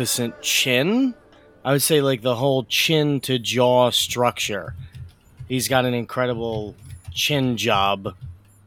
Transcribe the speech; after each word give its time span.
magnificent 0.00 0.40
chin. 0.40 1.14
I 1.62 1.72
would 1.72 1.82
say 1.82 2.00
like 2.00 2.22
the 2.22 2.36
whole 2.36 2.64
chin 2.64 3.20
to 3.20 3.38
jaw 3.38 3.90
structure. 3.90 4.74
He's 5.46 5.68
got 5.68 5.84
an 5.84 5.92
incredible 5.92 6.74
chin 7.12 7.56
job 7.58 8.14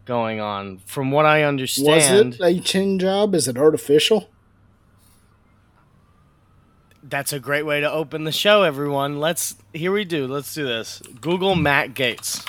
going 0.06 0.40
on. 0.40 0.80
From 0.86 1.10
what 1.10 1.26
I 1.26 1.44
understand, 1.44 1.88
Was 1.88 2.12
understand, 2.12 2.56
it 2.56 2.60
a 2.60 2.64
chin 2.64 3.00
job? 3.00 3.34
Is 3.34 3.48
it 3.48 3.58
artificial? 3.58 4.30
that's 7.06 7.34
a 7.34 7.40
great 7.40 7.64
way 7.64 7.82
to 7.82 7.92
open 7.92 8.24
the 8.24 8.32
show, 8.32 8.64
everyone. 8.64 9.20
Let's 9.20 9.56
here 9.74 9.92
we 9.92 10.06
do. 10.06 10.26
Let's 10.26 10.54
do 10.54 10.66
this. 10.66 11.02
Google 11.20 11.54
Matt 11.54 11.94
Gaetz. 11.94 12.48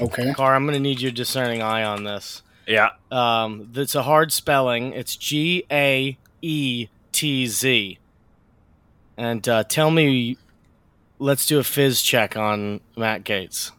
Okay. 0.00 0.32
Car, 0.32 0.54
I'm 0.54 0.66
gonna 0.66 0.78
need 0.78 1.00
your 1.00 1.12
discerning 1.12 1.62
eye 1.62 1.82
on 1.82 2.04
this. 2.04 2.42
Yeah. 2.68 2.90
Um, 3.10 3.70
it's 3.74 3.94
a 3.94 4.02
hard 4.02 4.32
spelling. 4.32 4.92
It's 4.92 5.16
G 5.16 5.64
A 5.70 6.18
E 6.42 6.88
T 7.12 7.46
Z. 7.46 7.98
And 9.16 9.48
uh, 9.48 9.64
tell 9.64 9.90
me, 9.90 10.36
let's 11.18 11.46
do 11.46 11.58
a 11.58 11.64
fizz 11.64 12.02
check 12.02 12.36
on 12.36 12.80
Matt 12.96 13.24
Gaetz. 13.24 13.72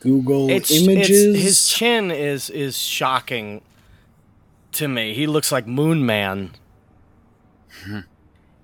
Google 0.00 0.48
It's, 0.50 0.70
images. 0.70 1.34
it's 1.34 1.42
his 1.42 1.68
chin 1.68 2.10
is 2.10 2.50
is 2.50 2.78
shocking 2.78 3.62
to 4.72 4.86
me. 4.86 5.12
He 5.14 5.26
looks 5.26 5.50
like 5.50 5.66
Moon 5.66 6.06
Man. 6.06 6.52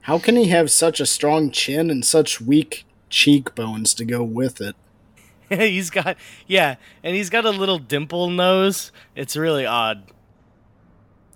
How 0.02 0.18
can 0.18 0.36
he 0.36 0.46
have 0.48 0.70
such 0.70 1.00
a 1.00 1.06
strong 1.06 1.50
chin 1.50 1.90
and 1.90 2.04
such 2.04 2.40
weak 2.40 2.84
cheekbones 3.08 3.94
to 3.94 4.04
go 4.04 4.22
with 4.22 4.60
it? 4.60 4.76
he's 5.48 5.90
got 5.90 6.16
yeah, 6.46 6.76
and 7.02 7.16
he's 7.16 7.30
got 7.30 7.44
a 7.44 7.50
little 7.50 7.78
dimple 7.78 8.30
nose. 8.30 8.92
It's 9.16 9.36
really 9.36 9.66
odd. 9.66 10.04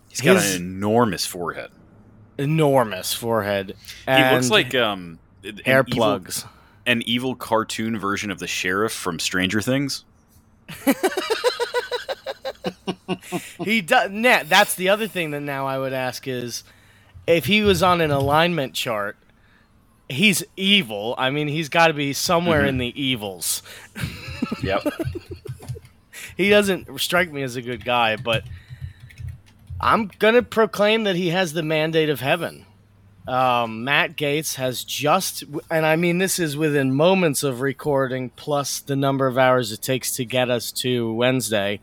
He's 0.09 0.20
got 0.20 0.37
His- 0.37 0.56
an 0.56 0.62
enormous 0.62 1.27
forehead. 1.27 1.70
Enormous 2.39 3.12
forehead. 3.12 3.75
He 4.06 4.12
looks 4.33 4.48
like 4.51 4.75
um 4.75 5.19
an 5.45 5.59
hair 5.64 5.84
evil- 5.87 5.97
plugs. 5.98 6.45
an 6.87 7.03
evil 7.06 7.34
cartoon 7.34 7.98
version 7.98 8.31
of 8.31 8.39
the 8.39 8.47
sheriff 8.47 8.92
from 8.92 9.19
Stranger 9.19 9.61
Things. 9.61 10.05
He 13.64 13.81
does. 13.81 14.11
Nah, 14.11 14.42
that's 14.45 14.74
the 14.74 14.89
other 14.91 15.07
thing 15.08 15.30
that 15.33 15.41
now 15.41 15.67
I 15.67 15.79
would 15.79 15.92
ask 15.92 16.27
is, 16.29 16.63
if 17.27 17.47
he 17.47 17.63
was 17.63 17.83
on 17.83 18.01
an 18.01 18.11
alignment 18.11 18.74
chart, 18.74 19.17
he's 20.08 20.45
evil. 20.57 21.14
I 21.18 21.30
mean, 21.30 21.48
he's 21.48 21.68
got 21.68 21.89
to 21.89 21.95
be 21.95 22.13
somewhere 22.13 22.61
Mm-hmm. 22.61 22.68
in 22.68 22.79
the 22.79 23.02
evils. 23.02 23.63
Yep. 24.63 24.85
He 26.36 26.51
doesn't 26.51 27.01
strike 27.01 27.33
me 27.33 27.42
as 27.42 27.57
a 27.57 27.63
good 27.63 27.85
guy, 27.85 28.14
but 28.14 28.45
I'm 29.80 30.11
gonna 30.18 30.42
proclaim 30.42 31.05
that 31.05 31.16
he 31.16 31.28
has 31.28 31.52
the 31.52 31.62
mandate 31.62 32.11
of 32.11 32.20
heaven. 32.20 32.66
Um, 33.28 33.84
Matt 33.84 34.16
Gaetz 34.16 34.55
has 34.55 34.83
just, 34.83 35.44
and 35.70 35.84
I 35.84 35.96
mean, 35.96 36.16
this 36.16 36.39
is 36.39 36.56
within 36.56 36.94
moments 36.94 37.42
of 37.42 37.61
recording, 37.61 38.30
plus 38.30 38.80
the 38.80 38.96
number 38.96 39.27
of 39.27 39.36
hours 39.36 39.70
it 39.70 39.83
takes 39.83 40.17
to 40.17 40.24
get 40.24 40.50
us 40.50 40.72
to 40.72 41.12
Wednesday. 41.12 41.78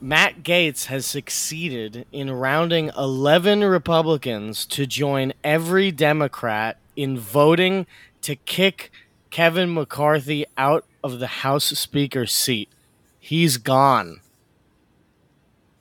Matt 0.00 0.42
Gaetz 0.42 0.86
has 0.86 1.06
succeeded 1.06 2.06
in 2.10 2.30
rounding 2.32 2.90
11 2.96 3.62
Republicans 3.62 4.66
to 4.66 4.86
join 4.86 5.32
every 5.44 5.92
Democrat 5.92 6.78
in 6.96 7.18
voting 7.18 7.86
to 8.22 8.34
kick 8.34 8.90
Kevin 9.30 9.72
McCarthy 9.74 10.46
out 10.56 10.84
of 11.04 11.20
the 11.20 11.26
House 11.26 11.66
Speaker 11.78 12.26
seat. 12.26 12.68
He's 13.20 13.58
gone. 13.58 14.20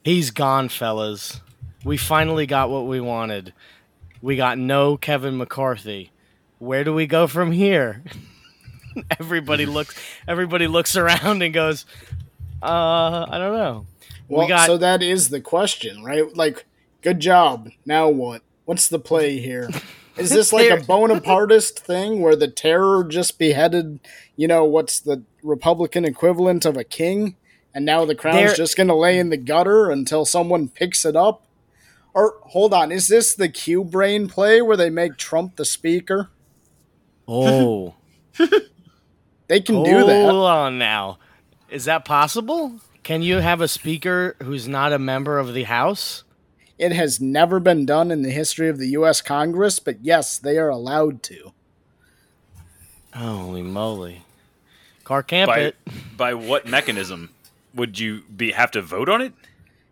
He's 0.04 0.32
gone, 0.32 0.70
fellas. 0.70 1.42
We 1.84 1.98
finally 1.98 2.46
got 2.46 2.70
what 2.70 2.88
we 2.88 3.00
wanted. 3.00 3.54
We 4.22 4.36
got 4.36 4.58
no 4.58 4.98
Kevin 4.98 5.38
McCarthy. 5.38 6.12
Where 6.60 6.84
do 6.84 6.94
we 6.94 7.08
go 7.08 7.28
from 7.28 7.52
here? 7.52 8.04
everybody 9.20 9.66
looks 9.68 9.96
everybody 10.28 10.68
looks 10.68 10.96
around 10.96 11.42
and 11.42 11.54
goes, 11.54 11.86
uh, 12.62 13.26
I 13.30 13.38
don't 13.38 13.54
know. 13.54 13.86
Well, 14.28 14.46
we 14.46 14.48
got 14.48 14.66
so 14.68 14.78
that 14.78 15.02
is 15.04 15.30
the 15.30 15.42
question, 15.42 16.04
right? 16.04 16.36
Like, 16.36 16.66
good 17.02 17.20
job. 17.20 17.70
Now 17.86 18.10
what? 18.10 18.42
What's 18.66 18.88
the 18.88 19.00
play 19.00 19.40
here? 19.40 19.70
Is 20.18 20.30
this 20.30 20.52
like 20.52 20.70
a 20.70 20.78
Bonapartist 20.78 21.80
thing 21.80 22.20
where 22.20 22.36
the 22.36 22.50
terror 22.50 23.06
just 23.06 23.40
beheaded, 23.40 24.02
you 24.36 24.46
know, 24.46 24.66
what's 24.66 25.00
the 25.00 25.24
Republican 25.42 26.04
equivalent 26.04 26.66
of 26.66 26.76
a 26.76 26.84
king? 26.84 27.38
And 27.74 27.86
now 27.86 28.06
the 28.06 28.16
crown's 28.16 28.38
There- 28.38 28.56
just 28.56 28.76
going 28.76 28.88
to 28.88 28.96
lay 28.96 29.18
in 29.18 29.30
the 29.30 29.38
gutter 29.38 29.90
until 29.90 30.26
someone 30.26 30.68
picks 30.68 31.06
it 31.06 31.16
up? 31.16 31.44
Or, 32.14 32.36
hold 32.48 32.74
on, 32.74 32.92
is 32.92 33.08
this 33.08 33.34
the 33.34 33.48
Q 33.48 33.86
brain 33.86 34.28
play 34.28 34.62
where 34.62 34.76
they 34.76 34.90
make 34.90 35.16
Trump 35.16 35.56
the 35.56 35.66
speaker? 35.66 36.30
Oh. 37.28 37.96
They 39.48 39.60
can 39.60 39.84
do 39.84 40.06
that. 40.06 40.30
Hold 40.32 40.46
on 40.46 40.78
now. 40.78 41.18
Is 41.70 41.84
that 41.84 42.06
possible? 42.06 42.80
Can 43.04 43.22
you 43.22 43.40
have 43.40 43.60
a 43.60 43.68
speaker 43.68 44.38
who's 44.42 44.66
not 44.66 44.94
a 44.94 44.98
member 44.98 45.38
of 45.40 45.54
the 45.54 45.64
House? 45.64 46.24
It 46.78 46.94
has 46.94 47.20
never 47.20 47.60
been 47.60 47.86
done 47.86 48.12
in 48.12 48.22
the 48.22 48.30
history 48.32 48.70
of 48.70 48.78
the 48.78 48.88
U.S. 48.92 49.22
Congress, 49.22 49.80
but 49.80 49.98
yes, 50.06 50.38
they 50.38 50.58
are 50.58 50.70
allowed 50.70 51.22
to. 51.24 51.52
Holy 53.14 53.62
moly. 53.62 54.22
Car 55.04 55.22
camp 55.22 55.50
by 55.50 55.60
it. 55.60 55.76
by 56.16 56.34
what 56.34 56.66
mechanism 56.66 57.32
would 57.74 58.00
you 58.00 58.24
be 58.36 58.52
have 58.52 58.72
to 58.72 58.82
vote 58.82 59.10
on 59.10 59.22
it? 59.22 59.34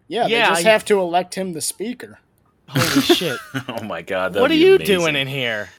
Yeah, 0.08 0.28
Yeah, 0.28 0.50
they 0.50 0.56
just 0.56 0.66
I- 0.68 0.70
have 0.72 0.86
to 0.86 1.00
elect 1.00 1.36
him 1.36 1.54
the 1.54 1.62
speaker. 1.62 2.20
Holy 2.68 3.02
shit. 3.02 3.40
Oh 3.68 3.84
my 3.84 4.02
god! 4.04 4.36
what 4.36 4.52
are 4.52 4.56
you 4.56 4.76
amazing. 4.76 4.96
doing 5.00 5.16
in 5.16 5.28
here? 5.28 5.70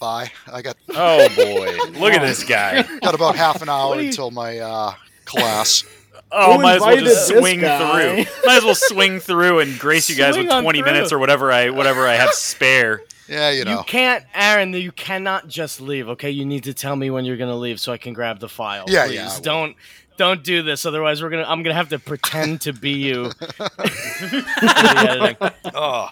Bye. 0.00 0.30
I 0.52 0.62
got 0.62 0.76
Oh 0.90 1.28
boy! 1.34 1.98
Look 1.98 2.12
at 2.12 2.22
this 2.22 2.44
guy. 2.44 2.82
got 3.00 3.14
about 3.14 3.34
half 3.36 3.60
an 3.62 3.68
hour 3.68 4.00
you- 4.00 4.08
until 4.08 4.30
my 4.30 4.58
uh, 4.58 4.94
class. 5.24 5.84
Oh, 6.30 6.56
Who 6.56 6.62
might 6.62 6.74
as 6.76 6.80
well 6.82 6.96
just 6.98 7.28
swing 7.28 7.60
guy? 7.60 7.78
through. 8.24 8.32
Might 8.44 8.58
as 8.58 8.64
well 8.64 8.74
swing 8.76 9.18
through 9.18 9.60
and 9.60 9.78
grace 9.78 10.10
you 10.10 10.14
guys 10.16 10.34
Swing 10.34 10.46
with 10.46 10.62
twenty 10.62 10.82
minutes 10.82 11.10
or 11.12 11.18
whatever 11.18 11.50
I 11.50 11.70
whatever 11.70 12.06
I 12.06 12.14
have 12.14 12.30
spare. 12.34 13.02
Yeah, 13.28 13.50
you 13.50 13.64
know. 13.64 13.78
You 13.78 13.84
can't, 13.84 14.24
Aaron, 14.34 14.72
you 14.72 14.90
cannot 14.92 15.48
just 15.48 15.80
leave, 15.82 16.08
okay? 16.10 16.30
You 16.30 16.46
need 16.46 16.64
to 16.64 16.72
tell 16.72 16.96
me 16.96 17.10
when 17.10 17.24
you're 17.26 17.36
going 17.36 17.50
to 17.50 17.56
leave 17.56 17.78
so 17.78 17.92
I 17.92 17.98
can 17.98 18.14
grab 18.14 18.38
the 18.40 18.48
file. 18.48 18.84
Yeah, 18.88 19.04
Please. 19.06 19.14
yeah, 19.16 19.38
Don't 19.42 19.76
don't 20.18 20.44
do 20.44 20.62
this 20.62 20.84
otherwise 20.84 21.22
we're 21.22 21.30
going 21.30 21.42
to 21.42 21.50
I'm 21.50 21.62
going 21.62 21.72
to 21.72 21.76
have 21.78 21.88
to 21.90 21.98
pretend 21.98 22.60
to 22.62 22.74
be 22.74 22.90
you. 22.90 23.30
for 23.30 23.56
the 23.56 25.04
editing. 25.08 25.50
Oh. 25.74 26.10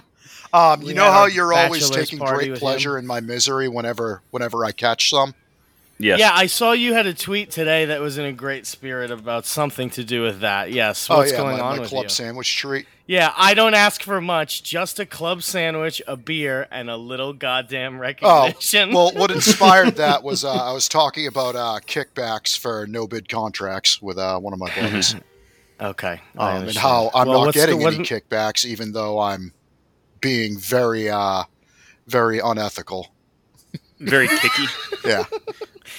Um, 0.53 0.81
We 0.81 0.89
you 0.89 0.95
know 0.95 1.11
how 1.11 1.27
you're 1.27 1.53
always 1.53 1.91
taking 1.91 2.19
great 2.19 2.51
with 2.53 2.61
pleasure 2.61 2.97
in 2.97 3.07
my 3.07 3.21
misery 3.21 3.69
whenever 3.69 4.23
whenever 4.31 4.65
I 4.65 4.73
catch 4.73 5.11
some. 5.11 5.35
Yes. 5.99 6.19
Yeah, 6.21 6.31
I 6.35 6.47
saw 6.47 6.73
you 6.73 6.93
had 6.93 7.07
a 7.07 7.15
tweet 7.15 7.51
today 7.51 7.87
that 7.87 8.01
was 8.03 8.19
in 8.19 8.27
a 8.27 8.33
great 8.33 8.67
spirit 8.67 9.11
about 9.11 9.47
something 9.47 9.89
to 9.91 10.05
do 10.05 10.23
with 10.23 10.41
that. 10.41 10.71
Yes, 10.71 11.09
What's 11.09 11.11
oh 11.11 11.19
what's 11.21 11.33
yeah, 11.33 11.39
going 11.39 11.57
my, 11.57 11.63
on 11.63 11.77
my 11.77 11.81
with 11.81 11.89
club 11.89 12.03
you? 12.05 12.09
sandwich 12.11 12.55
treat. 12.55 12.87
Yeah, 13.07 13.33
I 13.37 13.55
don't 13.55 13.73
ask 13.73 14.03
for 14.03 14.21
much, 14.21 14.63
just 14.63 14.99
a 14.99 15.07
club 15.07 15.43
sandwich, 15.43 16.03
a 16.07 16.17
beer, 16.17 16.67
and 16.71 16.91
a 16.91 16.97
little 16.99 17.33
goddamn 17.33 17.99
recognition. 17.99 18.91
Oh, 18.91 18.95
well, 18.95 19.13
what 19.15 19.31
inspired 19.31 19.97
that 19.97 20.23
was 20.23 20.45
uh, 20.45 20.53
I 20.53 20.73
was 20.73 20.87
talking 20.89 21.27
about 21.27 21.57
uh, 21.57 21.79
kickbacks 21.87 22.59
for 22.59 22.87
no 22.87 23.07
bid 23.07 23.29
contracts 23.31 24.03
with 24.03 24.19
uh, 24.19 24.39
one 24.39 24.53
of 24.53 24.59
my 24.59 24.69
buddies, 24.79 25.15
okay, 25.81 26.21
um, 26.37 26.65
and 26.69 26.77
how 26.77 27.11
I'm 27.15 27.27
Well, 27.29 27.39
not 27.39 27.47
what's 27.47 27.59
the- 27.61 27.67
getting 27.69 27.87
any 27.87 27.99
kickbacks, 27.99 28.67
even 28.67 28.93
though 28.93 29.19
I'm 29.19 29.53
being 30.21 30.59
very, 30.59 31.09
uh, 31.09 31.45
very 32.07 32.39
unethical. 32.41 33.09
Very 34.01 34.29
kicky. 34.29 34.65
Yeah, 35.07 35.23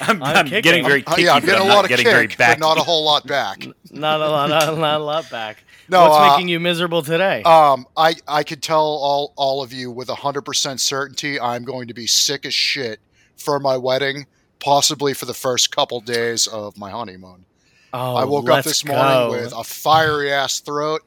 I'm, 0.01 0.21
I'm 0.21 0.35
I'm 0.35 0.45
getting 0.47 0.83
very 0.83 1.01
Uh, 1.05 1.11
kicky, 1.11 1.23
yeah, 1.23 1.33
I'm 1.35 1.41
but 1.41 1.45
getting 1.45 1.61
I'm 1.61 1.71
a 1.71 1.73
lot 1.73 1.85
of 1.85 1.89
getting 1.89 2.03
kick, 2.03 2.13
very 2.13 2.27
but 2.27 2.37
back. 2.37 2.59
not 2.59 2.77
a 2.77 2.81
whole 2.81 3.05
lot 3.05 3.25
back. 3.25 3.65
Not 3.91 4.19
a 4.19 4.29
lot, 4.29 4.49
not, 4.49 4.77
not 4.77 4.99
a 4.99 5.03
lot 5.03 5.29
back. 5.31 5.63
No, 5.87 6.01
What's 6.09 6.17
uh, 6.17 6.31
making 6.33 6.49
you 6.49 6.59
miserable 6.59 7.01
today? 7.01 7.41
Um, 7.43 7.87
I 7.95 8.15
I 8.27 8.43
could 8.43 8.61
tell 8.61 8.81
all 8.83 9.31
all 9.37 9.63
of 9.63 9.71
you 9.71 9.89
with 9.89 10.09
hundred 10.09 10.41
percent 10.41 10.81
certainty 10.81 11.39
I'm 11.39 11.63
going 11.63 11.87
to 11.87 11.93
be 11.93 12.05
sick 12.05 12.45
as 12.45 12.53
shit 12.53 12.99
for 13.37 13.61
my 13.61 13.77
wedding, 13.77 14.27
possibly 14.59 15.13
for 15.13 15.25
the 15.25 15.33
first 15.33 15.71
couple 15.73 16.01
days 16.01 16.47
of 16.47 16.77
my 16.77 16.91
honeymoon. 16.91 17.45
Oh, 17.93 18.15
I 18.17 18.25
woke 18.25 18.43
up 18.49 18.55
let's 18.55 18.67
this 18.67 18.83
morning 18.83 19.05
go. 19.05 19.31
with 19.31 19.53
a 19.53 19.63
fiery 19.63 20.33
ass 20.33 20.59
throat, 20.59 21.01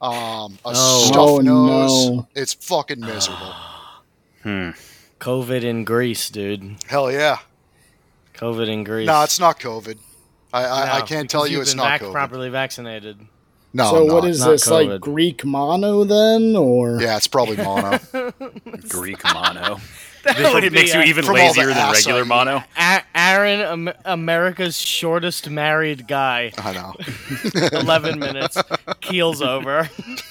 um, 0.00 0.58
a 0.64 0.72
Oh. 0.74 1.00
stuffed 1.04 1.18
Oh, 1.18 1.38
nose. 1.40 2.06
no. 2.08 2.28
It's 2.34 2.54
fucking 2.54 3.00
miserable. 3.00 3.52
Hmm. 4.42 4.70
COVID 5.24 5.62
in 5.64 5.84
Greece, 5.84 6.28
dude. 6.28 6.76
Hell 6.86 7.10
yeah. 7.10 7.38
COVID 8.34 8.68
in 8.68 8.84
Greece. 8.84 9.06
No, 9.06 9.22
it's 9.22 9.40
not 9.40 9.58
COVID. 9.58 9.96
I, 10.52 10.64
I, 10.64 10.96
I 10.98 11.00
can't 11.00 11.30
tell 11.30 11.46
you 11.46 11.54
you've 11.54 11.62
it's 11.62 11.70
been 11.70 11.78
not 11.78 11.98
vac- 11.98 12.02
COVID. 12.02 12.12
properly 12.12 12.50
vaccinated. 12.50 13.18
No, 13.72 13.84
so 13.90 14.02
I'm 14.02 14.06
not. 14.06 14.24
is 14.26 14.40
Not 14.40 14.50
this 14.50 14.68
like 14.70 15.00
Greek 15.00 15.42
mono 15.46 16.04
then, 16.04 16.54
or 16.54 17.00
Yeah, 17.00 17.16
it's 17.16 17.26
probably 17.26 17.56
mono. 17.56 17.98
Greek 18.88 19.24
mono. 19.32 19.80
That 20.24 20.36
But 20.42 20.54
would 20.54 20.64
it 20.64 20.72
makes 20.72 20.92
be 20.92 20.98
you 20.98 21.04
even 21.04 21.24
From 21.24 21.36
all 21.36 21.52
the 21.54 21.60
lazier 21.60 21.74
than 21.74 21.92
regular 21.92 22.20
I 22.22 22.24
mono. 22.24 22.64
A- 22.78 23.02
Aaron, 23.14 23.60
Am- 23.88 23.94
America's 24.04 24.76
shortest 24.78 25.48
married 25.50 26.08
guy. 26.08 26.52
I 26.58 26.72
know. 26.72 26.94
11 27.78 28.18
minutes. 28.18 28.56
Keels 29.00 29.42
over. 29.42 29.88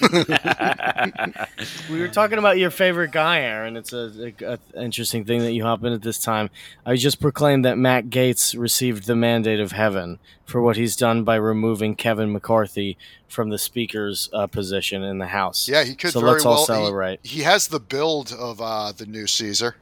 we 1.90 2.00
were 2.00 2.08
talking 2.08 2.38
about 2.38 2.58
your 2.58 2.70
favorite 2.70 3.12
guy, 3.12 3.40
Aaron. 3.40 3.76
It's 3.76 3.92
a, 3.92 4.32
a- 4.40 4.58
a 4.74 4.82
interesting 4.82 5.24
thing 5.24 5.40
that 5.40 5.52
you 5.52 5.64
hop 5.64 5.84
in 5.84 5.92
at 5.92 6.02
this 6.02 6.18
time. 6.18 6.50
I 6.84 6.96
just 6.96 7.20
proclaimed 7.20 7.64
that 7.64 7.78
Matt 7.78 8.06
Gaetz 8.10 8.58
received 8.58 9.06
the 9.06 9.16
mandate 9.16 9.60
of 9.60 9.72
heaven 9.72 10.18
for 10.44 10.60
what 10.60 10.76
he's 10.76 10.96
done 10.96 11.24
by 11.24 11.36
removing 11.36 11.94
Kevin 11.94 12.32
McCarthy 12.32 12.96
from 13.28 13.50
the 13.50 13.58
speaker's 13.58 14.28
uh, 14.32 14.46
position 14.46 15.02
in 15.02 15.18
the 15.18 15.26
House. 15.28 15.68
Yeah, 15.68 15.84
he 15.84 15.94
could 15.94 16.12
So 16.12 16.20
very 16.20 16.32
let's 16.34 16.44
all 16.44 16.52
well. 16.52 16.60
he- 16.60 16.66
celebrate. 16.66 17.20
He, 17.22 17.40
has 17.42 17.68
the 17.68 17.80
build 17.80 18.32
of 18.32 18.60
uh, 18.60 18.92
the 18.92 19.06
new 19.06 19.26
Caesar. 19.26 19.76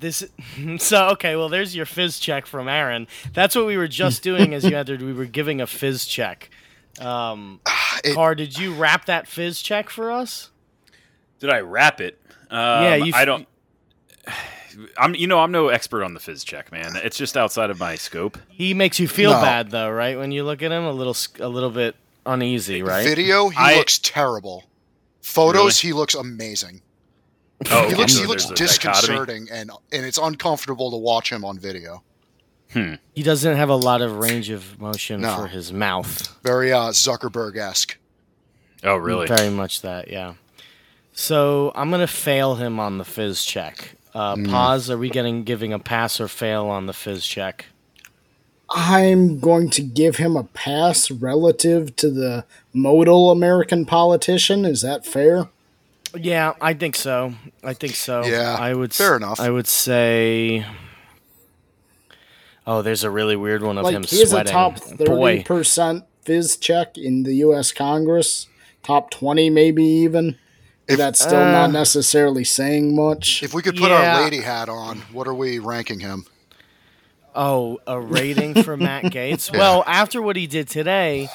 This 0.00 0.24
so 0.78 1.08
okay. 1.10 1.36
Well, 1.36 1.48
there's 1.48 1.74
your 1.74 1.86
fizz 1.86 2.18
check 2.20 2.46
from 2.46 2.68
Aaron. 2.68 3.06
That's 3.32 3.54
what 3.56 3.66
we 3.66 3.76
were 3.76 3.88
just 3.88 4.22
doing 4.22 4.54
as 4.54 4.64
you 4.64 4.76
entered. 4.76 5.02
We 5.02 5.12
were 5.12 5.24
giving 5.26 5.60
a 5.60 5.66
fizz 5.66 6.06
check. 6.06 6.50
Um, 7.00 7.60
It- 8.04 8.14
Car, 8.14 8.34
did 8.34 8.58
you 8.58 8.74
wrap 8.74 9.06
that 9.06 9.26
fizz 9.28 9.60
check 9.62 9.90
for 9.90 10.10
us? 10.12 10.50
Did 11.40 11.50
I 11.50 11.60
wrap 11.60 12.00
it? 12.00 12.20
Um, 12.50 12.84
Yeah, 12.84 12.94
you- 12.96 13.12
I 13.14 13.24
don't. 13.24 13.46
I'm, 14.96 15.14
you 15.16 15.26
know, 15.26 15.40
I'm 15.40 15.50
no 15.50 15.68
expert 15.68 16.04
on 16.04 16.14
the 16.14 16.20
fizz 16.20 16.44
check, 16.44 16.70
man. 16.70 16.92
It's 16.96 17.16
just 17.16 17.36
outside 17.36 17.70
of 17.70 17.80
my 17.80 17.96
scope. 17.96 18.38
He 18.48 18.74
makes 18.74 19.00
you 19.00 19.08
feel 19.08 19.32
No. 19.32 19.40
bad 19.40 19.70
though, 19.70 19.90
right? 19.90 20.16
When 20.16 20.30
you 20.30 20.44
look 20.44 20.62
at 20.62 20.70
him, 20.70 20.84
a 20.84 20.92
little, 20.92 21.16
a 21.40 21.48
little 21.48 21.70
bit 21.70 21.96
uneasy, 22.26 22.82
right? 22.82 23.02
Video, 23.04 23.48
he 23.48 23.56
I- 23.58 23.76
looks 23.76 23.98
terrible. 23.98 24.64
Photos, 25.20 25.80
he 25.80 25.92
looks 25.92 26.14
amazing. 26.14 26.80
Oh, 27.70 27.88
He 27.88 27.94
looks 27.96 28.12
so 28.14 28.20
he 28.20 28.26
looks 28.26 28.46
there's 28.46 28.78
dichotomy. 28.78 29.18
disconcerting, 29.18 29.48
and 29.50 29.70
and 29.92 30.06
it's 30.06 30.18
uncomfortable 30.18 30.90
to 30.92 30.96
watch 30.96 31.30
him 31.32 31.44
on 31.44 31.58
video. 31.58 32.02
He 33.14 33.22
doesn't 33.22 33.56
have 33.56 33.70
a 33.70 33.76
lot 33.76 34.02
of 34.02 34.16
range 34.18 34.50
of 34.50 34.78
motion 34.78 35.22
No. 35.22 35.34
for 35.36 35.46
his 35.48 35.72
mouth. 35.72 36.36
Very 36.42 36.70
uh, 36.72 36.90
Zuckerberg 36.90 37.56
esque. 37.56 37.96
Oh, 38.84 38.94
really? 38.96 39.26
Very 39.26 39.48
much 39.50 39.80
that, 39.80 40.08
yeah. 40.08 40.34
So 41.12 41.72
I'm 41.74 41.90
gonna 41.90 42.06
fail 42.06 42.56
him 42.56 42.78
on 42.78 42.98
the 42.98 43.04
fizz 43.04 43.44
check. 43.44 43.96
Uh, 44.14 44.36
Mm. 44.36 44.50
Pause. 44.50 44.90
Are 44.90 44.98
we 44.98 45.08
getting 45.10 45.44
giving 45.44 45.72
a 45.72 45.78
pass 45.78 46.20
or 46.20 46.28
fail 46.28 46.66
on 46.66 46.86
the 46.86 46.92
fizz 46.92 47.26
check? 47.26 47.66
I'm 48.70 49.40
going 49.40 49.70
to 49.70 49.82
give 49.82 50.16
him 50.16 50.36
a 50.36 50.44
pass 50.44 51.10
relative 51.10 51.96
to 51.96 52.10
the 52.10 52.44
modal 52.74 53.30
American 53.30 53.86
politician. 53.86 54.64
Is 54.66 54.82
that 54.82 55.06
fair? 55.06 55.48
Yeah, 56.16 56.54
I 56.60 56.74
think 56.74 56.96
so. 56.96 57.34
I 57.62 57.74
think 57.74 57.94
so. 57.94 58.24
Yeah, 58.24 58.56
I 58.58 58.72
would. 58.74 58.92
fair 58.92 59.16
enough. 59.16 59.40
I 59.40 59.50
would 59.50 59.66
say. 59.66 60.64
Oh, 62.66 62.82
there's 62.82 63.02
a 63.04 63.10
really 63.10 63.36
weird 63.36 63.62
one 63.62 63.78
of 63.78 63.86
him 63.86 64.02
Like 64.02 64.10
he's 64.10 64.32
a 64.32 64.44
top 64.44 64.78
thirty 64.78 65.04
Boy, 65.06 65.42
percent 65.42 66.04
fizz 66.22 66.58
check 66.58 66.98
in 66.98 67.22
the 67.22 67.34
U.S. 67.36 67.72
Congress, 67.72 68.46
top 68.82 69.10
twenty 69.10 69.48
maybe 69.50 69.84
even. 69.84 70.36
If- 70.86 70.96
That's 70.98 71.20
still 71.20 71.36
Uh, 71.40 71.50
not 71.52 71.70
necessarily 71.72 72.44
saying 72.44 72.94
much. 72.96 73.42
If 73.42 73.52
we 73.54 73.60
could 73.62 73.76
put 73.76 73.90
Yeah. 73.90 74.16
our 74.16 74.22
lady 74.22 74.38
hat 74.40 74.68
on, 74.70 75.02
what 75.12 75.26
are 75.28 75.34
we 75.34 75.58
ranking 75.58 76.00
him? 76.00 76.24
Oh, 77.34 77.78
a 77.86 78.00
rating 78.00 78.62
for 78.62 78.76
Matt 78.76 79.04
Gaetz. 79.12 79.52
Well, 79.52 79.84
after 79.86 80.20
what 80.22 80.36
he 80.36 80.46
did 80.46 80.66
today, 80.68 81.28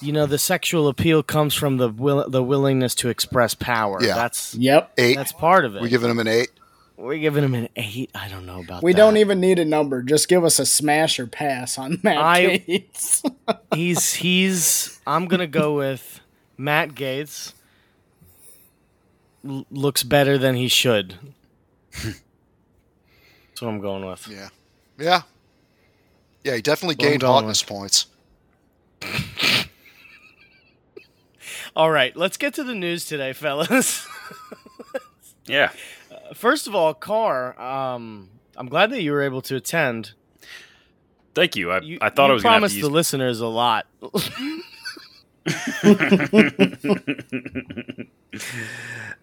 you 0.00 0.12
know, 0.12 0.26
the 0.26 0.38
sexual 0.38 0.88
appeal 0.88 1.22
comes 1.22 1.54
from 1.54 1.76
the 1.76 1.88
will, 1.88 2.28
the 2.28 2.42
willingness 2.42 2.94
to 2.96 3.08
express 3.08 3.54
power. 3.54 3.98
Yeah. 4.02 4.14
That's 4.14 4.54
Yep. 4.54 4.92
Eight. 4.98 5.16
that's 5.16 5.32
part 5.32 5.64
of 5.64 5.76
it. 5.76 5.82
We're 5.82 5.88
giving 5.88 6.10
him 6.10 6.18
an 6.18 6.28
eight. 6.28 6.50
We're 6.96 7.18
giving 7.18 7.44
him 7.44 7.54
an 7.54 7.68
eight. 7.76 8.10
I 8.14 8.28
don't 8.28 8.44
know 8.44 8.60
about 8.60 8.82
We 8.82 8.92
that. 8.92 8.96
don't 8.98 9.16
even 9.18 9.38
need 9.38 9.58
a 9.60 9.64
number. 9.64 10.02
Just 10.02 10.28
give 10.28 10.44
us 10.44 10.58
a 10.58 10.66
smash 10.66 11.20
or 11.20 11.26
pass 11.28 11.78
on 11.78 12.00
Matt 12.04 12.18
I- 12.18 12.58
Gaetz. 12.66 13.36
He's 13.74 14.14
he's. 14.14 15.00
I'm 15.06 15.26
gonna 15.26 15.46
go 15.46 15.76
with 15.76 16.20
Matt 16.56 16.90
Gaetz. 16.96 17.52
L- 19.48 19.64
looks 19.70 20.02
better 20.02 20.36
than 20.38 20.56
he 20.56 20.66
should. 20.66 21.14
That's 21.92 23.62
what 23.62 23.68
I'm 23.68 23.80
going 23.80 24.04
with. 24.04 24.26
Yeah, 24.28 24.48
yeah, 24.98 25.22
yeah. 26.44 26.56
He 26.56 26.62
definitely 26.62 26.96
gained 26.96 27.20
going 27.20 27.32
hotness 27.44 27.62
points. 27.62 28.06
All 31.78 31.90
right, 31.92 32.14
let's 32.16 32.36
get 32.36 32.54
to 32.54 32.64
the 32.64 32.74
news 32.74 33.06
today, 33.06 33.32
fellas. 33.32 34.06
Yeah. 35.46 35.70
First 36.34 36.66
of 36.66 36.74
all, 36.74 36.92
Car, 36.92 37.58
um, 37.58 38.28
I'm 38.54 38.68
glad 38.68 38.90
that 38.90 39.00
you 39.00 39.12
were 39.12 39.22
able 39.22 39.40
to 39.42 39.56
attend. 39.56 40.12
Thank 41.34 41.56
you. 41.56 41.70
I, 41.70 41.80
You, 41.80 41.96
I 42.02 42.10
thought 42.10 42.26
you 42.26 42.32
I 42.32 42.34
was 42.34 42.42
going 42.42 42.50
to 42.50 42.54
have 42.54 42.60
promised 42.60 42.74
to 42.74 42.82
the 42.82 42.90
listeners 42.90 43.40
a 43.40 43.46
lot. 43.46 43.86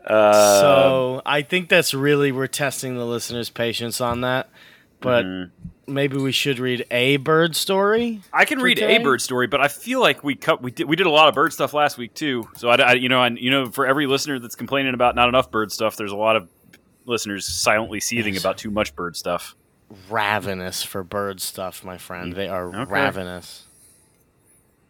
Uh, 0.08 0.60
so 0.62 1.22
I 1.26 1.42
think 1.42 1.68
that's 1.70 1.94
really 1.94 2.32
we're 2.32 2.46
testing 2.48 2.96
the 2.96 3.06
listeners' 3.06 3.50
patience 3.50 4.00
on 4.00 4.22
that. 4.22 4.50
But 5.00 5.26
Mm-hmm. 5.26 5.70
Maybe 5.88 6.18
we 6.18 6.32
should 6.32 6.60
read 6.60 6.86
a 6.92 7.18
bird 7.18 7.56
story. 7.56 8.22
I 8.34 8.46
can 8.46 8.60
read 8.60 8.78
today? 8.78 8.98
a 8.98 9.04
bird 9.04 9.22
story, 9.22 9.48
but 9.48 9.62
I 9.62 9.68
feel 9.68 10.00
like 10.02 10.24
we 10.24 10.36
cut 10.36 10.62
we 10.62 10.72
did 10.72 10.88
we 10.88 10.96
did 10.96 11.08
a 11.08 11.12
lot 11.12 11.28
of 11.28 11.36
bird 11.36 11.54
stuff 11.54 11.74
last 11.74 11.98
week 11.98 12.14
too. 12.14 12.48
So 12.58 12.70
I, 12.70 12.76
I- 12.76 12.94
you 12.94 13.10
know 13.10 13.22
I, 13.22 13.28
you 13.30 13.52
know 13.52 13.70
for 13.72 13.86
every 13.86 14.08
listener 14.08 14.40
that's 14.40 14.56
complaining 14.56 14.94
about 14.94 15.16
not 15.16 15.30
enough 15.30 15.52
bird 15.52 15.72
stuff, 15.72 15.96
there's 15.98 16.12
a 16.12 16.16
lot 16.18 16.36
of 16.36 16.50
listeners 17.06 17.46
silently 17.48 18.00
seething 18.00 18.36
about 18.38 18.58
too 18.58 18.72
much 18.72 18.96
bird 18.96 19.16
stuff. 19.16 19.56
ravenous 20.10 20.82
for 20.84 21.04
bird 21.04 21.40
stuff, 21.42 21.84
my 21.84 21.98
friend. 21.98 22.34
They 22.34 22.48
are 22.48 22.68
Okay. 22.68 22.92
ravenous. 22.92 23.64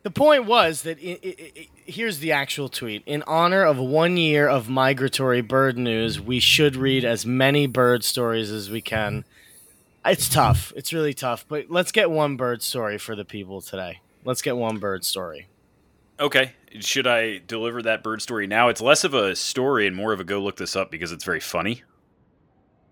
The 0.03 0.11
point 0.11 0.45
was 0.45 0.83
that 0.83 0.99
i 0.99 1.19
i 1.23 1.35
i 1.57 1.67
here's 1.87 2.19
the 2.19 2.31
actual 2.31 2.69
tweet. 2.69 3.03
In 3.05 3.23
honor 3.27 3.63
of 3.63 3.77
one 3.77 4.17
year 4.17 4.47
of 4.47 4.69
migratory 4.69 5.41
bird 5.41 5.77
news, 5.77 6.21
we 6.21 6.39
should 6.39 6.75
read 6.75 7.03
as 7.03 7.25
many 7.25 7.67
bird 7.67 8.03
stories 8.03 8.49
as 8.51 8.69
we 8.69 8.81
can. 8.81 9.25
It's 10.05 10.29
tough. 10.29 10.71
It's 10.75 10.93
really 10.93 11.13
tough. 11.13 11.45
But 11.47 11.65
let's 11.69 11.91
get 11.91 12.09
one 12.11 12.35
bird 12.37 12.61
story 12.61 12.97
for 12.97 13.15
the 13.15 13.25
people 13.25 13.61
today. 13.61 14.01
Let's 14.23 14.41
get 14.41 14.55
one 14.57 14.77
bird 14.77 15.03
story. 15.05 15.47
Okay, 16.19 16.53
should 16.79 17.07
I 17.07 17.39
deliver 17.39 17.81
that 17.81 18.01
bird 18.03 18.21
story 18.21 18.47
now? 18.47 18.69
It's 18.69 18.81
less 18.81 19.03
of 19.03 19.13
a 19.13 19.35
story 19.35 19.85
and 19.87 19.95
more 19.95 20.13
of 20.13 20.19
a 20.19 20.23
go 20.23 20.39
look 20.41 20.55
this 20.57 20.75
up 20.75 20.89
because 20.89 21.11
it's 21.11 21.25
very 21.25 21.39
funny. 21.41 21.83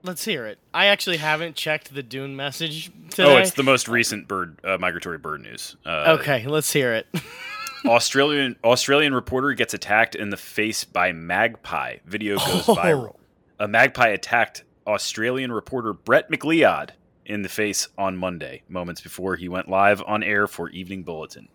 Let's 0.05 0.25
hear 0.25 0.45
it. 0.45 0.59
I 0.73 0.87
actually 0.87 1.17
haven't 1.17 1.55
checked 1.55 1.93
the 1.93 2.03
Dune 2.03 2.35
message 2.35 2.91
today. 3.09 3.23
Oh, 3.23 3.37
it's 3.37 3.51
the 3.51 3.63
most 3.63 3.87
recent 3.87 4.27
bird 4.27 4.59
uh, 4.65 4.77
migratory 4.77 5.17
bird 5.17 5.41
news. 5.41 5.77
Uh, 5.85 6.17
okay, 6.19 6.45
let's 6.47 6.73
hear 6.73 6.93
it. 6.93 7.07
Australian 7.85 8.57
Australian 8.65 9.13
reporter 9.13 9.53
gets 9.53 9.73
attacked 9.73 10.15
in 10.15 10.29
the 10.29 10.37
face 10.37 10.83
by 10.83 11.11
magpie. 11.13 11.97
Video 12.05 12.37
goes 12.37 12.67
Oh. 12.67 12.75
viral. 12.75 13.15
A 13.59 13.67
magpie 13.69 14.09
attacked 14.09 14.65
Australian 14.85 15.51
reporter 15.53 15.93
Brett 15.93 16.29
McLeod 16.29 16.89
in 17.25 17.41
the 17.41 17.49
face 17.49 17.87
on 17.97 18.17
Monday, 18.17 18.63
moments 18.69 19.01
before 19.01 19.35
he 19.35 19.47
went 19.47 19.69
live 19.69 20.01
on 20.05 20.23
air 20.23 20.47
for 20.47 20.69
Evening 20.69 21.03
Bulletin. 21.03 21.47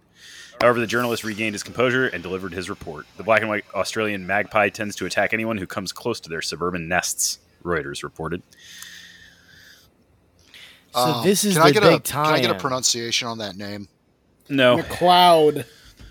However, 0.61 0.81
the 0.81 0.87
journalist 0.87 1.23
regained 1.25 1.55
his 1.55 1.63
composure 1.63 2.07
and 2.09 2.23
delivered 2.23 2.53
his 2.53 2.69
report. 2.69 3.07
The 3.17 3.23
black 3.23 3.41
and 3.43 3.49
white 3.49 3.65
Australian 3.75 4.27
magpie 4.27 4.71
tends 4.71 4.97
to 4.97 5.07
attack 5.07 5.33
anyone 5.33 5.57
who 5.59 5.67
comes 5.67 5.93
close 5.93 6.19
to 6.21 6.29
their 6.29 6.43
suburban 6.43 6.89
nests, 6.89 7.39
Reuters 7.65 8.03
reported. 8.03 8.43
so 10.95 11.01
Um, 11.01 11.25
this 11.25 11.45
is 11.45 11.55
can 11.55 11.63
the 11.63 11.69
I 11.69 11.73
get 11.73 11.83
big 11.83 11.93
a, 11.93 11.99
time. 12.01 12.25
Can 12.27 12.35
I 12.35 12.41
get 12.41 12.51
a 12.51 12.55
pronunciation 12.55 13.29
on 13.29 13.39
that 13.39 13.57
name? 13.57 13.89
No. 14.49 14.79
McLeod. 14.79 15.65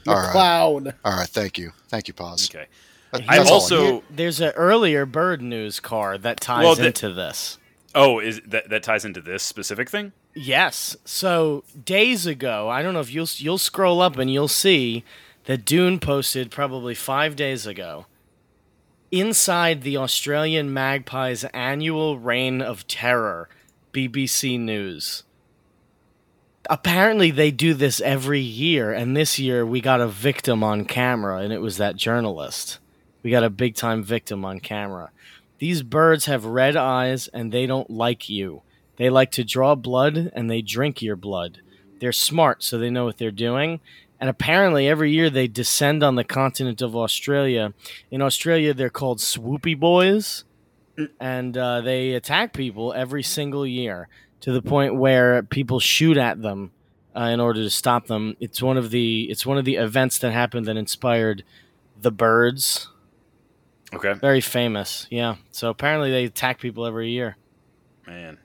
All 0.07 0.15
right. 0.15 0.33
McLeod. 0.35 0.93
All 1.03 1.17
right, 1.17 1.27
thank 1.27 1.57
you, 1.57 1.73
thank 1.89 2.07
you, 2.07 2.13
pause. 2.13 2.49
Okay. 2.49 2.67
That- 3.11 3.21
I've 3.27 3.37
that's 3.39 3.49
all 3.49 3.55
I 3.55 3.59
also- 3.59 4.03
There's 4.09 4.39
an 4.39 4.51
earlier 4.51 5.05
bird 5.05 5.41
news 5.41 5.79
card 5.79 6.23
that 6.23 6.39
ties 6.39 6.63
Well, 6.63 6.75
the- 6.75 6.87
into 6.87 7.11
this. 7.13 7.57
Oh, 7.99 8.19
is 8.19 8.39
that 8.45 8.69
that 8.69 8.83
ties 8.83 9.05
into 9.05 9.21
this 9.21 9.41
specific 9.41 9.89
thing? 9.89 10.13
Yes. 10.35 10.95
So 11.03 11.63
days 11.83 12.27
ago, 12.27 12.69
I 12.69 12.83
don't 12.83 12.93
know 12.93 12.99
if 12.99 13.11
you'll 13.11 13.27
you'll 13.37 13.57
scroll 13.57 14.01
up 14.01 14.17
and 14.17 14.31
you'll 14.31 14.47
see 14.47 15.03
that 15.45 15.65
Dune 15.65 15.99
posted 15.99 16.51
probably 16.51 16.93
five 16.93 17.35
days 17.35 17.65
ago. 17.65 18.05
Inside 19.11 19.81
the 19.81 19.97
Australian 19.97 20.71
magpie's 20.71 21.43
annual 21.45 22.19
reign 22.19 22.61
of 22.61 22.85
terror 22.87 23.49
BBC 23.91 24.59
News. 24.59 25.23
Apparently, 26.69 27.31
they 27.31 27.49
do 27.49 27.73
this 27.73 27.99
every 28.01 28.41
year, 28.41 28.93
and 28.93 29.17
this 29.17 29.39
year 29.39 29.65
we 29.65 29.81
got 29.81 30.01
a 30.01 30.07
victim 30.07 30.63
on 30.63 30.85
camera, 30.85 31.37
and 31.37 31.51
it 31.51 31.61
was 31.61 31.77
that 31.77 31.95
journalist. 31.95 32.77
We 33.23 33.31
got 33.31 33.43
a 33.43 33.49
big 33.49 33.73
time 33.73 34.03
victim 34.03 34.45
on 34.45 34.59
camera. 34.59 35.09
These 35.59 35.83
birds 35.83 36.25
have 36.25 36.45
red 36.45 36.75
eyes, 36.75 37.27
and 37.29 37.51
they 37.51 37.65
don't 37.65 37.89
like 37.89 38.29
you. 38.29 38.61
They 38.97 39.09
like 39.09 39.31
to 39.31 39.43
draw 39.43 39.75
blood, 39.75 40.31
and 40.33 40.49
they 40.49 40.61
drink 40.61 41.01
your 41.01 41.15
blood. 41.15 41.61
They're 41.99 42.11
smart, 42.11 42.63
so 42.63 42.77
they 42.77 42.89
know 42.89 43.05
what 43.05 43.17
they're 43.17 43.31
doing. 43.31 43.79
And 44.19 44.29
apparently, 44.29 44.87
every 44.87 45.11
year 45.11 45.29
they 45.29 45.47
descend 45.47 46.03
on 46.03 46.15
the 46.15 46.23
continent 46.23 46.81
of 46.81 46.95
Australia. 46.95 47.73
In 48.09 48.21
Australia, 48.21 48.73
they're 48.73 48.89
called 48.89 49.19
swoopy 49.19 49.79
boys, 49.79 50.43
and 51.19 51.57
uh, 51.57 51.81
they 51.81 52.13
attack 52.13 52.53
people 52.53 52.93
every 52.93 53.23
single 53.23 53.65
year 53.65 54.07
to 54.41 54.51
the 54.51 54.61
point 54.61 54.95
where 54.95 55.43
people 55.43 55.79
shoot 55.79 56.17
at 56.17 56.41
them 56.41 56.71
uh, 57.15 57.23
in 57.25 57.39
order 57.39 57.61
to 57.61 57.69
stop 57.69 58.07
them. 58.07 58.35
It's 58.39 58.61
one 58.61 58.77
of 58.77 58.91
the 58.91 59.23
it's 59.29 59.45
one 59.45 59.57
of 59.57 59.65
the 59.65 59.75
events 59.75 60.19
that 60.19 60.31
happened 60.31 60.65
that 60.67 60.77
inspired 60.77 61.43
the 61.99 62.11
birds. 62.11 62.89
Okay, 63.93 64.13
Very 64.13 64.41
famous, 64.41 65.07
yeah. 65.09 65.35
So 65.51 65.69
apparently, 65.69 66.11
they 66.11 66.25
attack 66.25 66.59
people 66.59 66.85
every 66.85 67.09
year. 67.11 67.37
man. 68.05 68.37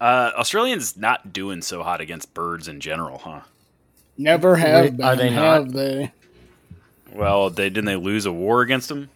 Uh, 0.00 0.30
Australians 0.36 0.96
not 0.96 1.32
doing 1.32 1.62
so 1.62 1.82
hot 1.82 2.00
against 2.02 2.34
birds 2.34 2.68
in 2.68 2.80
general, 2.80 3.16
huh? 3.18 3.40
Never 4.18 4.56
have 4.56 4.84
Wait, 4.84 4.96
been. 4.98 5.06
are 5.06 5.16
they 5.16 5.30
have 5.30 5.64
not? 5.66 5.72
they? 5.74 6.12
Well, 7.14 7.48
they 7.48 7.70
didn't 7.70 7.86
they 7.86 7.96
lose 7.96 8.26
a 8.26 8.32
war 8.32 8.60
against 8.60 8.88
them? 8.90 9.08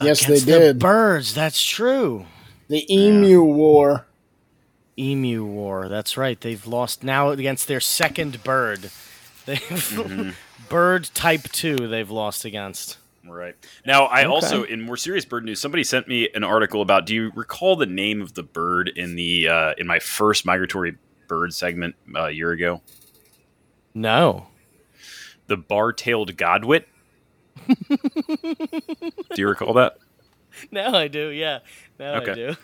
Yes, 0.00 0.22
Against 0.24 0.46
they 0.46 0.52
the 0.52 0.58
did. 0.60 0.78
birds. 0.78 1.34
That's 1.34 1.60
true. 1.60 2.26
the 2.68 2.84
Emu 2.92 3.42
War. 3.42 4.06
Emu 4.96 5.44
War. 5.44 5.88
That's 5.88 6.16
right. 6.16 6.40
They've 6.40 6.64
lost 6.66 7.02
now 7.02 7.30
against 7.30 7.66
their 7.66 7.80
second 7.80 8.44
bird. 8.44 8.90
They've 9.46 9.58
Mm-hmm. 9.60 10.30
bird 10.68 11.10
type 11.14 11.44
two. 11.50 11.88
They've 11.88 12.10
lost 12.10 12.44
against. 12.44 12.98
Right. 13.26 13.54
Now, 13.84 14.04
I 14.06 14.20
Okay. 14.20 14.28
also, 14.28 14.62
in 14.62 14.80
more 14.80 14.96
serious 14.96 15.24
bird 15.24 15.44
news, 15.44 15.60
somebody 15.60 15.84
sent 15.84 16.08
me 16.08 16.28
an 16.34 16.44
article 16.44 16.80
about. 16.82 17.04
Do 17.06 17.14
you 17.14 17.30
recall 17.34 17.76
the 17.76 17.86
name 17.86 18.22
of 18.22 18.34
the 18.34 18.42
bird 18.42 18.90
in 18.94 19.16
the 19.16 19.48
uh, 19.48 19.74
in 19.76 19.86
my 19.86 19.98
first 19.98 20.46
migratory 20.46 20.96
bird 21.26 21.52
segment 21.52 21.94
uh, 22.16 22.24
a 22.24 22.30
year 22.30 22.52
ago? 22.52 22.80
No. 23.94 24.46
The 25.46 25.56
bar-tailed 25.56 26.36
godwit. 26.36 26.84
do 27.68 27.96
you 29.36 29.48
recall 29.48 29.74
that? 29.74 29.98
Now 30.70 30.94
I 30.94 31.08
do. 31.08 31.28
Yeah. 31.28 31.60
Now 31.98 32.20
I 32.22 32.34
do. 32.34 32.56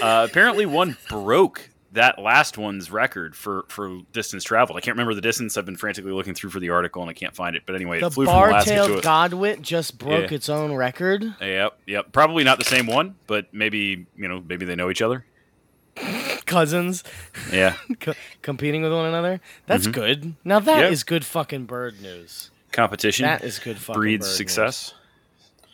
Uh, 0.00 0.26
apparently, 0.28 0.66
one 0.66 0.96
broke 1.08 1.70
that 1.96 2.18
last 2.18 2.56
one's 2.56 2.90
record 2.90 3.36
for 3.36 3.66
for 3.68 3.98
distance 4.12 4.42
traveled. 4.44 4.78
I 4.78 4.80
can't 4.80 4.94
remember 4.96 5.12
the 5.14 5.20
distance. 5.20 5.56
I've 5.58 5.66
been 5.66 5.76
frantically 5.76 6.12
looking 6.12 6.34
through 6.34 6.50
for 6.50 6.60
the 6.60 6.70
article 6.70 7.02
and 7.02 7.10
I 7.10 7.14
can't 7.14 7.34
find 7.36 7.54
it. 7.56 7.64
But 7.66 7.74
anyway, 7.74 8.00
The 8.00 8.06
it 8.06 8.12
flew 8.14 8.24
from 8.24 8.34
Alaska 8.34 8.70
to 8.70 8.76
bar-tailed 8.76 9.02
godwit 9.04 9.60
just 9.60 9.98
broke 9.98 10.30
Yeah. 10.30 10.36
its 10.36 10.48
own 10.48 10.72
record. 10.72 11.34
Yep, 11.40 11.78
yep. 11.86 12.12
Probably 12.12 12.44
not 12.44 12.58
the 12.58 12.64
same 12.64 12.86
one, 12.86 13.16
but 13.26 13.52
maybe 13.52 14.06
you 14.16 14.28
know, 14.28 14.42
maybe 14.48 14.64
they 14.64 14.74
know 14.76 14.90
each 14.90 15.02
other. 15.02 15.24
Cousins 16.46 17.02
Yeah. 17.52 17.74
co- 18.00 18.14
competing 18.42 18.82
with 18.82 18.92
one 18.92 19.06
another. 19.06 19.40
That's 19.66 19.86
good. 19.86 20.34
Now 20.44 20.60
that 20.60 20.92
is 20.92 21.00
Yeah. 21.02 21.08
good 21.08 21.24
fucking 21.24 21.64
bird 21.66 22.00
news. 22.00 22.50
Competition 22.72 23.24
That 23.24 23.42
is 23.42 23.58
good 23.58 23.78
fucking 23.78 23.98
breeds 24.00 24.26
bird 24.26 24.30
news. 24.30 24.36
success. 24.36 24.94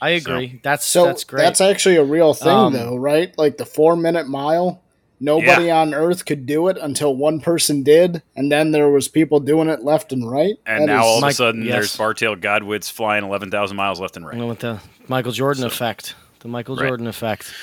I 0.01 0.11
agree. 0.11 0.61
That's 0.63 0.85
So 0.87 1.05
that's 1.07 1.25
great. 1.25 1.43
that's 1.43 1.61
actually 1.61 1.97
a 1.97 2.05
real 2.05 2.35
thing, 2.35 2.49
Um, 2.49 2.73
though, 2.73 2.97
right? 2.97 3.37
Like 3.39 3.57
the 3.57 3.67
four 3.67 3.95
minute 3.97 4.27
mile. 4.29 4.81
Nobody 5.23 5.71
on 5.71 5.95
Earth 5.95 6.25
could 6.27 6.47
do 6.47 6.67
it 6.69 6.77
until 6.79 7.15
one 7.17 7.41
person 7.41 7.83
did, 7.85 8.23
and 8.35 8.51
then 8.51 8.73
there 8.73 8.91
was 8.91 9.07
people 9.09 9.39
doing 9.41 9.69
it 9.69 9.85
left 9.85 10.13
and 10.13 10.29
right. 10.29 10.57
And 10.67 10.83
That 10.83 10.87
now 10.95 11.01
is- 11.01 11.07
all 11.07 11.25
of 11.25 11.31
a 11.31 11.33
sudden, 11.33 11.63
yes. 11.65 11.73
there's 11.75 11.97
bar-tailed 11.97 12.41
godwits 12.41 12.91
flying 12.91 13.25
eleven 13.25 13.51
thousand 13.51 13.77
miles 13.77 14.01
left 14.01 14.17
and 14.17 14.27
right. 14.27 14.37
Went 14.37 14.49
with 14.49 14.59
the 14.59 14.81
Michael 15.09 15.33
Jordan 15.33 15.65
effect. 15.65 16.15
The 16.41 16.49
Michael 16.49 16.75
Right. 16.77 16.89
Jordan 16.89 17.07
effect. 17.07 17.55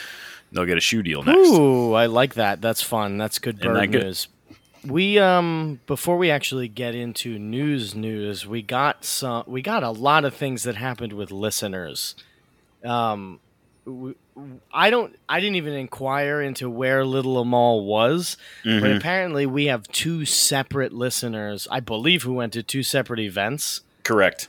They'll 0.54 0.66
get 0.66 0.78
a 0.78 0.82
shoe 0.82 1.04
deal 1.04 1.22
next. 1.22 1.38
Ooh, 1.50 1.94
I 1.94 2.06
like 2.06 2.36
that. 2.36 2.62
That's 2.62 2.82
fun. 2.82 3.18
That's 3.18 3.38
good 3.40 3.60
bird 3.60 3.76
that 3.76 3.88
good? 3.92 4.04
news. 4.04 4.28
We 4.88 5.20
um 5.20 5.82
before 5.86 6.18
we 6.18 6.32
actually 6.32 6.70
get 6.70 6.96
into 6.96 7.38
news 7.38 7.94
news, 7.94 8.48
we 8.48 8.62
got 8.62 9.04
some 9.04 9.44
we 9.48 9.62
got 9.62 9.84
a 9.84 9.92
lot 9.92 10.24
of 10.24 10.34
things 10.34 10.64
that 10.64 10.78
happened 10.78 11.12
with 11.12 11.30
listeners. 11.32 12.16
Um 12.84 13.40
w- 13.86 14.16
I 14.74 14.90
don't 14.90 15.16
I 15.28 15.40
didn't 15.40 15.56
even 15.56 15.74
inquire 15.74 16.42
into 16.42 16.70
where 16.70 17.06
Little 17.06 17.38
Amal 17.40 17.84
was, 17.86 18.38
but 18.64 18.70
Mhm. 18.84 18.98
apparently 18.98 19.46
we 19.46 19.66
have 19.66 19.88
two 19.90 20.26
separate 20.26 20.94
listeners, 20.94 21.68
I 21.72 21.80
believe 21.80 22.24
who 22.24 22.34
went 22.34 22.54
to 22.54 22.64
two 22.64 22.84
separate 22.84 23.20
events. 23.20 23.82
Correct. 24.04 24.48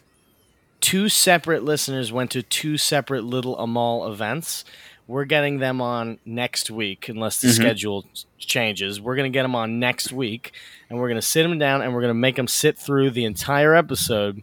Two 0.81 1.09
separate 1.09 1.63
listeners 1.65 2.11
went 2.11 2.31
to 2.31 2.43
two 2.43 2.77
separate 2.79 3.25
Little 3.25 3.59
Amal 3.59 4.11
events. 4.11 4.65
We're 5.07 5.25
getting 5.25 5.59
them 5.59 5.81
on 5.81 6.19
next 6.25 6.71
week, 6.71 7.09
unless 7.09 7.41
the 7.41 7.49
Mhm. 7.49 7.55
schedule 7.57 8.07
changes. 8.39 9.01
We're 9.01 9.17
going 9.17 9.31
to 9.31 9.37
get 9.37 9.43
them 9.43 9.57
on 9.57 9.79
next 9.81 10.13
week, 10.13 10.53
and 10.89 10.99
we're 10.99 11.09
going 11.09 11.21
to 11.21 11.27
sit 11.27 11.43
them 11.43 11.59
down, 11.59 11.83
and 11.83 11.93
we're 11.93 12.01
going 12.01 12.11
to 12.11 12.15
make 12.15 12.37
them 12.37 12.47
sit 12.47 12.79
through 12.79 13.11
the 13.11 13.25
entire 13.25 13.75
episode. 13.75 14.43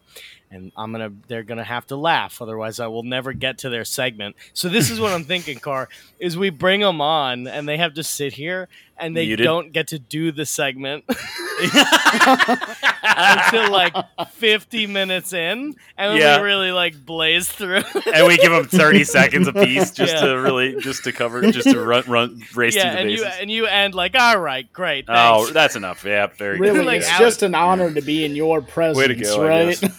And 0.50 0.72
I'm 0.78 0.94
gonna, 0.94 1.12
they're 1.28 1.44
gonna 1.44 1.64
have 1.66 1.88
to 1.88 1.98
laugh, 1.98 2.42
otherwise 2.42 2.80
I 2.80 2.88
will 2.88 3.04
never 3.04 3.34
get 3.34 3.58
to 3.60 3.70
their 3.70 3.84
segment. 3.84 4.38
So 4.54 4.70
this 4.70 4.90
is 4.90 4.98
what 5.00 5.12
I'm 5.12 5.26
thinking, 5.26 5.60
Car, 5.60 5.90
is 6.20 6.38
we 6.38 6.50
bring 6.52 6.80
them 6.80 7.02
on, 7.02 7.48
and 7.48 7.68
they 7.68 7.76
have 7.78 7.96
to 7.96 8.04
sit 8.04 8.32
here, 8.34 8.70
and 8.98 9.16
they 9.16 9.26
Muted. 9.26 9.44
don't 9.44 9.74
get 9.74 9.88
to 9.90 10.00
do 10.00 10.32
the 10.32 10.46
segment 10.46 11.04
until 13.04 13.72
like 13.72 13.94
50 14.32 14.88
minutes 14.88 15.34
in, 15.34 15.76
and 15.98 16.14
then 16.14 16.18
Yeah. 16.18 16.38
we 16.40 16.46
really 16.48 16.72
like 16.72 17.06
blaze 17.06 17.50
through. 17.50 17.84
and 18.14 18.26
we 18.28 18.38
give 18.38 18.52
them 18.52 18.66
thirty 18.66 19.04
seconds 19.04 19.48
apiece 19.48 19.92
just 19.92 20.14
Yeah. 20.16 20.28
to 20.28 20.34
really 20.40 20.80
just 20.80 21.04
to 21.04 21.12
cover 21.12 21.42
just 21.52 21.70
to 21.70 21.80
run 21.84 22.04
run 22.08 22.42
race 22.56 22.76
yeah, 22.76 22.84
through 22.84 22.92
the 22.94 23.00
and 23.02 23.12
you 23.12 23.18
bases. 23.24 23.40
and 23.42 23.52
you 23.52 23.66
end 23.66 23.96
like, 23.96 24.16
all 24.16 24.40
right, 24.40 24.72
great, 24.72 25.06
oh, 25.10 25.48
that's 25.48 25.76
enough. 25.76 26.06
Yeah, 26.06 26.28
very 26.28 26.58
really, 26.60 26.78
good. 26.80 26.86
like 26.86 27.00
it's 27.00 27.10
Alex- 27.10 27.20
just 27.36 27.44
an 27.44 27.54
honor 27.56 27.94
to 27.94 28.02
be 28.02 28.24
in 28.24 28.36
your 28.36 28.62
presence, 28.62 29.22
go, 29.22 29.44
I 29.46 29.66
right? 29.66 29.84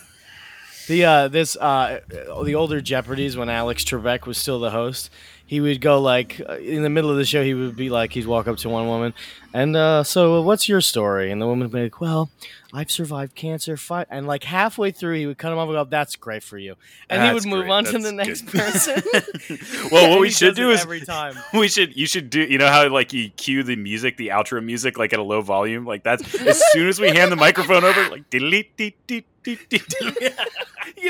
the 0.88 1.04
uh, 1.04 1.28
this 1.28 1.56
uh, 1.56 2.00
the 2.44 2.54
older 2.56 2.80
Jeopardies 2.80 3.36
when 3.36 3.48
Alex 3.48 3.84
Trebek 3.84 4.26
was 4.26 4.36
still 4.38 4.58
the 4.60 4.70
host, 4.70 5.10
he 5.46 5.60
would 5.60 5.80
go 5.80 6.00
like 6.00 6.40
uh, 6.48 6.56
in 6.58 6.82
the 6.82 6.90
middle 6.90 7.10
of 7.10 7.16
the 7.16 7.24
show, 7.24 7.42
he 7.44 7.54
would 7.54 7.76
be 7.76 7.88
like, 7.90 8.12
he'd 8.12 8.26
walk 8.26 8.48
up 8.48 8.56
to 8.58 8.68
one 8.68 8.86
woman, 8.88 9.14
and 9.54 9.76
uh, 9.76 10.02
so 10.02 10.42
what's 10.42 10.68
your 10.68 10.80
story? 10.80 11.30
And 11.30 11.40
the 11.40 11.46
woman 11.46 11.68
would 11.68 11.72
be 11.72 11.82
like, 11.84 12.00
well, 12.00 12.30
I've 12.72 12.90
survived 12.90 13.34
cancer, 13.34 13.78
fi-, 13.78 14.04
and 14.10 14.26
like 14.26 14.44
halfway 14.44 14.90
through, 14.90 15.14
he 15.16 15.26
would 15.26 15.38
cut 15.38 15.52
him 15.52 15.58
off 15.58 15.68
and 15.68 15.76
go, 15.76 15.84
"That's 15.84 16.16
great 16.16 16.42
for 16.42 16.58
you," 16.58 16.74
and 17.08 17.22
he 17.22 17.28
That's 17.28 17.46
would 17.46 17.50
move 17.50 17.62
great. 17.64 17.72
on 17.72 17.84
to 17.84 17.92
That's 17.92 18.04
the 18.04 18.12
next 18.12 18.42
good. 18.42 18.60
person. 18.60 19.02
well, 19.90 20.04
And 20.04 20.10
what 20.12 20.20
we 20.20 20.26
he 20.28 20.32
should 20.34 20.48
does 20.48 20.56
do 20.56 20.70
it 20.70 20.74
is 20.74 20.80
every 20.82 21.00
time. 21.00 21.34
we 21.54 21.68
should 21.68 21.96
you 21.96 22.06
should 22.06 22.28
do 22.28 22.42
you 22.42 22.58
know 22.58 22.68
how 22.68 22.86
like 22.90 23.12
you 23.14 23.30
cue 23.30 23.62
the 23.62 23.76
music 23.76 24.18
the 24.18 24.28
outro 24.28 24.62
music 24.62 24.98
like 24.98 25.14
at 25.14 25.18
a 25.18 25.22
low 25.22 25.40
volume 25.40 25.86
like 25.86 26.02
that's 26.02 26.22
as 26.40 26.62
soon 26.72 26.88
as 26.88 27.00
we 27.00 27.08
hand 27.08 27.32
the 27.32 27.36
microphone 27.36 27.84
over 27.84 28.10
like 28.10 28.28
delete 28.28 28.76
delete 28.76 29.06
delete 29.06 29.68
delete 29.78 30.34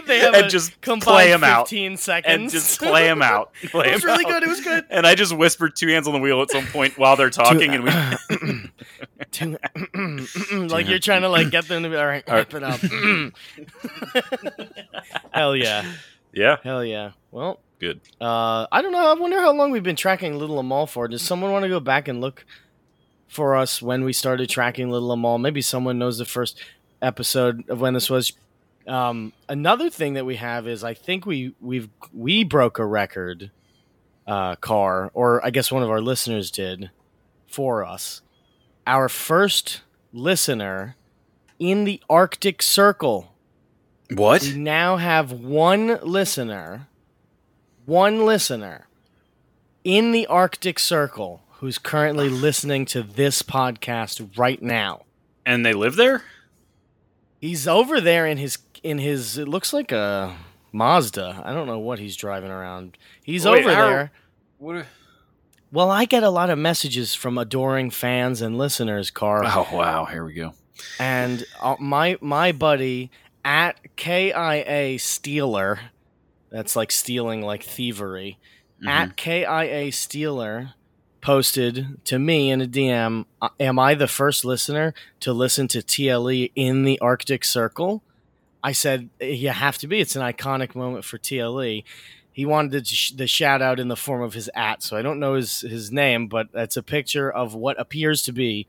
they 0.08 0.18
have 0.18 0.34
And 0.34 0.46
a 0.46 0.48
just 0.48 0.80
combined 0.80 1.02
play 1.04 1.32
'em 1.32 1.44
out. 1.44 1.68
15 1.68 1.96
seconds 1.96 2.34
and 2.34 2.50
just 2.50 2.80
play 2.80 3.04
them 3.06 3.22
out 3.22 3.52
play 3.70 3.90
it 3.90 3.94
was 3.94 4.04
'em 4.04 4.10
really 4.10 4.24
out. 4.26 4.30
good. 4.32 4.42
It 4.42 4.48
was 4.48 4.60
good. 4.60 4.84
and 4.90 5.06
I 5.06 5.14
just 5.14 5.32
whispered 5.36 5.76
two 5.76 5.86
hands 5.88 6.06
on 6.08 6.12
the 6.14 6.18
wheel 6.18 6.42
at 6.42 6.50
some 6.50 6.66
point 6.66 6.98
while 6.98 7.14
they're 7.14 7.30
talking 7.30 7.72
and 7.74 7.84
we 7.84 7.90
like 10.68 10.88
you're 10.88 10.98
trying 10.98 11.22
to 11.22 11.28
like 11.28 11.50
get 11.50 11.68
them 11.68 11.82
to 11.84 11.88
be 11.90 11.96
all 11.96 12.06
right. 12.06 12.24
Wrap 12.28 12.52
it 12.54 12.62
up. 12.62 12.80
Hell 15.32 15.54
yeah, 15.56 15.84
yeah 16.32 16.56
hell 16.62 16.84
yeah. 16.84 17.12
Well, 17.30 17.60
good 17.78 18.00
uh, 18.20 18.66
I 18.72 18.82
don't 18.82 18.92
know. 18.92 19.10
I 19.10 19.14
wonder 19.14 19.40
how 19.40 19.52
long 19.52 19.70
we've 19.70 19.82
been 19.82 19.96
tracking 19.96 20.38
Little 20.38 20.58
Amal 20.58 20.86
for. 20.86 21.08
Does 21.08 21.22
someone 21.22 21.52
want 21.52 21.62
to 21.64 21.68
go 21.68 21.80
back 21.80 22.08
and 22.08 22.20
look 22.20 22.44
for 23.28 23.54
us 23.56 23.82
when 23.82 24.04
we 24.04 24.12
started 24.12 24.48
tracking 24.48 24.90
Little 24.90 25.12
Amal? 25.12 25.38
Maybe 25.38 25.60
someone 25.62 25.98
knows 25.98 26.18
the 26.18 26.24
first 26.24 26.60
episode 27.02 27.68
of 27.68 27.80
when 27.80 27.94
this 27.94 28.08
was. 28.10 28.32
Um, 28.88 29.32
another 29.48 29.90
thing 29.90 30.14
that 30.14 30.24
we 30.24 30.36
have 30.36 30.66
is 30.66 30.82
I 30.82 30.94
think 30.94 31.26
we 31.26 31.54
we've 31.60 31.88
we 32.12 32.42
broke 32.42 32.78
a 32.78 32.86
record 32.86 33.50
uh, 34.26 34.56
car, 34.56 35.10
or 35.14 35.44
I 35.44 35.50
guess 35.50 35.70
one 35.70 35.82
of 35.82 35.90
our 35.90 36.00
listeners 36.00 36.50
did 36.50 36.90
for 37.46 37.84
us. 37.84 38.22
Our 38.86 39.08
first 39.08 39.82
listener 40.12 40.96
in 41.58 41.84
the 41.84 42.02
Arctic 42.08 42.62
Circle. 42.62 43.34
what 44.14 44.42
We 44.42 44.56
now 44.56 44.96
have 44.96 45.32
one 45.32 45.98
listener, 46.02 46.88
one 47.84 48.24
listener 48.24 48.88
in 49.84 50.12
the 50.12 50.26
Arctic 50.26 50.78
Circle 50.78 51.42
who's 51.58 51.78
currently 51.78 52.28
listening 52.28 52.84
to 52.86 53.02
this 53.02 53.42
podcast 53.42 54.38
right 54.38 54.62
now. 54.62 55.02
and 55.44 55.64
they 55.66 55.72
live 55.72 55.96
there 55.96 56.22
He's 57.40 57.68
over 57.68 58.00
there 58.00 58.26
in 58.26 58.38
his 58.38 58.56
in 58.88 58.98
his 58.98 59.38
it 59.38 59.48
looks 59.48 59.72
like 59.72 59.92
a 59.92 60.36
Mazda. 60.72 61.42
I 61.44 61.52
don't 61.52 61.66
know 61.66 61.78
what 61.78 61.98
he's 61.98 62.16
driving 62.16 62.50
around. 62.50 62.96
He's 63.24 63.44
Wait, 63.44 63.60
over 63.64 63.74
how- 63.74 63.88
there. 63.88 64.12
what 64.58 64.86
Well, 65.72 65.90
I 65.90 66.04
get 66.06 66.22
a 66.22 66.30
lot 66.30 66.50
of 66.50 66.58
messages 66.58 67.14
from 67.14 67.36
adoring 67.38 67.90
fans 67.90 68.40
and 68.40 68.56
listeners, 68.58 69.10
Carl. 69.10 69.46
Oh 69.46 69.68
wow, 69.76 70.04
here 70.06 70.24
we 70.24 70.34
go. 70.34 70.52
and 70.98 71.44
uh, 71.60 71.76
my 71.78 72.16
my 72.20 72.52
buddy 72.52 73.10
at 73.44 73.76
KIA 73.96 74.96
Steeler, 74.98 75.78
that's 76.50 76.76
like 76.76 76.90
stealing 76.92 77.42
like 77.42 77.62
thievery. 77.62 78.38
Mhm. 78.82 78.88
At 78.88 79.16
KIA 79.16 79.90
Steeler 79.90 80.74
posted 81.20 82.04
to 82.04 82.18
me 82.18 82.50
in 82.50 82.60
a 82.60 82.66
DM, 82.66 83.26
"Am 83.58 83.78
I 83.78 83.94
the 83.94 84.06
first 84.08 84.44
listener 84.44 84.94
to 85.20 85.32
listen 85.32 85.66
to 85.68 85.82
TLE 85.82 86.52
in 86.54 86.84
the 86.84 86.98
Arctic 87.00 87.44
Circle?" 87.44 88.02
I 88.62 88.72
said, 88.72 89.08
eh, 89.20 89.26
"You 89.26 89.50
have 89.50 89.78
to 89.78 89.86
be. 89.86 90.00
It's 90.00 90.16
an 90.16 90.22
iconic 90.22 90.74
moment 90.74 91.04
for 91.04 91.18
TLE." 91.18 91.84
He 92.32 92.46
wanted 92.46 92.70
the, 92.70 92.84
sh- 92.84 93.10
the 93.12 93.26
shout 93.26 93.60
out 93.62 93.80
in 93.80 93.88
the 93.88 93.96
form 93.96 94.22
of 94.22 94.34
his 94.34 94.48
at, 94.54 94.82
so 94.82 94.96
I 94.96 95.02
don't 95.02 95.18
know 95.18 95.34
his 95.34 95.62
his 95.62 95.90
name, 95.90 96.28
but 96.28 96.52
that's 96.52 96.76
a 96.76 96.82
picture 96.82 97.30
of 97.30 97.54
what 97.54 97.80
appears 97.80 98.22
to 98.22 98.32
be 98.32 98.66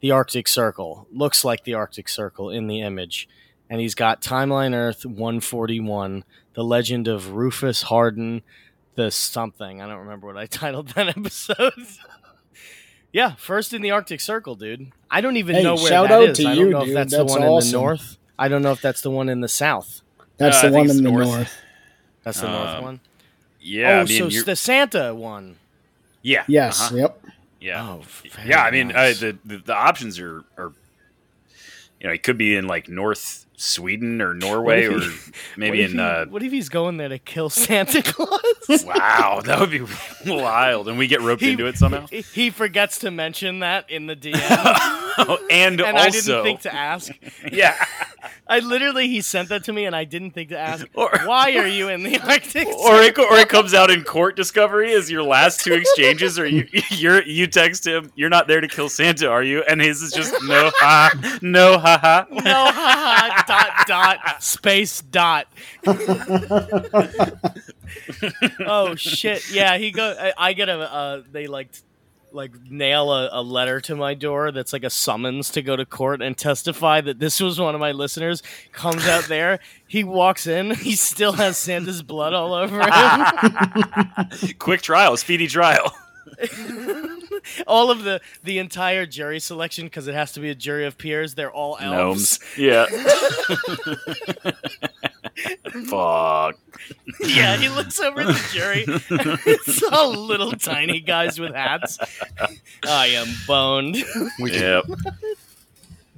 the 0.00 0.10
Arctic 0.10 0.48
Circle. 0.48 1.06
Looks 1.12 1.44
like 1.44 1.64
the 1.64 1.74
Arctic 1.74 2.08
Circle 2.08 2.50
in 2.50 2.66
the 2.68 2.80
image. 2.80 3.28
And 3.70 3.80
he's 3.80 3.94
got 3.94 4.20
Timeline 4.20 4.74
Earth 4.74 5.06
141, 5.06 6.24
The 6.54 6.62
Legend 6.64 7.08
of 7.08 7.32
Rufus 7.32 7.82
Harden, 7.82 8.42
the 8.96 9.10
something. 9.10 9.80
I 9.80 9.86
don't 9.86 10.00
remember 10.00 10.26
what 10.26 10.36
I 10.36 10.44
titled 10.60 10.88
that 10.88 11.08
episode. 11.08 11.72
yeah, 13.12 13.34
first 13.36 13.72
in 13.72 13.82
the 13.82 13.90
Arctic 13.90 14.20
Circle, 14.20 14.56
dude. 14.56 14.92
I 15.10 15.20
don't 15.20 15.36
even 15.36 15.56
Hey, 15.56 15.62
know 15.62 15.74
where 15.76 15.86
shout 15.88 16.08
that 16.08 16.14
out 16.14 16.28
is. 16.30 16.38
to 16.38 16.48
I 16.48 16.54
don't 16.54 16.70
know 16.70 16.82
if 16.82 16.92
that's, 16.94 17.12
That's 17.12 17.32
the 17.32 17.38
one 17.40 17.42
in 17.42 17.58
the 17.60 17.70
north. 17.72 18.18
I 18.38 18.48
don't 18.48 18.62
know 18.62 18.72
if 18.72 18.80
that's 18.80 19.00
the 19.02 19.10
one 19.10 19.28
in 19.28 19.40
the 19.40 19.48
south. 19.48 20.00
That's 20.38 20.58
Uh, 20.58 20.62
the 20.62 20.68
think 20.72 20.88
one 20.88 20.90
in 20.96 21.02
the 21.04 21.10
north. 21.10 21.26
north. 21.28 21.56
That's 22.24 22.40
the 22.40 22.48
north 22.48 22.68
Um, 22.76 22.82
one. 22.82 23.00
Yeah, 23.60 23.98
oh, 23.98 24.00
I 24.00 24.04
mean, 24.04 24.18
so 24.18 24.28
you're- 24.28 24.44
the 24.44 24.56
Santa 24.56 25.14
one. 25.14 25.56
yeah, 26.22 26.44
Yes. 26.48 26.80
uh-huh, 26.80 26.96
Yep. 26.96 27.24
yeah, 27.60 27.82
Oh, 27.88 28.02
very 28.34 28.48
yeah. 28.48 28.62
I 28.64 28.70
mean, 28.70 28.88
nice. 28.88 29.22
uh, 29.22 29.26
the, 29.26 29.38
the 29.56 29.56
the 29.58 29.74
options 29.74 30.18
are 30.18 30.44
are 30.58 30.72
you 32.00 32.08
know, 32.08 32.12
it 32.12 32.22
could 32.24 32.36
be 32.38 32.56
in 32.56 32.66
like 32.66 32.88
North 32.88 33.46
Sweden 33.62 34.20
or 34.20 34.34
Norway, 34.34 34.86
or 34.86 35.00
he- 35.00 35.10
maybe 35.56 35.82
in. 35.82 35.92
he- 35.92 35.98
Uh, 36.00 36.26
what 36.26 36.42
if 36.42 36.50
he's 36.52 36.68
going 36.68 36.96
there 36.96 37.08
to 37.08 37.18
kill 37.18 37.48
Santa 37.50 38.02
Claus? 38.04 38.84
wow, 38.84 39.40
that 39.44 39.60
would 39.60 39.70
be 39.70 39.82
wild, 40.26 40.88
and 40.88 40.98
we 40.98 41.06
get 41.06 41.20
roped 41.20 41.42
into 41.42 41.66
it 41.66 41.76
somehow. 41.78 42.06
He, 42.08 42.22
he 42.22 42.50
forgets 42.50 42.98
to 43.00 43.10
mention 43.10 43.60
that 43.60 43.88
in 43.90 44.06
the 44.06 44.16
DM, 44.16 45.38
and, 45.50 45.80
and 45.80 45.98
I 45.98 46.10
didn't 46.10 46.42
think 46.42 46.60
to 46.62 46.74
ask. 46.74 47.12
yeah, 47.50 47.76
I 48.48 48.58
literally 48.60 49.08
he 49.08 49.20
sent 49.20 49.48
that 49.50 49.64
to 49.64 49.72
me, 49.72 49.84
and 49.84 49.94
I 49.94 50.04
didn't 50.04 50.32
think 50.32 50.48
to 50.50 50.58
ask. 50.58 50.86
Or- 50.94 51.10
why 51.24 51.52
are 51.56 51.66
you 51.68 51.88
in 51.88 52.02
the 52.02 52.18
Arctic? 52.18 52.66
or 52.68 53.00
it 53.02 53.16
or 53.18 53.36
it 53.38 53.48
comes 53.48 53.74
out 53.74 53.90
in 53.90 54.02
court 54.04 54.34
discovery 54.36 54.92
as 54.94 55.10
your 55.10 55.22
last 55.22 55.60
two 55.60 55.74
exchanges, 55.74 56.38
or 56.38 56.46
you 56.46 56.66
you're 56.90 57.22
you 57.22 57.46
text 57.46 57.86
him, 57.86 58.10
you're 58.16 58.28
not 58.30 58.48
there 58.48 58.60
to 58.60 58.68
kill 58.68 58.88
Santa, 58.88 59.28
are 59.28 59.42
you? 59.42 59.62
And 59.68 59.80
his 59.80 60.02
is 60.02 60.12
just 60.12 60.32
no 60.44 60.70
ha 60.76 61.38
no 61.42 61.78
ha 61.78 61.98
ha. 61.98 62.26
no, 62.30 62.40
haha, 62.42 63.42
dot 63.52 63.86
dot 63.86 64.42
space 64.42 65.00
dot. 65.02 65.46
oh 68.66 68.94
shit! 68.96 69.50
Yeah, 69.52 69.76
he 69.78 69.90
go. 69.90 70.14
I, 70.18 70.32
I 70.36 70.52
get 70.52 70.68
a. 70.68 70.92
Uh, 70.92 71.22
they 71.30 71.46
like 71.46 71.70
like 72.34 72.52
nail 72.70 73.12
a, 73.12 73.28
a 73.32 73.42
letter 73.42 73.80
to 73.80 73.94
my 73.94 74.14
door 74.14 74.52
that's 74.52 74.72
like 74.72 74.84
a 74.84 74.90
summons 74.90 75.50
to 75.50 75.62
go 75.62 75.76
to 75.76 75.84
court 75.84 76.22
and 76.22 76.36
testify 76.36 77.00
that 77.00 77.18
this 77.18 77.40
was 77.40 77.60
one 77.60 77.74
of 77.74 77.80
my 77.80 77.92
listeners. 77.92 78.42
Comes 78.72 79.06
out 79.06 79.24
there, 79.24 79.60
he 79.86 80.04
walks 80.04 80.46
in, 80.46 80.70
he 80.74 80.96
still 80.96 81.32
has 81.32 81.58
Santa's 81.58 82.02
blood 82.02 82.32
all 82.32 82.54
over 82.54 82.80
him. 82.80 84.54
Quick 84.58 84.82
trial, 84.82 85.16
speedy 85.16 85.46
trial. 85.46 85.94
all 87.66 87.90
of 87.90 88.04
the 88.04 88.20
the 88.44 88.58
entire 88.58 89.06
jury 89.06 89.40
selection 89.40 89.86
because 89.86 90.06
it 90.08 90.14
has 90.14 90.32
to 90.32 90.40
be 90.40 90.50
a 90.50 90.54
jury 90.54 90.86
of 90.86 90.96
peers. 90.98 91.34
They're 91.34 91.50
all 91.52 91.76
elves. 91.80 92.38
Gnomes. 92.56 92.58
Yeah. 92.58 92.86
Fuck. 95.86 96.58
Yeah, 97.20 97.56
he 97.56 97.68
looks 97.68 97.98
over 98.00 98.20
at 98.22 98.26
the 98.28 98.48
jury. 98.52 98.84
it's 99.46 99.82
all 99.84 100.10
little 100.12 100.52
tiny 100.52 101.00
guys 101.00 101.38
with 101.38 101.54
hats. 101.54 101.98
I 102.86 103.06
am 103.08 103.28
boned. 103.46 103.96
We 104.40 104.50
can 104.50 104.60
Yep. 104.60 104.84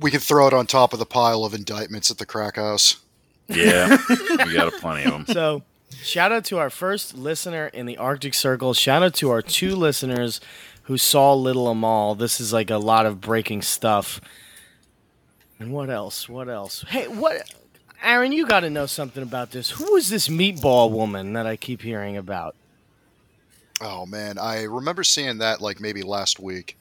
we 0.01 0.11
can 0.11 0.21
throw 0.21 0.47
it 0.49 0.53
on 0.53 0.67
top 0.67 0.93
of 0.93 0.99
the 0.99 1.07
pile 1.07 1.45
of 1.45 1.55
indictments 1.55 2.11
at 2.11 2.19
the 2.19 2.27
crack 2.27 2.57
house. 2.57 2.97
Yeah. 3.49 3.97
We 4.09 4.55
got 4.55 4.69
a 4.69 4.73
plenty 4.73 5.05
of 5.05 5.13
them. 5.13 5.27
So, 5.27 5.63
shout 6.05 6.33
out 6.33 6.45
to 6.47 6.59
our 6.59 6.71
first 6.71 7.17
listener 7.17 7.67
in 7.69 7.87
the 7.87 7.97
Arctic 7.97 8.35
Circle. 8.35 8.75
Shout 8.75 9.03
out 9.03 9.15
to 9.15 9.31
our 9.31 9.43
two 9.43 9.75
listeners 9.75 10.41
who 10.85 10.99
saw 10.99 11.35
Little 11.35 11.69
Amal. 11.69 12.15
This 12.15 12.41
is 12.41 12.53
like 12.53 12.71
a 12.71 12.79
lot 12.79 13.07
of 13.07 13.21
breaking 13.21 13.63
stuff. 13.63 14.21
And 15.59 15.73
what 15.73 15.91
else? 15.91 16.29
What 16.29 16.49
else? 16.49 16.85
Hey, 16.89 17.09
what? 17.09 17.51
Aaron, 18.03 18.33
you 18.33 18.47
got 18.47 18.61
to 18.61 18.71
know 18.71 18.87
something 18.87 19.23
about 19.23 19.51
this. 19.51 19.71
Who 19.71 19.97
is 19.97 20.11
this 20.11 20.29
meatball 20.29 20.91
woman 20.91 21.33
that 21.33 21.47
I 21.47 21.57
keep 21.57 21.81
hearing 21.81 22.17
about? 22.17 22.55
Oh 23.81 24.07
man, 24.07 24.39
I 24.39 24.65
remember 24.65 25.03
seeing 25.03 25.39
that 25.39 25.61
like 25.61 25.81
maybe 25.81 26.03
last 26.03 26.39
week. 26.39 26.77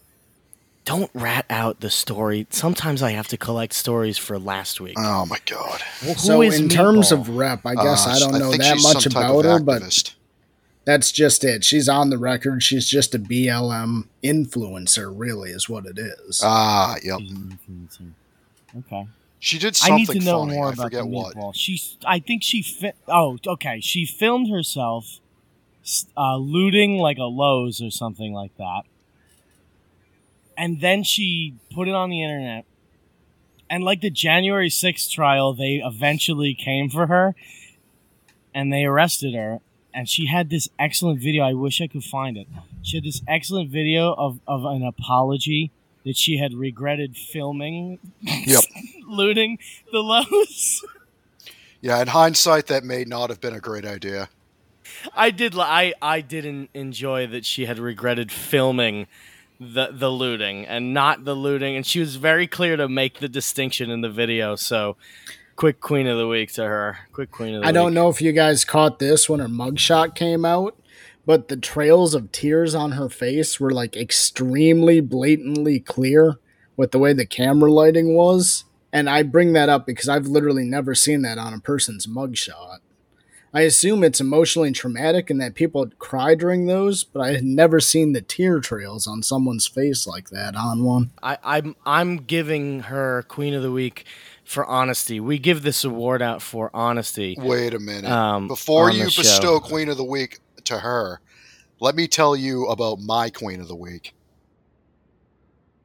Don't 0.86 1.10
rat 1.14 1.46
out 1.50 1.80
the 1.80 1.90
story. 1.90 2.46
Sometimes 2.50 3.02
I 3.02 3.12
have 3.12 3.28
to 3.30 3.38
collect 3.38 3.74
stories 3.74 4.18
for 4.18 4.38
last 4.38 4.82
week. 4.82 4.96
Oh 4.98 5.26
my 5.26 5.38
god. 5.46 5.82
Who 6.02 6.14
So 6.16 6.42
is 6.42 6.60
in 6.60 6.68
terms 6.68 7.08
Meatball? 7.10 7.12
of 7.14 7.30
rep, 7.30 7.66
I 7.66 7.76
guess 7.76 8.06
Uh, 8.06 8.10
I 8.12 8.20
don't 8.20 8.38
know 8.38 8.52
think 8.52 8.64
that 8.64 8.80
much 8.82 9.06
about 9.06 9.34
of 9.34 9.46
her, 9.46 9.60
but 9.62 10.14
that's 10.84 11.12
just 11.14 11.46
it. 11.46 11.64
She's 11.64 11.88
on 11.88 12.10
the 12.10 12.18
record. 12.18 12.62
She's 12.64 12.90
just 12.90 13.16
a 13.16 13.20
BLM 13.20 14.08
influencer, 14.22 15.14
really, 15.16 15.52
is 15.52 15.70
what 15.70 15.86
it 15.86 15.98
is. 15.98 16.42
Ah, 16.44 16.98
yep. 17.02 17.20
Okay. 18.78 19.08
She 19.40 19.60
did 19.60 19.78
I 19.84 19.96
need 19.96 20.08
to 20.10 20.20
know 20.20 20.40
funny. 20.46 20.56
more 20.56 20.68
I 20.68 20.74
about 20.74 20.92
the 20.92 20.98
forget 21.00 21.06
what. 21.08 21.36
meatball. 21.36 21.52
She's. 21.56 21.98
I 22.06 22.20
think 22.20 22.44
she 22.44 22.62
fit. 22.62 22.96
Oh, 23.08 23.38
okay. 23.48 23.80
She 23.82 24.06
filmed 24.06 24.50
herself 24.50 25.20
uh, 26.18 26.38
looting 26.38 26.98
like 26.98 27.18
a 27.18 27.24
Lowe's 27.24 27.82
or 27.82 27.92
something 27.92 28.34
like 28.34 28.56
that, 28.58 28.84
and 30.58 30.82
then 30.82 31.04
she 31.04 31.56
put 31.74 31.88
it 31.88 31.94
on 31.94 32.10
the 32.10 32.22
internet. 32.24 32.66
And 33.70 33.84
like 33.84 34.02
the 34.02 34.10
January 34.10 34.70
6th 34.70 35.10
trial, 35.12 35.54
they 35.54 35.82
eventually 35.84 36.54
came 36.54 36.90
for 36.90 37.08
her, 37.08 37.36
and 38.54 38.72
they 38.72 38.84
arrested 38.86 39.34
her. 39.34 39.60
And 39.94 40.10
she 40.10 40.28
had 40.28 40.50
this 40.50 40.70
excellent 40.80 41.20
video. 41.22 41.44
I 41.44 41.54
wish 41.54 41.80
I 41.82 41.88
could 41.88 42.04
find 42.04 42.38
it. 42.38 42.48
She 42.82 42.98
had 42.98 43.04
this 43.04 43.22
excellent 43.28 43.70
video 43.70 44.14
of, 44.14 44.40
of 44.48 44.66
an 44.66 44.84
apology 44.84 45.72
that 46.04 46.18
she 46.18 46.38
had 46.38 46.54
regretted 46.54 47.16
filming 47.16 48.00
Yep. 48.22 48.64
looting 49.08 49.58
the 49.92 50.00
Lowe's. 50.00 50.84
Yeah, 51.82 52.02
in 52.02 52.08
hindsight, 52.08 52.68
that 52.68 52.84
may 52.84 53.04
not 53.06 53.30
have 53.30 53.40
been 53.42 53.54
a 53.54 53.60
great 53.60 53.86
idea. 53.86 54.30
I 55.16 55.32
did. 55.32 55.56
I 55.58 55.94
I 56.02 56.22
didn't 56.22 56.70
enjoy 56.74 57.28
that 57.28 57.46
she 57.46 57.66
had 57.66 57.80
regretted 57.80 58.32
filming 58.32 59.08
the 59.60 59.90
the 59.92 60.10
looting 60.10 60.66
and 60.66 60.94
not 60.94 61.26
the 61.26 61.36
looting, 61.36 61.76
and 61.76 61.86
she 61.86 62.00
was 62.00 62.16
very 62.16 62.48
clear 62.48 62.76
to 62.78 62.88
make 62.90 63.20
the 63.20 63.30
distinction 63.30 63.90
in 63.90 64.02
the 64.02 64.10
video. 64.10 64.56
So, 64.56 64.98
quick 65.56 65.80
Queen 65.80 66.08
of 66.08 66.18
the 66.18 66.28
Week 66.28 66.52
to 66.54 66.64
her. 66.64 66.98
Quick 67.12 67.32
Queen 67.32 67.56
of 67.56 67.62
the 67.62 67.68
I 67.68 67.70
Week. 67.70 67.74
don't 67.76 67.94
know 67.94 68.10
if 68.10 68.22
you 68.22 68.32
guys 68.32 68.66
caught 68.66 69.00
this 69.00 69.30
when 69.30 69.40
her 69.40 69.48
mugshot 69.48 70.16
came 70.16 70.46
out, 70.46 70.78
but 71.26 71.48
the 71.48 71.58
trails 71.58 72.14
of 72.14 72.32
tears 72.32 72.76
on 72.76 72.94
her 72.94 73.10
face 73.10 73.60
were 73.60 73.72
like 73.72 73.96
extremely 73.96 75.00
blatantly 75.02 75.80
clear 75.80 76.40
with 76.76 76.92
the 76.92 77.00
way 77.00 77.14
the 77.14 77.26
camera 77.26 77.72
lighting 77.72 78.16
was. 78.16 78.66
And 78.92 79.10
I 79.10 79.24
bring 79.24 79.54
that 79.54 79.70
up 79.70 79.88
because 79.88 80.08
I've 80.08 80.28
literally 80.28 80.66
never 80.66 80.94
seen 80.94 81.24
that 81.24 81.40
on 81.40 81.54
a 81.54 81.60
person's 81.60 82.06
mugshot. 82.06 82.78
I 83.56 83.62
assume 83.62 84.04
it's 84.04 84.20
emotionally 84.20 84.72
traumatic 84.72 85.30
and 85.30 85.40
that 85.40 85.54
people 85.54 85.88
cry 86.00 86.34
during 86.34 86.66
those, 86.66 87.04
but 87.04 87.20
I 87.22 87.34
had 87.34 87.44
never 87.44 87.80
seen 87.80 88.14
the 88.14 88.22
tear 88.22 88.60
trails 88.60 89.06
on 89.06 89.22
someone's 89.22 89.68
face 89.68 90.08
like 90.08 90.30
that 90.32 90.56
on 90.56 90.84
one. 90.84 91.12
I, 91.22 91.38
I'm 91.44 91.76
I'm 91.86 92.18
giving 92.18 92.82
her 92.82 93.24
Queen 93.28 93.54
of 93.54 93.62
the 93.62 93.72
Week 93.72 94.06
for 94.44 94.66
honesty. 94.66 95.20
We 95.20 95.38
give 95.38 95.62
this 95.62 95.84
award 95.84 96.22
out 96.24 96.42
for 96.42 96.72
honesty. 96.74 97.36
Wait 97.38 97.76
a 97.76 97.80
minute. 97.80 98.10
Um, 98.10 98.48
Before 98.48 98.90
you 98.90 99.04
bestow 99.06 99.60
Queen 99.60 99.88
of 99.88 99.98
the 99.98 100.04
Week 100.04 100.40
to 100.64 100.80
her, 100.80 101.20
let 101.80 101.94
me 101.96 102.08
tell 102.08 102.36
you 102.36 102.66
about 102.68 103.00
my 103.02 103.30
Queen 103.30 103.62
of 103.62 103.68
the 103.68 103.76
Week. 103.76 104.16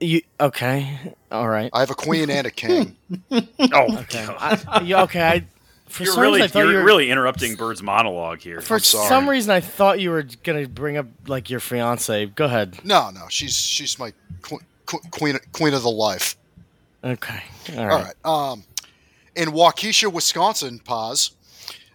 You 0.01 0.23
okay? 0.41 1.15
All 1.31 1.49
right. 1.49 1.71
I 1.73 1.81
have 1.81 1.91
a 1.91 1.95
queen 1.95 2.31
and 2.31 2.47
a 2.47 2.51
king. 2.51 2.97
Oh, 3.31 3.99
Okay. 3.99 4.27
I, 4.29 4.81
yeah, 4.85 5.03
okay. 5.03 5.23
I 5.23 5.45
for 5.89 6.05
you're 6.05 6.13
some 6.13 6.23
really 6.23 6.41
reason 6.41 6.45
I 6.45 6.49
thought 6.53 6.59
you're 6.61 6.73
you 6.73 6.79
were 6.79 6.85
really 6.85 7.11
interrupting 7.11 7.55
Bird's 7.57 7.83
monologue 7.83 8.41
here. 8.41 8.61
For 8.61 8.75
I'm 8.75 8.81
sorry. 8.81 9.09
some 9.09 9.29
reason, 9.29 9.51
I 9.51 9.61
thought 9.61 10.01
you 10.01 10.11
were 10.11 10.25
gonna 10.45 10.69
bring 10.69 10.97
up 10.97 11.07
like 11.27 11.51
your 11.51 11.61
fiance. 11.61 12.27
Go 12.27 12.45
ahead. 12.47 12.79
No, 12.85 13.11
no, 13.11 13.23
she's 13.29 13.57
she's 13.57 13.99
my 13.99 14.13
qu- 14.43 14.61
qu- 14.87 15.01
queen 15.11 15.39
queen 15.53 15.75
of 15.75 15.83
the 15.83 15.91
life. 15.91 16.37
Okay. 17.05 17.43
All 17.75 17.79
All 17.81 17.87
right. 17.87 18.05
right. 18.25 18.51
Um, 18.53 18.65
in 19.37 19.51
Waukesha, 19.51 20.13
Wisconsin, 20.13 20.81
pause. 20.81 21.33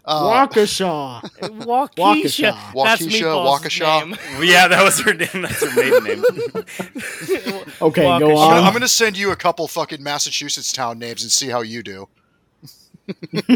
Uh, 0.05 0.23
Waukesha. 0.47 1.21
Waukesha. 1.41 1.95
Waukesha. 1.95 2.73
That's 2.73 3.01
Waukesha, 3.01 3.21
Meatball's 3.21 3.61
Waukesha. 3.63 4.43
Yeah, 4.45 4.67
that 4.67 4.83
was 4.83 4.99
her 4.99 5.13
name. 5.13 5.29
That's 5.33 5.63
her 5.63 5.75
maiden 5.81 6.03
name. 6.03 6.23
Okay, 7.81 8.03
Waukesha. 8.03 8.19
go 8.19 8.35
on. 8.37 8.63
I'm 8.63 8.73
going 8.73 8.81
to 8.81 8.87
send 8.87 9.17
you 9.17 9.31
a 9.31 9.35
couple 9.35 9.65
fucking 9.67 10.03
Massachusetts 10.03 10.71
town 10.73 10.99
names 10.99 11.23
and 11.23 11.31
see 11.31 11.47
how 11.49 11.61
you 11.61 11.83
do. 11.83 12.07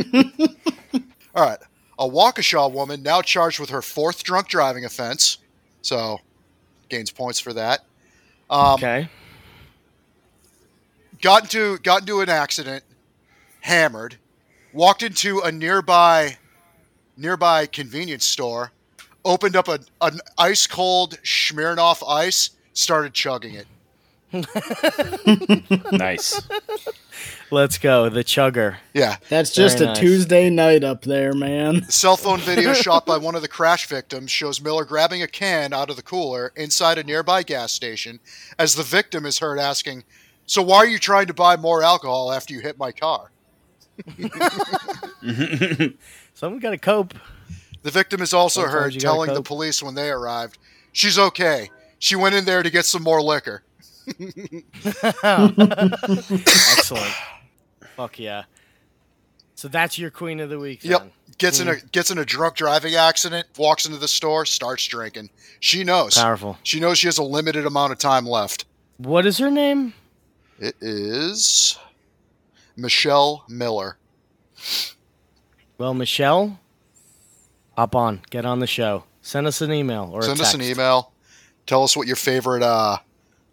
All 1.35 1.43
right. 1.43 1.59
A 1.99 2.07
Waukesha 2.07 2.71
woman 2.71 3.01
now 3.01 3.21
charged 3.21 3.59
with 3.59 3.69
her 3.69 3.81
fourth 3.81 4.23
drunk 4.23 4.47
driving 4.49 4.85
offense. 4.85 5.37
So, 5.81 6.19
gains 6.89 7.11
points 7.11 7.39
for 7.39 7.53
that. 7.53 7.81
Um, 8.49 8.75
Okay. 8.75 9.09
got 11.21 11.43
into 11.43 11.77
got 11.79 12.01
into 12.01 12.21
an 12.21 12.29
accident, 12.29 12.83
hammered, 13.61 14.17
walked 14.73 15.01
into 15.03 15.39
a 15.39 15.51
nearby 15.51 16.37
nearby 17.15 17.65
convenience 17.65 18.25
store, 18.25 18.71
opened 19.25 19.55
up 19.55 19.67
a, 19.67 19.79
an 20.01 20.19
ice 20.37 20.67
cold 20.67 21.17
Smirnoff 21.23 22.03
ice, 22.07 22.51
started 22.73 23.13
chugging 23.13 23.55
it. 23.55 23.67
Nice. 25.91 26.41
Let's 27.49 27.77
go. 27.77 28.09
The 28.09 28.23
chugger. 28.23 28.77
Yeah. 28.93 29.17
That's 29.29 29.51
just 29.53 29.77
Very 29.77 29.89
a 29.89 29.93
nice. 29.93 29.99
Tuesday 29.99 30.49
night 30.49 30.83
up 30.83 31.03
there, 31.03 31.33
man. 31.33 31.83
Cell 31.89 32.17
phone 32.17 32.39
video 32.39 32.73
shot 32.73 33.05
by 33.05 33.17
one 33.17 33.35
of 33.35 33.41
the 33.41 33.47
crash 33.47 33.87
victims 33.87 34.31
shows 34.31 34.59
Miller 34.61 34.83
grabbing 34.83 35.23
a 35.23 35.27
can 35.27 35.71
out 35.73 35.89
of 35.89 35.95
the 35.95 36.01
cooler 36.01 36.51
inside 36.55 36.97
a 36.97 37.03
nearby 37.03 37.43
gas 37.43 37.71
station 37.71 38.19
as 38.59 38.75
the 38.75 38.83
victim 38.83 39.25
is 39.25 39.39
heard 39.39 39.59
asking, 39.59 40.03
So 40.45 40.61
why 40.61 40.77
are 40.77 40.87
you 40.87 40.99
trying 40.99 41.27
to 41.27 41.33
buy 41.33 41.55
more 41.55 41.83
alcohol 41.83 42.33
after 42.33 42.53
you 42.53 42.59
hit 42.59 42.77
my 42.77 42.91
car? 42.91 43.31
Someone 46.33 46.59
got 46.59 46.71
to 46.71 46.77
cope. 46.77 47.13
The 47.83 47.91
victim 47.91 48.21
is 48.21 48.33
also 48.33 48.61
Sometimes 48.61 48.79
heard 48.81 48.93
you 48.93 48.99
gotta 48.99 49.13
telling 49.13 49.33
the 49.33 49.41
police 49.41 49.81
when 49.81 49.95
they 49.95 50.09
arrived, 50.09 50.57
She's 50.91 51.19
okay. 51.19 51.69
She 51.99 52.15
went 52.15 52.35
in 52.35 52.45
there 52.45 52.63
to 52.63 52.69
get 52.69 52.85
some 52.85 53.03
more 53.03 53.21
liquor. 53.21 53.63
Excellent. 55.23 57.13
Fuck 57.97 58.19
yeah. 58.19 58.43
So 59.55 59.67
that's 59.67 59.97
your 59.97 60.11
queen 60.11 60.39
of 60.39 60.49
the 60.51 60.59
week. 60.59 60.83
Yep. 60.83 61.01
then. 61.01 61.11
Gets 61.39 61.59
in 61.59 61.67
a 61.67 61.73
Mm. 61.73 61.91
gets 61.91 62.11
in 62.11 62.17
a 62.19 62.25
drunk 62.25 62.55
driving 62.55 62.93
accident, 62.95 63.47
walks 63.57 63.85
into 63.87 63.97
the 63.97 64.07
store, 64.07 64.45
starts 64.45 64.85
drinking. 64.85 65.29
She 65.59 65.83
knows. 65.83 66.13
Powerful. 66.15 66.57
She 66.63 66.79
knows 66.79 66.99
she 66.99 67.07
has 67.07 67.17
a 67.17 67.23
limited 67.23 67.65
amount 67.65 67.91
of 67.91 67.97
time 67.99 68.25
left. 68.25 68.65
What 68.97 69.25
is 69.25 69.39
her 69.39 69.49
name? 69.51 69.93
It 70.59 70.75
is 70.79 71.77
Michelle 72.75 73.45
Miller. 73.49 73.97
Well, 75.79 75.93
Michelle, 75.93 76.59
hop 77.75 77.95
on. 77.95 78.21
Get 78.29 78.45
on 78.45 78.59
the 78.59 78.67
show. 78.67 79.03
Send 79.21 79.45
us 79.47 79.61
an 79.61 79.71
email 79.71 80.09
or 80.11 80.21
a 80.21 80.23
Send 80.23 80.39
us 80.41 80.53
an 80.53 80.61
email. 80.61 81.11
Tell 81.65 81.83
us 81.83 81.97
what 81.97 82.07
your 82.07 82.15
favorite 82.15 82.63
uh, 82.63 82.97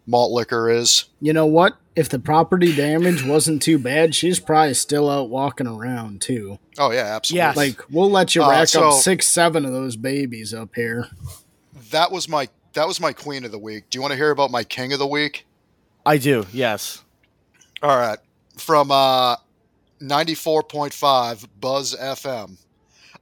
malt 0.07 0.31
liquor 0.31 0.69
is. 0.69 1.05
You 1.21 1.33
know 1.33 1.45
what? 1.45 1.77
If 1.95 2.09
the 2.09 2.19
property 2.19 2.75
damage 2.75 3.23
wasn't 3.23 3.61
too 3.61 3.79
bad, 3.79 4.13
she's 4.13 4.39
probably 4.39 4.73
still 4.73 5.09
out 5.09 5.29
walking 5.29 5.65
around 5.67 6.21
too. 6.21 6.59
Oh 6.77 6.91
yeah, 6.91 7.15
absolutely. 7.15 7.37
Yes. 7.45 7.55
Like 7.57 7.81
we'll 7.89 8.11
let 8.11 8.35
you 8.35 8.43
Uh, 8.43 8.49
rack 8.49 8.67
so- 8.67 8.89
up 8.89 8.93
six, 9.01 9.27
seven 9.27 9.65
of 9.65 9.71
those 9.71 9.95
babies 9.95 10.53
up 10.53 10.75
here. 10.75 11.07
that 11.91 12.11
was 12.11 12.27
my 12.27 12.49
that 12.73 12.87
was 12.87 12.99
my 12.99 13.13
queen 13.13 13.45
of 13.45 13.51
the 13.51 13.57
week. 13.59 13.85
Do 13.89 13.97
you 13.97 14.01
want 14.01 14.11
to 14.11 14.17
hear 14.17 14.31
about 14.31 14.51
my 14.51 14.63
king 14.65 14.91
of 14.91 14.99
the 14.99 15.07
week? 15.07 15.45
I 16.05 16.17
do. 16.17 16.45
Yes. 16.51 17.01
All 17.81 17.95
right. 17.97 18.19
From 18.57 18.91
uh 18.91 19.37
94.5 20.01 21.47
Buzz 21.59 21.95
FM. 21.95 22.57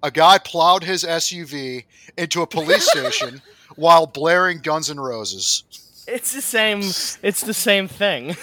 A 0.02 0.12
guy 0.12 0.38
plowed 0.39 0.84
his 0.84 1.04
SUV 1.04 1.86
into 2.17 2.41
a 2.41 2.48
police 2.48 2.88
station 2.89 3.41
while 3.76 4.06
blaring 4.08 4.60
Guns 4.60 4.89
N' 4.89 5.00
Roses. 5.00 5.63
It's 6.08 6.34
the 6.34 6.42
same. 6.42 6.80
It's 6.80 7.42
the 7.42 7.54
same 7.54 7.88
thing. 7.88 8.36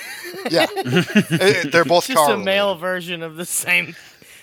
Yeah. 0.50 0.66
Eh, 0.76 1.64
They're 1.70 1.84
both 1.84 2.08
It's 2.08 2.14
just 2.14 2.30
a 2.30 2.36
male 2.36 2.74
version 2.76 3.22
of 3.22 3.36
the 3.36 3.44
same. 3.44 3.94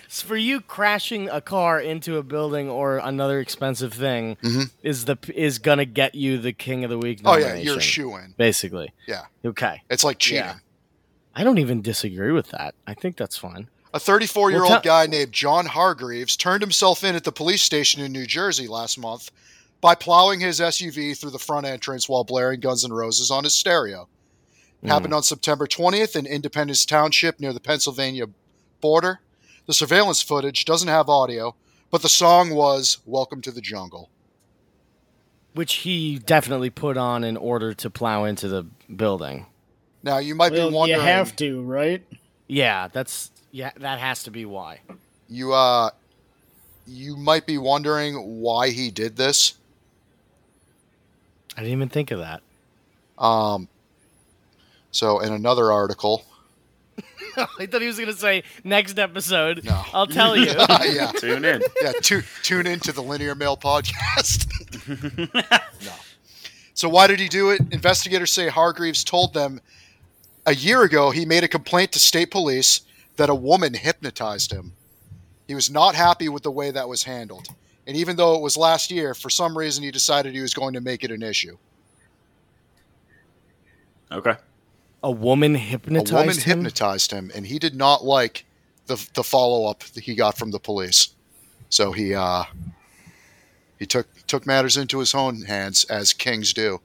It's 0.04 0.22
for 0.22 0.36
you, 0.36 0.60
crashing 0.60 1.28
a 1.28 1.40
car 1.40 1.80
into 1.80 2.16
a 2.16 2.22
building 2.22 2.68
or 2.70 2.96
another 2.98 3.40
expensive 3.40 3.92
thing 3.92 4.36
is 4.82 5.04
the 5.04 5.18
is 5.34 5.58
gonna 5.58 5.84
get 5.84 6.14
you 6.14 6.38
the 6.38 6.52
king 6.52 6.82
of 6.84 6.90
the 6.90 6.98
week. 6.98 7.18
Mm-hmm. 7.18 7.26
Oh 7.26 7.36
yeah, 7.36 7.54
you're 7.54 7.78
in. 8.24 8.34
basically. 8.36 8.92
Yeah. 9.06 9.24
Okay. 9.44 9.82
It's 9.90 10.04
like 10.04 10.18
cheating. 10.18 10.44
Yeah. 10.44 10.54
I 11.34 11.44
don't 11.44 11.58
even 11.58 11.82
disagree 11.82 12.32
with 12.32 12.48
that. 12.50 12.74
I 12.86 12.94
think 12.94 13.16
that's 13.16 13.36
fine. 13.36 13.68
A 13.92 14.00
34 14.00 14.50
year 14.50 14.64
old 14.64 14.82
guy 14.82 15.06
named 15.06 15.32
John 15.32 15.66
Hargreaves 15.66 16.36
turned 16.36 16.62
himself 16.62 17.04
in 17.04 17.14
at 17.14 17.24
the 17.24 17.32
police 17.32 17.62
station 17.62 18.02
in 18.02 18.12
New 18.12 18.26
Jersey 18.26 18.66
last 18.66 18.98
month 18.98 19.30
by 19.80 19.94
plowing 19.94 20.40
his 20.40 20.60
SUV 20.60 21.16
through 21.18 21.30
the 21.30 21.38
front 21.38 21.66
entrance 21.66 22.08
while 22.08 22.24
blaring 22.24 22.60
Guns 22.60 22.84
N' 22.84 22.92
Roses 22.92 23.30
on 23.30 23.44
his 23.44 23.54
stereo. 23.54 24.08
Happened 24.84 25.12
on 25.12 25.24
September 25.24 25.66
20th 25.66 26.14
in 26.14 26.24
Independence 26.24 26.86
Township 26.86 27.40
near 27.40 27.52
the 27.52 27.58
Pennsylvania 27.60 28.26
border. 28.80 29.18
The 29.66 29.74
surveillance 29.74 30.22
footage 30.22 30.64
doesn't 30.64 30.88
have 30.88 31.08
audio, 31.08 31.56
but 31.90 32.02
the 32.02 32.08
song 32.08 32.50
was 32.54 32.98
Welcome 33.04 33.40
to 33.42 33.50
the 33.50 33.60
Jungle. 33.60 34.08
Which 35.54 35.74
he 35.76 36.18
definitely 36.20 36.70
put 36.70 36.96
on 36.96 37.24
in 37.24 37.36
order 37.36 37.74
to 37.74 37.90
plow 37.90 38.22
into 38.24 38.46
the 38.46 38.66
building. 38.94 39.46
Now, 40.04 40.18
you 40.18 40.36
might 40.36 40.52
Well, 40.52 40.70
be 40.70 40.74
wondering 40.76 41.00
you 41.00 41.06
have 41.06 41.34
to, 41.36 41.62
right? 41.62 42.04
Yeah, 42.46 42.86
that's 42.88 43.32
yeah. 43.50 43.72
That 43.78 43.98
has 43.98 44.22
to 44.24 44.30
be 44.30 44.44
why. 44.44 44.80
you 45.28 45.52
uh 45.52 45.90
you 46.86 47.16
might 47.16 47.46
be 47.46 47.58
wondering 47.58 48.40
why 48.40 48.70
he 48.70 48.90
did 48.90 49.16
this. 49.16 49.54
I 51.58 51.62
didn't 51.62 51.72
even 51.72 51.88
think 51.88 52.12
of 52.12 52.20
that. 52.20 52.40
Um 53.22 53.68
so 54.92 55.18
in 55.18 55.32
another 55.32 55.72
article, 55.72 56.24
I 57.36 57.66
thought 57.66 57.80
he 57.80 57.88
was 57.88 57.98
gonna 57.98 58.12
say 58.12 58.44
next 58.62 58.96
episode. 58.98 59.64
No. 59.64 59.82
I'll 59.92 60.06
tell 60.06 60.36
you. 60.36 60.46
yeah, 60.84 61.10
Tune 61.16 61.44
in. 61.44 61.62
yeah, 61.82 61.92
tu- 62.00 62.22
tune 62.44 62.66
into 62.68 62.92
the 62.92 63.02
Linear 63.02 63.34
Mail 63.34 63.56
podcast. 63.56 64.46
no. 65.84 65.92
So 66.74 66.88
why 66.88 67.08
did 67.08 67.18
he 67.18 67.28
do 67.28 67.50
it? 67.50 67.60
Investigators 67.72 68.32
say 68.32 68.48
Hargreaves 68.48 69.02
told 69.02 69.34
them 69.34 69.60
a 70.46 70.54
year 70.54 70.84
ago 70.84 71.10
he 71.10 71.26
made 71.26 71.42
a 71.42 71.48
complaint 71.48 71.90
to 71.92 71.98
state 71.98 72.30
police 72.30 72.82
that 73.16 73.28
a 73.28 73.34
woman 73.34 73.74
hypnotized 73.74 74.52
him. 74.52 74.72
He 75.48 75.56
was 75.56 75.68
not 75.70 75.96
happy 75.96 76.28
with 76.28 76.44
the 76.44 76.52
way 76.52 76.70
that 76.70 76.88
was 76.88 77.02
handled. 77.02 77.48
And 77.88 77.96
even 77.96 78.16
though 78.16 78.34
it 78.36 78.42
was 78.42 78.56
last 78.56 78.90
year, 78.92 79.14
for 79.14 79.30
some 79.30 79.56
reason 79.58 79.82
he 79.82 79.90
decided 79.90 80.34
he 80.34 80.40
was 80.42 80.54
going 80.54 80.74
to 80.74 80.80
make 80.80 81.02
it 81.02 81.10
an 81.10 81.22
issue. 81.22 81.56
Okay. 84.12 84.34
A 85.02 85.10
woman 85.10 85.54
A 85.56 85.58
hypnotized 85.58 86.12
woman 86.12 86.36
him. 86.36 86.58
hypnotized 86.58 87.10
him 87.12 87.30
and 87.34 87.46
he 87.46 87.58
did 87.58 87.74
not 87.74 88.04
like 88.04 88.44
the 88.86 88.96
the 89.14 89.24
follow-up 89.24 89.80
that 89.80 90.04
he 90.04 90.14
got 90.14 90.36
from 90.38 90.50
the 90.50 90.58
police. 90.58 91.10
So 91.68 91.92
he 91.92 92.14
uh 92.14 92.44
he 93.78 93.86
took 93.86 94.06
took 94.26 94.46
matters 94.46 94.76
into 94.76 94.98
his 94.98 95.14
own 95.14 95.42
hands 95.42 95.84
as 95.84 96.12
kings 96.12 96.52
do. 96.52 96.80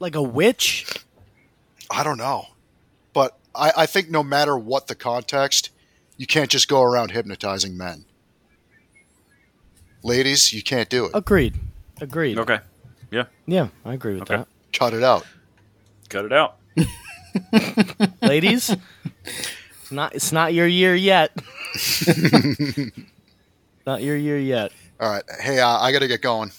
like 0.00 0.14
a 0.14 0.22
witch. 0.22 0.86
I 1.90 2.02
don't 2.04 2.18
know. 2.18 2.46
But 3.12 3.36
I, 3.54 3.72
I 3.78 3.86
think 3.86 4.10
no 4.10 4.22
matter 4.22 4.56
what 4.58 4.86
the 4.86 4.94
context, 4.94 5.70
you 6.16 6.26
can't 6.26 6.50
just 6.50 6.68
go 6.68 6.82
around 6.82 7.10
hypnotizing 7.12 7.76
men. 7.76 8.04
Ladies, 10.04 10.52
you 10.52 10.62
can't 10.62 10.90
do 10.90 11.06
it. 11.06 11.12
Agreed. 11.14 11.54
Agreed. 12.00 12.38
Okay. 12.38 12.58
Yeah. 13.10 13.24
Yeah, 13.46 13.68
I 13.86 13.94
agree 13.94 14.12
with 14.14 14.22
Okay. 14.30 14.36
that. 14.36 14.48
Cut 14.72 14.92
it 14.92 15.02
out. 15.02 15.26
Cut 16.10 16.26
it 16.26 16.32
out. 16.32 16.56
Ladies, 18.22 18.70
it's 19.24 19.90
not 19.90 20.14
it's 20.14 20.30
not 20.30 20.52
your 20.52 20.66
year 20.66 20.94
yet. 20.94 21.30
not 23.86 24.02
your 24.02 24.16
year 24.16 24.38
yet. 24.38 24.72
All 25.00 25.08
right. 25.10 25.22
Hey, 25.40 25.58
uh, 25.58 25.78
I 25.78 25.90
got 25.90 26.00
to 26.00 26.08
get 26.08 26.20
going. 26.20 26.52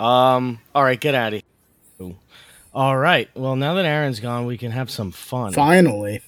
Um. 0.00 0.58
All 0.74 0.82
right, 0.84 0.98
get 0.98 1.14
out 1.14 1.34
of 1.34 1.42
here. 2.00 2.14
All 2.74 2.96
right. 2.96 3.28
Well, 3.34 3.56
now 3.56 3.74
that 3.74 3.84
Aaron's 3.84 4.20
gone, 4.20 4.46
we 4.46 4.56
can 4.58 4.70
have 4.72 4.90
some 4.90 5.10
fun. 5.10 5.52
Finally. 5.52 6.22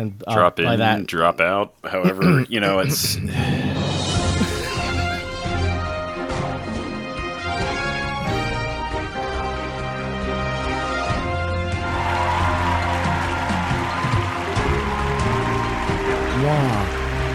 And 0.00 0.24
uh, 0.26 0.34
Drop 0.34 0.58
in, 0.58 0.78
that, 0.78 1.06
drop 1.06 1.40
out. 1.40 1.74
However, 1.84 2.40
you 2.48 2.58
know, 2.58 2.78
it's 2.78 3.18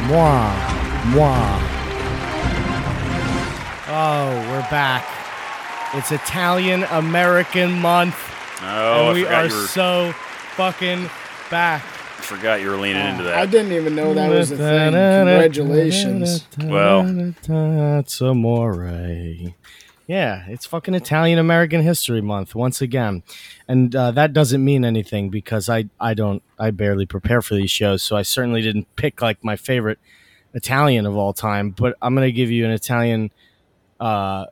moi, 0.10 0.56
moi. 1.13 1.60
Oh, 3.88 4.43
we're 4.49 4.67
back. 4.71 5.06
It's 5.93 6.12
Italian 6.12 6.84
American 6.86 7.73
month, 7.73 8.17
oh, 8.63 9.10
and 9.10 9.13
we 9.13 9.28
are 9.28 9.43
were 9.43 9.49
so 9.51 10.13
fucking 10.56 11.12
back. 11.51 11.84
Forgot 12.25 12.59
you 12.61 12.69
were 12.71 12.77
leaning 12.77 13.05
into 13.05 13.23
that. 13.23 13.35
I 13.35 13.45
didn't 13.45 13.71
even 13.73 13.95
know 13.95 14.13
that 14.15 14.29
was 14.29 14.51
a 14.51 14.57
thing. 14.57 14.93
Congratulations. 14.93 16.47
Well. 16.57 17.03
That's 17.47 18.19
amore. 18.19 19.53
Yeah, 20.07 20.43
it's 20.47 20.65
fucking 20.65 20.93
Italian 20.93 21.39
American 21.39 21.81
History 21.81 22.21
Month 22.21 22.53
once 22.53 22.79
again, 22.81 23.23
and 23.67 23.95
uh, 23.95 24.11
that 24.11 24.33
doesn't 24.33 24.63
mean 24.63 24.85
anything 24.85 25.29
because 25.29 25.67
I 25.67 25.85
I 25.99 26.13
don't 26.13 26.43
I 26.59 26.69
barely 26.71 27.07
prepare 27.07 27.41
for 27.41 27.55
these 27.55 27.71
shows, 27.71 28.03
so 28.03 28.15
I 28.15 28.21
certainly 28.21 28.61
didn't 28.61 28.93
pick 28.95 29.21
like 29.21 29.43
my 29.43 29.55
favorite 29.55 29.97
Italian 30.53 31.07
of 31.07 31.15
all 31.15 31.33
time. 31.33 31.71
But 31.71 31.95
I'm 32.03 32.13
gonna 32.13 32.31
give 32.31 32.51
you 32.51 32.65
an 32.65 32.71
Italian 32.71 33.31
uh, 33.99 34.45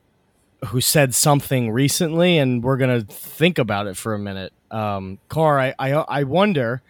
who 0.68 0.82
said 0.82 1.14
something 1.14 1.70
recently, 1.72 2.40
and 2.40 2.64
we're 2.64 2.78
gonna 2.78 3.02
think 3.02 3.60
about 3.60 3.86
it 3.86 3.96
for 3.96 4.16
a 4.16 4.20
minute. 4.20 4.54
Um, 4.72 5.20
Car, 5.30 5.60
I, 5.60 5.76
I 5.78 5.92
I 5.92 6.24
wonder, 6.24 6.82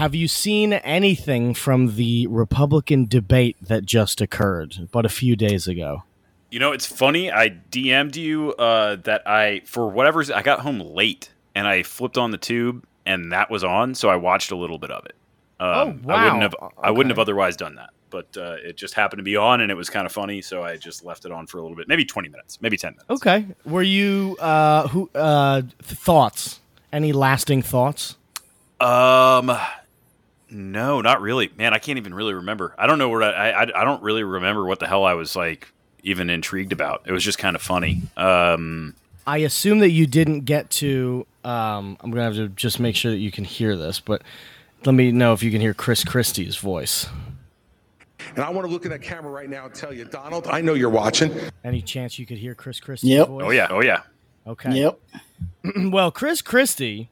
have 0.00 0.14
you 0.14 0.26
seen 0.28 0.72
anything 0.72 1.52
from 1.52 1.96
the 1.96 2.26
Republican 2.28 3.04
debate 3.04 3.58
that 3.60 3.84
just 3.84 4.22
occurred, 4.22 4.88
but 4.90 5.04
a 5.04 5.10
few 5.10 5.36
days 5.36 5.68
ago? 5.68 6.04
You 6.50 6.58
know, 6.58 6.72
it's 6.72 6.86
funny. 6.86 7.30
I 7.30 7.50
DM'd 7.70 8.16
you 8.16 8.54
uh, 8.54 8.96
that 9.04 9.28
I, 9.28 9.60
for 9.66 9.88
whatever 9.90 10.20
reason, 10.20 10.34
I 10.36 10.42
got 10.42 10.60
home 10.60 10.80
late 10.80 11.30
and 11.54 11.68
I 11.68 11.82
flipped 11.82 12.16
on 12.16 12.30
the 12.30 12.38
tube 12.38 12.82
and 13.04 13.30
that 13.32 13.50
was 13.50 13.62
on, 13.62 13.94
so 13.94 14.08
I 14.08 14.16
watched 14.16 14.50
a 14.50 14.56
little 14.56 14.78
bit 14.78 14.90
of 14.90 15.04
it. 15.04 15.14
Um, 15.60 15.68
Oh, 16.08 16.12
I 16.14 16.24
wouldn't 16.24 16.34
wow. 16.34 16.40
have. 16.40 16.54
I 16.82 16.90
wouldn't 16.90 17.10
have 17.10 17.18
otherwise 17.18 17.54
done 17.58 17.74
that, 17.74 17.90
but 18.08 18.34
uh, 18.38 18.56
it 18.64 18.78
just 18.78 18.94
happened 18.94 19.18
to 19.18 19.22
be 19.22 19.36
on 19.36 19.60
and 19.60 19.70
it 19.70 19.74
was 19.74 19.90
kind 19.90 20.06
of 20.06 20.12
funny, 20.12 20.40
so 20.40 20.62
I 20.62 20.78
just 20.78 21.04
left 21.04 21.26
it 21.26 21.32
on 21.32 21.46
for 21.46 21.58
a 21.58 21.60
little 21.62 21.76
bit, 21.76 21.88
maybe 21.88 22.06
twenty 22.06 22.30
minutes, 22.30 22.58
maybe 22.62 22.78
ten 22.78 22.92
minutes. 22.92 23.10
Okay. 23.10 23.44
Were 23.66 23.82
you 23.82 24.38
uh 24.40 24.88
who 24.88 25.10
uh 25.14 25.60
th- 25.60 25.72
thoughts? 25.82 26.60
Any 26.90 27.12
lasting 27.12 27.60
thoughts? 27.60 28.16
Um, 28.80 29.54
no, 30.50 31.00
not 31.00 31.20
really, 31.20 31.50
man. 31.56 31.72
I 31.74 31.78
can't 31.78 31.98
even 31.98 32.12
really 32.14 32.34
remember. 32.34 32.74
I 32.78 32.86
don't 32.86 32.98
know 32.98 33.08
where 33.08 33.22
I, 33.22 33.50
I. 33.50 33.62
I 33.82 33.84
don't 33.84 34.02
really 34.02 34.22
remember 34.24 34.64
what 34.64 34.78
the 34.80 34.86
hell 34.86 35.04
I 35.04 35.14
was 35.14 35.36
like 35.36 35.72
even 36.02 36.30
intrigued 36.30 36.72
about. 36.72 37.02
It 37.06 37.12
was 37.12 37.22
just 37.24 37.38
kind 37.38 37.54
of 37.56 37.62
funny. 37.62 38.02
Um, 38.16 38.94
I 39.26 39.38
assume 39.38 39.80
that 39.80 39.90
you 39.90 40.06
didn't 40.06 40.40
get 40.40 40.70
to 40.70 41.26
um 41.44 41.96
I'm 42.00 42.10
going 42.10 42.16
to 42.16 42.22
have 42.22 42.34
to 42.34 42.48
just 42.54 42.80
make 42.80 42.96
sure 42.96 43.10
that 43.10 43.18
you 43.18 43.30
can 43.30 43.44
hear 43.44 43.76
this, 43.76 44.00
but 44.00 44.22
let 44.84 44.92
me 44.92 45.12
know 45.12 45.32
if 45.34 45.42
you 45.42 45.50
can 45.50 45.60
hear 45.60 45.74
Chris 45.74 46.04
Christie's 46.04 46.56
voice. 46.56 47.06
And 48.34 48.44
I 48.44 48.50
want 48.50 48.66
to 48.66 48.72
look 48.72 48.84
at 48.86 48.90
that 48.90 49.02
camera 49.02 49.30
right 49.30 49.48
now 49.48 49.66
and 49.66 49.74
tell 49.74 49.92
you, 49.92 50.04
Donald, 50.04 50.46
I 50.46 50.60
know 50.60 50.74
you're 50.74 50.90
watching. 50.90 51.34
Any 51.64 51.82
chance 51.82 52.18
you 52.18 52.26
could 52.26 52.38
hear 52.38 52.54
Chris 52.54 52.78
Christie's 52.80 53.10
Yep. 53.10 53.28
voice? 53.28 53.44
oh 53.46 53.50
yeah, 53.50 53.66
oh 53.70 53.82
yeah. 53.82 54.02
Okay. 54.46 54.72
Yep. 54.80 54.98
well, 55.90 56.10
Chris 56.10 56.40
Christie, 56.42 57.08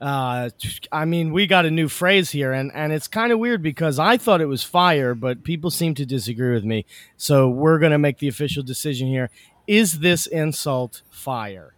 uh, 0.00 0.50
I 0.92 1.04
mean, 1.04 1.32
we 1.32 1.46
got 1.46 1.66
a 1.66 1.70
new 1.70 1.88
phrase 1.88 2.30
here, 2.30 2.52
and, 2.52 2.70
and 2.74 2.92
it's 2.92 3.08
kind 3.08 3.32
of 3.32 3.38
weird 3.38 3.62
because 3.62 3.98
I 3.98 4.16
thought 4.16 4.40
it 4.40 4.46
was 4.46 4.62
fire, 4.62 5.14
but 5.14 5.42
people 5.42 5.70
seem 5.70 5.94
to 5.96 6.06
disagree 6.06 6.52
with 6.52 6.64
me. 6.64 6.86
So 7.16 7.48
we're 7.48 7.78
going 7.78 7.92
to 7.92 7.98
make 7.98 8.18
the 8.18 8.28
official 8.28 8.62
decision 8.62 9.08
here. 9.08 9.30
Is 9.66 9.98
this 10.00 10.26
insult 10.26 11.02
fire? 11.10 11.74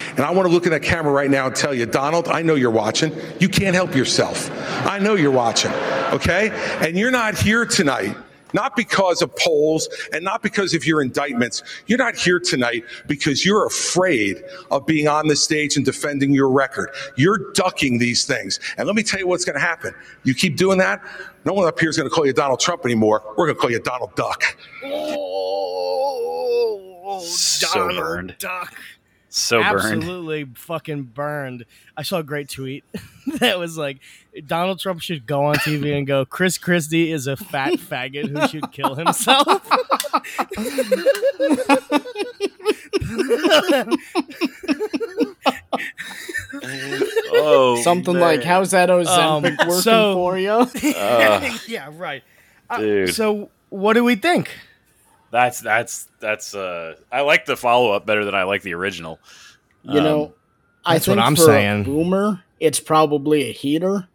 And 0.00 0.20
I 0.20 0.32
want 0.32 0.48
to 0.48 0.52
look 0.52 0.64
in 0.64 0.72
that 0.72 0.82
camera 0.82 1.12
right 1.12 1.30
now 1.30 1.46
and 1.46 1.54
tell 1.54 1.72
you, 1.72 1.86
Donald, 1.86 2.28
I 2.28 2.42
know 2.42 2.54
you're 2.54 2.70
watching. 2.70 3.14
You 3.38 3.48
can't 3.48 3.74
help 3.74 3.94
yourself. 3.94 4.50
I 4.86 4.98
know 4.98 5.14
you're 5.14 5.30
watching, 5.30 5.72
okay? 6.12 6.50
And 6.80 6.98
you're 6.98 7.12
not 7.12 7.38
here 7.38 7.64
tonight. 7.64 8.16
Not 8.52 8.76
because 8.76 9.22
of 9.22 9.34
polls 9.36 9.88
and 10.12 10.24
not 10.24 10.42
because 10.42 10.74
of 10.74 10.86
your 10.86 11.02
indictments. 11.02 11.62
You're 11.86 11.98
not 11.98 12.16
here 12.16 12.38
tonight 12.38 12.84
because 13.06 13.44
you're 13.44 13.66
afraid 13.66 14.42
of 14.70 14.86
being 14.86 15.08
on 15.08 15.28
the 15.28 15.36
stage 15.36 15.76
and 15.76 15.84
defending 15.84 16.32
your 16.32 16.50
record. 16.50 16.90
You're 17.16 17.52
ducking 17.52 17.98
these 17.98 18.24
things. 18.24 18.58
And 18.76 18.86
let 18.86 18.96
me 18.96 19.02
tell 19.02 19.20
you 19.20 19.26
what's 19.26 19.44
going 19.44 19.54
to 19.54 19.60
happen. 19.60 19.94
You 20.24 20.34
keep 20.34 20.56
doing 20.56 20.78
that, 20.78 21.02
no 21.44 21.52
one 21.52 21.66
up 21.66 21.78
here 21.78 21.90
is 21.90 21.96
going 21.96 22.08
to 22.08 22.14
call 22.14 22.26
you 22.26 22.32
Donald 22.32 22.60
Trump 22.60 22.84
anymore. 22.84 23.22
We're 23.36 23.46
going 23.46 23.56
to 23.56 23.60
call 23.60 23.70
you 23.70 23.80
Donald 23.80 24.14
Duck. 24.14 24.56
Oh, 24.84 27.20
So 27.24 27.88
burned. 27.88 28.36
Duck. 28.38 28.74
So 29.34 29.62
burned. 29.62 30.02
Absolutely 30.02 30.44
fucking 30.54 31.04
burned. 31.04 31.64
I 31.96 32.02
saw 32.02 32.18
a 32.18 32.22
great 32.22 32.50
tweet 32.50 32.84
that 33.38 33.58
was 33.58 33.78
like 33.78 33.98
Donald 34.46 34.78
Trump 34.78 35.00
should 35.00 35.24
go 35.26 35.44
on 35.46 35.54
TV 35.56 35.96
and 35.96 36.06
go, 36.06 36.26
Chris 36.26 36.58
Christie 36.58 37.10
is 37.10 37.26
a 37.26 37.36
fat 37.36 37.74
faggot 37.78 38.28
who 38.28 38.46
should 38.48 38.70
kill 38.72 38.94
himself. 38.94 39.46
Oh, 47.34 47.80
Something 47.82 48.14
man. 48.14 48.22
like, 48.22 48.44
how's 48.44 48.72
that 48.72 48.88
Ozempic 48.88 49.58
Um, 49.58 49.68
working 49.68 49.80
so- 49.82 50.14
for 50.14 50.38
you? 50.38 50.50
Uh, 50.96 51.50
yeah, 51.66 51.90
right. 51.94 52.22
Uh, 52.68 52.78
Dude. 52.78 53.14
so 53.14 53.50
what 53.70 53.94
do 53.94 54.04
we 54.04 54.16
think? 54.16 54.50
That's 55.32 55.60
that's 55.60 56.06
that's. 56.20 56.54
Uh, 56.54 56.94
I 57.10 57.22
like 57.22 57.46
the 57.46 57.56
follow 57.56 57.90
up 57.92 58.06
better 58.06 58.24
than 58.24 58.34
I 58.36 58.44
like 58.44 58.62
the 58.62 58.74
original. 58.74 59.18
You 59.82 60.00
know, 60.00 60.24
Um, 60.26 60.32
I 60.84 60.94
that's 60.94 61.08
what 61.08 61.14
think 61.16 61.26
I'm 61.26 61.34
for 61.34 61.42
saying. 61.42 61.80
a 61.80 61.84
boomer, 61.84 62.44
it's 62.60 62.78
probably 62.78 63.50
a 63.50 63.52
heater. 63.52 64.06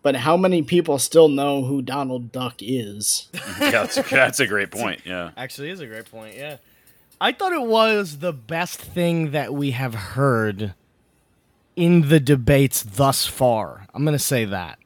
But 0.00 0.14
how 0.14 0.36
many 0.36 0.62
people 0.62 1.00
still 1.00 1.28
know 1.28 1.64
who 1.64 1.82
Donald 1.82 2.30
Duck 2.30 2.54
is? 2.60 3.28
yeah, 3.60 3.70
that's, 3.70 3.96
that's 4.08 4.38
a 4.38 4.46
great 4.46 4.70
point. 4.70 5.00
Yeah. 5.04 5.32
Actually, 5.36 5.70
is 5.70 5.80
a 5.80 5.86
great 5.88 6.08
point. 6.08 6.36
Yeah, 6.36 6.58
I 7.20 7.32
thought 7.32 7.52
it 7.52 7.62
was 7.66 8.18
the 8.18 8.32
best 8.32 8.78
thing 8.80 9.32
that 9.32 9.52
we 9.52 9.72
have 9.72 9.94
heard 9.94 10.74
in 11.74 12.08
the 12.08 12.20
debates 12.20 12.82
thus 12.84 13.26
far. 13.26 13.86
I'm 13.92 14.04
going 14.04 14.14
to 14.16 14.18
say 14.22 14.44
that. 14.44 14.78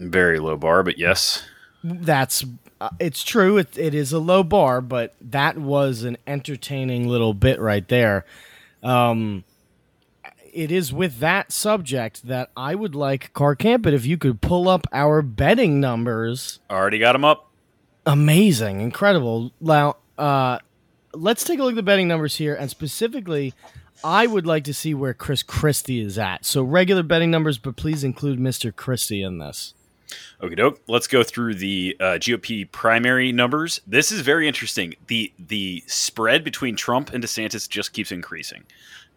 Very 0.00 0.40
low 0.40 0.56
bar, 0.56 0.82
but 0.82 0.98
yes. 0.98 1.44
That's 1.86 2.44
uh, 2.80 2.90
it's 2.98 3.22
true. 3.22 3.58
It, 3.58 3.78
it 3.78 3.94
is 3.94 4.12
a 4.12 4.18
low 4.18 4.42
bar, 4.42 4.80
but 4.80 5.14
that 5.20 5.56
was 5.56 6.02
an 6.02 6.16
entertaining 6.26 7.08
little 7.08 7.32
bit 7.32 7.60
right 7.60 7.86
there. 7.86 8.24
Um, 8.82 9.44
it 10.52 10.72
is 10.72 10.92
with 10.92 11.18
that 11.18 11.52
subject 11.52 12.26
that 12.26 12.50
I 12.56 12.74
would 12.74 12.94
like 12.94 13.32
Car 13.34 13.54
Campit 13.54 13.94
if 13.94 14.04
you 14.04 14.16
could 14.16 14.40
pull 14.40 14.68
up 14.68 14.86
our 14.92 15.22
betting 15.22 15.80
numbers. 15.80 16.60
Already 16.70 16.98
got 16.98 17.12
them 17.12 17.24
up. 17.24 17.50
Amazing, 18.04 18.80
incredible. 18.80 19.52
Now, 19.60 19.96
uh, 20.18 20.58
let's 21.12 21.44
take 21.44 21.58
a 21.58 21.62
look 21.62 21.72
at 21.72 21.76
the 21.76 21.82
betting 21.82 22.08
numbers 22.08 22.36
here, 22.36 22.54
and 22.54 22.70
specifically, 22.70 23.54
I 24.02 24.26
would 24.26 24.46
like 24.46 24.64
to 24.64 24.74
see 24.74 24.94
where 24.94 25.14
Chris 25.14 25.42
Christie 25.42 26.00
is 26.00 26.18
at. 26.18 26.44
So 26.44 26.62
regular 26.62 27.02
betting 27.02 27.30
numbers, 27.30 27.58
but 27.58 27.76
please 27.76 28.04
include 28.04 28.38
Mr. 28.38 28.74
Christie 28.74 29.22
in 29.22 29.38
this. 29.38 29.74
Okay, 30.42 30.54
doke. 30.54 30.80
Let's 30.86 31.06
go 31.06 31.22
through 31.22 31.54
the 31.56 31.96
uh, 31.98 32.04
GOP 32.18 32.70
primary 32.70 33.32
numbers. 33.32 33.80
This 33.86 34.12
is 34.12 34.20
very 34.20 34.46
interesting. 34.46 34.94
the 35.06 35.32
The 35.38 35.82
spread 35.86 36.44
between 36.44 36.76
Trump 36.76 37.12
and 37.12 37.22
DeSantis 37.24 37.68
just 37.68 37.92
keeps 37.92 38.12
increasing. 38.12 38.64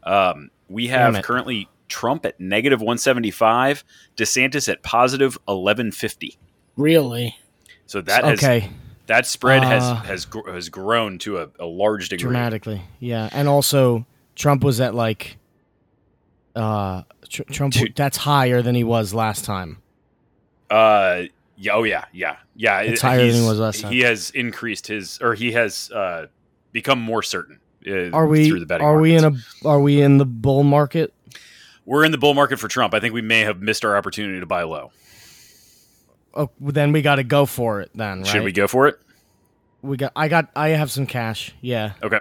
Um, 0.04 0.50
we 0.70 0.88
have 0.88 1.14
currently 1.24 1.68
Trump 1.90 2.26
at 2.26 2.40
negative 2.40 2.82
one 2.82 2.98
seventy 2.98 3.32
five, 3.32 3.84
DeSantis 4.18 4.70
at 4.70 4.82
positive 4.84 5.38
eleven 5.48 5.92
fifty. 5.92 6.38
Really? 6.78 7.38
So 7.86 8.02
that 8.02 8.24
has 8.24 8.40
okay, 8.40 8.70
that 9.08 9.26
spread 9.26 9.64
Uh, 9.64 9.68
has 9.68 10.06
has 10.06 10.26
gr- 10.26 10.50
has 10.52 10.70
grown 10.70 11.18
to 11.20 11.40
a, 11.40 11.50
a 11.60 11.66
large 11.66 12.10
degree. 12.10 12.22
dramatically, 12.24 12.82
yeah, 13.00 13.30
and 13.32 13.48
also 13.48 14.06
Trump 14.36 14.64
was 14.64 14.80
at 14.80 14.94
like, 14.96 15.38
uh, 16.56 17.04
tr- 17.28 17.44
Trump. 17.44 17.74
Two- 17.74 17.90
That's 17.96 18.18
higher 18.18 18.62
than 18.62 18.76
he 18.76 18.84
was 18.84 19.14
last 19.14 19.44
time. 19.46 19.80
Uh, 20.70 21.24
yeah, 21.58 21.74
oh 21.74 21.84
yeah, 21.84 22.06
yeah, 22.14 22.38
yeah. 22.56 22.80
It's 22.82 23.04
it- 23.04 23.06
higher 23.06 23.18
than 23.18 23.32
he's- 23.32 23.48
was 23.48 23.60
last 23.60 23.82
time. 23.82 23.92
He 23.92 24.02
has 24.02 24.30
increased 24.32 24.88
his, 24.88 25.20
or 25.22 25.34
he 25.36 25.52
has 25.54 25.92
uh, 25.92 26.28
become 26.72 27.00
more 27.00 27.22
certain. 27.24 27.60
Uh, 27.88 28.10
Are 28.12 28.28
we? 28.28 28.50
through 28.50 28.60
the 28.60 28.66
betting 28.66 28.86
Are 28.86 29.00
we 29.00 29.16
in 29.16 29.24
a? 29.24 29.32
Are 29.68 29.80
we 29.80 30.02
in 30.02 30.18
the 30.18 30.26
bull 30.26 30.64
market? 30.64 31.14
We're 31.86 32.04
in 32.06 32.12
the 32.12 32.18
bull 32.18 32.34
market 32.34 32.60
for 32.60 32.68
Trump. 32.68 32.94
I 32.94 33.00
think 33.00 33.14
we 33.14 33.22
may 33.22 33.42
have 33.42 33.62
missed 33.62 33.84
our 33.84 33.98
opportunity 33.98 34.40
to 34.40 34.46
buy 34.46 34.64
low. 34.64 34.92
Oh, 36.36 36.50
then 36.60 36.92
we 36.92 37.02
got 37.02 37.16
to 37.16 37.24
go 37.24 37.46
for 37.46 37.82
it. 37.82 37.90
Then 37.96 38.20
right? 38.20 38.28
Should 38.28 38.44
we 38.44 38.52
go 38.52 38.68
for 38.68 38.88
it? 38.88 39.00
We 39.82 39.98
got. 39.98 40.12
I 40.16 40.28
got. 40.28 40.50
I 40.56 40.70
have 40.70 40.92
some 40.92 41.08
cash. 41.08 41.54
Yeah. 41.62 41.94
Okay. 42.04 42.20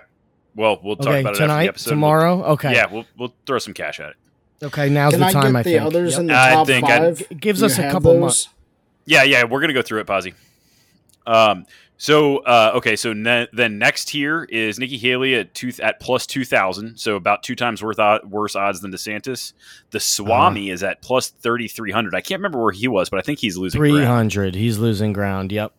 Well, 0.55 0.81
we'll 0.83 0.97
talk 0.97 1.09
Okay. 1.09 1.21
about 1.21 1.35
it 1.35 1.39
Tonight. 1.39 1.77
Tomorrow. 1.77 2.43
Okay. 2.53 2.73
Yeah, 2.73 2.87
we'll 2.91 3.05
we'll 3.19 3.35
throw 3.47 3.59
some 3.59 3.75
cash 3.75 4.01
at 4.01 4.11
it. 4.11 4.17
Okay. 4.62 4.88
Now's 4.88 5.12
Can 5.12 5.21
the 5.21 5.27
I 5.27 5.33
time. 5.33 5.53
get 5.53 5.59
I 5.59 5.62
the 5.62 5.71
think. 5.71 5.83
others 5.83 6.12
Yep. 6.12 6.21
in 6.21 6.27
the 6.27 6.35
I 6.38 6.51
top 6.51 6.66
think 6.66 6.88
I'd- 6.88 7.05
five? 7.05 7.27
It 7.31 7.40
gives 7.40 7.62
us 7.62 7.79
a 7.79 7.90
couple 7.90 8.12
those? 8.12 8.21
months. 8.21 8.49
Yeah, 9.07 9.23
yeah, 9.23 9.44
we're 9.44 9.61
gonna 9.61 9.73
go 9.73 9.83
through 9.83 10.01
it, 10.01 10.07
Posy. 10.07 10.35
Um. 11.27 11.66
So, 12.01 12.38
uh, 12.38 12.73
okay. 12.77 12.94
So 12.94 13.12
ne- 13.12 13.49
then 13.53 13.77
next 13.79 14.11
here 14.11 14.44
is 14.44 14.79
Nikki 14.79 14.99
Haley 14.99 15.35
at 15.35 15.53
two 15.53 15.73
at 15.83 15.99
plus 15.99 16.27
two 16.27 16.44
thousand, 16.44 16.97
so 16.97 17.16
about 17.16 17.42
two 17.42 17.57
times 17.57 17.83
worth 17.83 17.99
o- 17.99 18.21
worse 18.25 18.55
odds 18.55 18.81
than 18.81 18.92
DeSantis. 18.92 19.53
The 19.90 19.99
Swami 19.99 20.71
is 20.71 20.83
at 20.85 21.03
plus 21.03 21.29
thirty 21.29 21.66
three 21.66 21.90
hundred. 21.90 22.14
I 22.14 22.21
can't 22.21 22.38
remember 22.38 22.62
where 22.62 22.73
he 22.73 22.87
was, 22.87 23.09
but 23.11 23.18
I 23.18 23.23
think 23.23 23.40
he's 23.40 23.57
losing. 23.57 23.81
Three 23.81 23.90
ground. 23.90 24.33
He's 24.55 24.79
losing 24.79 25.12
ground. 25.12 25.51
Yep. 25.51 25.73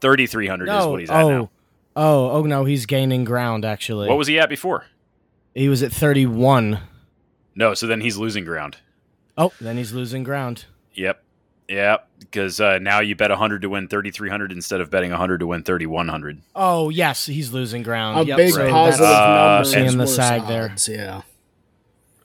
Thirty 0.00 0.26
three 0.26 0.46
hundred 0.46 0.70
is 0.70 0.86
what 0.86 1.00
he's 1.00 1.10
at 1.10 1.22
oh. 1.22 1.28
now. 1.28 1.50
Oh. 1.94 2.30
Oh 2.30 2.42
no. 2.44 2.64
He's 2.64 2.86
gaining 2.86 3.24
ground. 3.24 3.64
Actually. 3.66 4.08
What 4.08 4.16
was 4.18 4.28
he 4.28 4.38
at 4.38 4.48
before? 4.48 4.86
he 5.54 5.68
was 5.68 5.82
at 5.82 5.92
thirty-one. 5.92 6.80
No, 7.56 7.74
so 7.74 7.86
then 7.88 8.00
he's 8.02 8.16
losing 8.16 8.44
ground. 8.44 8.76
Oh. 9.36 9.52
Then 9.60 9.76
he's 9.76 9.92
losing 9.92 10.22
ground. 10.22 10.66
Yep. 10.94 11.22
Yeah, 11.68 11.96
because 12.20 12.60
uh, 12.60 12.78
now 12.78 13.00
you 13.00 13.16
bet 13.16 13.30
100 13.30 13.62
to 13.62 13.68
win 13.68 13.88
3,300 13.88 14.52
instead 14.52 14.80
of 14.80 14.88
betting 14.88 15.10
100 15.10 15.38
to 15.40 15.48
win 15.48 15.64
3,100. 15.64 16.40
Oh 16.54 16.90
yes, 16.90 17.26
he's 17.26 17.52
losing 17.52 17.82
ground. 17.82 18.20
A 18.20 18.24
Yep, 18.24 18.36
big 18.36 18.52
so 18.52 18.70
positive 18.70 19.00
that's- 19.08 19.20
Uh, 19.20 19.54
number. 19.54 19.68
seeing 19.68 19.84
is 19.86 19.92
the 19.94 19.98
worse 19.98 20.14
sag 20.14 20.46
there. 20.46 20.72
Yeah. 20.86 21.22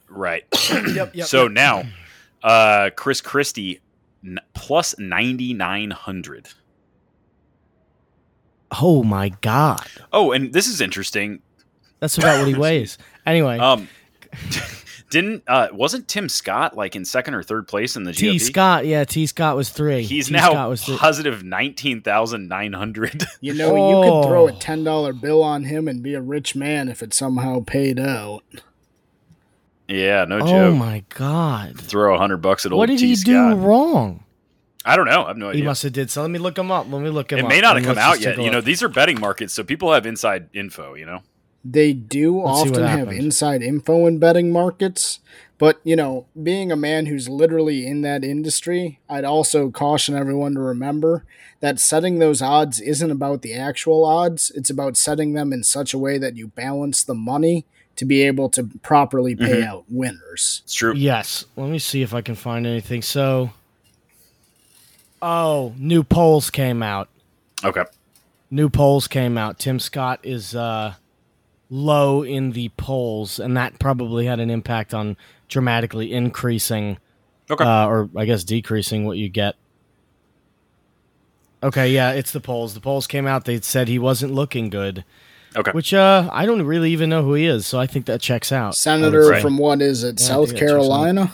Right. 0.08 0.44
Yep, 0.94 1.16
yep, 1.16 1.26
so 1.26 1.44
yep. 1.44 1.52
now, 1.52 1.82
uh, 2.44 2.90
Chris 2.94 3.20
Christie 3.20 3.80
n- 4.24 4.38
plus 4.54 4.94
9,900. 4.98 6.50
Oh 8.80 9.02
my 9.02 9.30
god, 9.40 9.86
Oh, 10.12 10.30
and 10.32 10.52
this 10.52 10.66
is 10.68 10.80
interesting. 10.80 11.40
that's 11.98 12.16
about 12.16 12.38
what 12.38 12.48
he 12.48 12.54
weighs. 12.58 12.96
Anyway, 13.26 13.58
Um, 13.58 13.88
didn't 15.12 15.44
uh, 15.46 15.68
wasn't 15.72 16.08
Tim 16.08 16.28
Scott 16.28 16.76
like 16.76 16.96
in 16.96 17.04
second 17.04 17.34
or 17.34 17.42
third 17.44 17.68
place 17.68 17.94
in 17.96 18.02
the 18.04 18.12
T 18.12 18.26
GOP? 18.36 18.40
Scott, 18.40 18.86
yeah, 18.86 19.04
T 19.04 19.26
Scott 19.26 19.54
was 19.56 19.68
three. 19.70 20.02
He's 20.02 20.26
T. 20.26 20.32
now 20.32 20.50
Scott 20.50 20.68
was 20.70 20.82
three. 20.84 20.96
positive 20.96 21.44
19,900. 21.44 23.24
You 23.40 23.54
know, 23.54 23.74
you 23.76 24.10
could 24.10 24.28
throw 24.28 24.48
a 24.48 24.52
Oh. 24.52 24.56
ten 24.58 24.82
dollar 24.84 25.12
bill 25.12 25.42
on 25.42 25.64
him 25.64 25.86
and 25.88 26.02
be 26.02 26.14
a 26.14 26.20
rich 26.20 26.56
man 26.56 26.88
if 26.88 27.02
it 27.02 27.12
somehow 27.14 27.62
paid 27.64 28.00
out. 28.00 28.42
yeah, 29.88 30.24
no 30.24 30.36
Oh 30.36 30.40
joke. 30.40 30.50
Oh 30.50 30.74
my 30.74 31.04
god, 31.10 31.78
Throw 31.78 32.14
a 32.14 32.18
hundred 32.18 32.38
bucks 32.38 32.64
at 32.66 32.72
old 32.72 32.78
what 32.78 32.86
did 32.86 32.98
T. 32.98 33.08
he 33.08 33.14
do 33.14 33.32
Scott. 33.32 33.58
wrong? 33.58 34.24
I 34.84 34.96
don't 34.96 35.06
know. 35.06 35.24
I 35.24 35.28
have 35.28 35.36
no 35.36 35.46
He 35.46 35.58
idea. 35.58 35.64
must 35.66 35.82
have 35.84 35.92
did 35.92 36.10
so. 36.10 36.22
Let 36.22 36.30
me 36.30 36.38
look 36.40 36.58
him 36.58 36.70
up. 36.72 36.90
Let 36.90 37.02
me 37.02 37.10
look 37.10 37.30
him 37.32 37.38
it 37.40 37.44
up. 37.44 37.48
may 37.48 37.60
not 37.60 37.76
have 37.76 37.84
come 37.84 37.98
out 37.98 38.20
yet. 38.20 38.38
You 38.38 38.50
know, 38.50 38.60
these 38.60 38.82
are 38.82 38.88
betting 38.88 39.20
markets, 39.20 39.52
so 39.54 39.62
people 39.62 39.92
have 39.92 40.06
inside 40.06 40.48
info. 40.54 40.94
You 40.94 41.06
know. 41.06 41.20
They 41.64 41.92
do 41.92 42.38
Let's 42.42 42.60
often 42.60 42.82
have 42.82 42.98
happened. 43.00 43.18
inside 43.18 43.62
info 43.62 44.06
in 44.06 44.18
betting 44.18 44.50
markets, 44.50 45.20
but 45.58 45.80
you 45.84 45.94
know, 45.94 46.26
being 46.42 46.72
a 46.72 46.76
man 46.76 47.06
who's 47.06 47.28
literally 47.28 47.86
in 47.86 48.02
that 48.02 48.24
industry, 48.24 48.98
I'd 49.08 49.24
also 49.24 49.70
caution 49.70 50.16
everyone 50.16 50.54
to 50.54 50.60
remember 50.60 51.24
that 51.60 51.78
setting 51.78 52.18
those 52.18 52.42
odds 52.42 52.80
isn't 52.80 53.10
about 53.12 53.42
the 53.42 53.54
actual 53.54 54.04
odds, 54.04 54.50
it's 54.56 54.70
about 54.70 54.96
setting 54.96 55.34
them 55.34 55.52
in 55.52 55.62
such 55.62 55.94
a 55.94 55.98
way 55.98 56.18
that 56.18 56.36
you 56.36 56.48
balance 56.48 57.04
the 57.04 57.14
money 57.14 57.64
to 57.94 58.04
be 58.04 58.22
able 58.22 58.48
to 58.48 58.64
properly 58.82 59.36
pay 59.36 59.60
Mhm. 59.60 59.64
out 59.66 59.84
winners. 59.88 60.62
It's 60.64 60.74
true. 60.74 60.94
Yes. 60.96 61.44
Let 61.56 61.68
me 61.70 61.78
see 61.78 62.02
if 62.02 62.12
I 62.12 62.22
can 62.22 62.34
find 62.34 62.66
anything. 62.66 63.02
So, 63.02 63.50
oh, 65.20 65.74
new 65.78 66.02
polls 66.02 66.50
came 66.50 66.82
out. 66.82 67.08
Okay. 67.64 67.84
New 68.50 68.68
polls 68.68 69.06
came 69.08 69.38
out. 69.38 69.58
Tim 69.58 69.78
Scott 69.78 70.20
is 70.22 70.54
uh, 70.54 70.94
low 71.74 72.22
in 72.22 72.50
the 72.52 72.68
polls, 72.76 73.38
and 73.40 73.56
that 73.56 73.78
probably 73.78 74.26
had 74.26 74.38
an 74.40 74.50
impact 74.50 74.92
on 74.92 75.16
dramatically 75.48 76.12
increasing, 76.12 76.98
Okay. 77.50 77.64
uh, 77.64 77.86
or 77.86 78.10
I 78.14 78.26
guess 78.26 78.44
decreasing 78.44 79.06
what 79.06 79.16
you 79.16 79.30
get. 79.30 79.54
Okay, 81.62 81.90
yeah, 81.90 82.10
it's 82.12 82.30
the 82.32 82.40
polls. 82.40 82.74
The 82.74 82.80
polls 82.80 83.06
came 83.06 83.26
out. 83.26 83.46
They 83.46 83.58
said 83.60 83.88
he 83.88 83.98
wasn't 83.98 84.34
looking 84.34 84.68
good, 84.68 85.04
okay. 85.56 85.70
which 85.70 85.94
uh, 85.94 86.28
I 86.30 86.44
don't 86.44 86.62
really 86.62 86.90
even 86.90 87.08
know 87.08 87.22
who 87.22 87.34
he 87.34 87.46
is, 87.46 87.66
so 87.66 87.78
I 87.80 87.86
think 87.86 88.04
that 88.06 88.20
checks 88.20 88.52
out. 88.52 88.74
Senator 88.74 89.24
say. 89.34 89.40
from 89.40 89.56
what 89.56 89.80
is 89.80 90.04
it, 90.04 90.20
Yeah, 90.20 90.26
South 90.26 90.48
think 90.48 90.58
that 90.60 90.66
checks 90.66 90.72
out. 90.72 90.76
Carolina? 90.76 91.32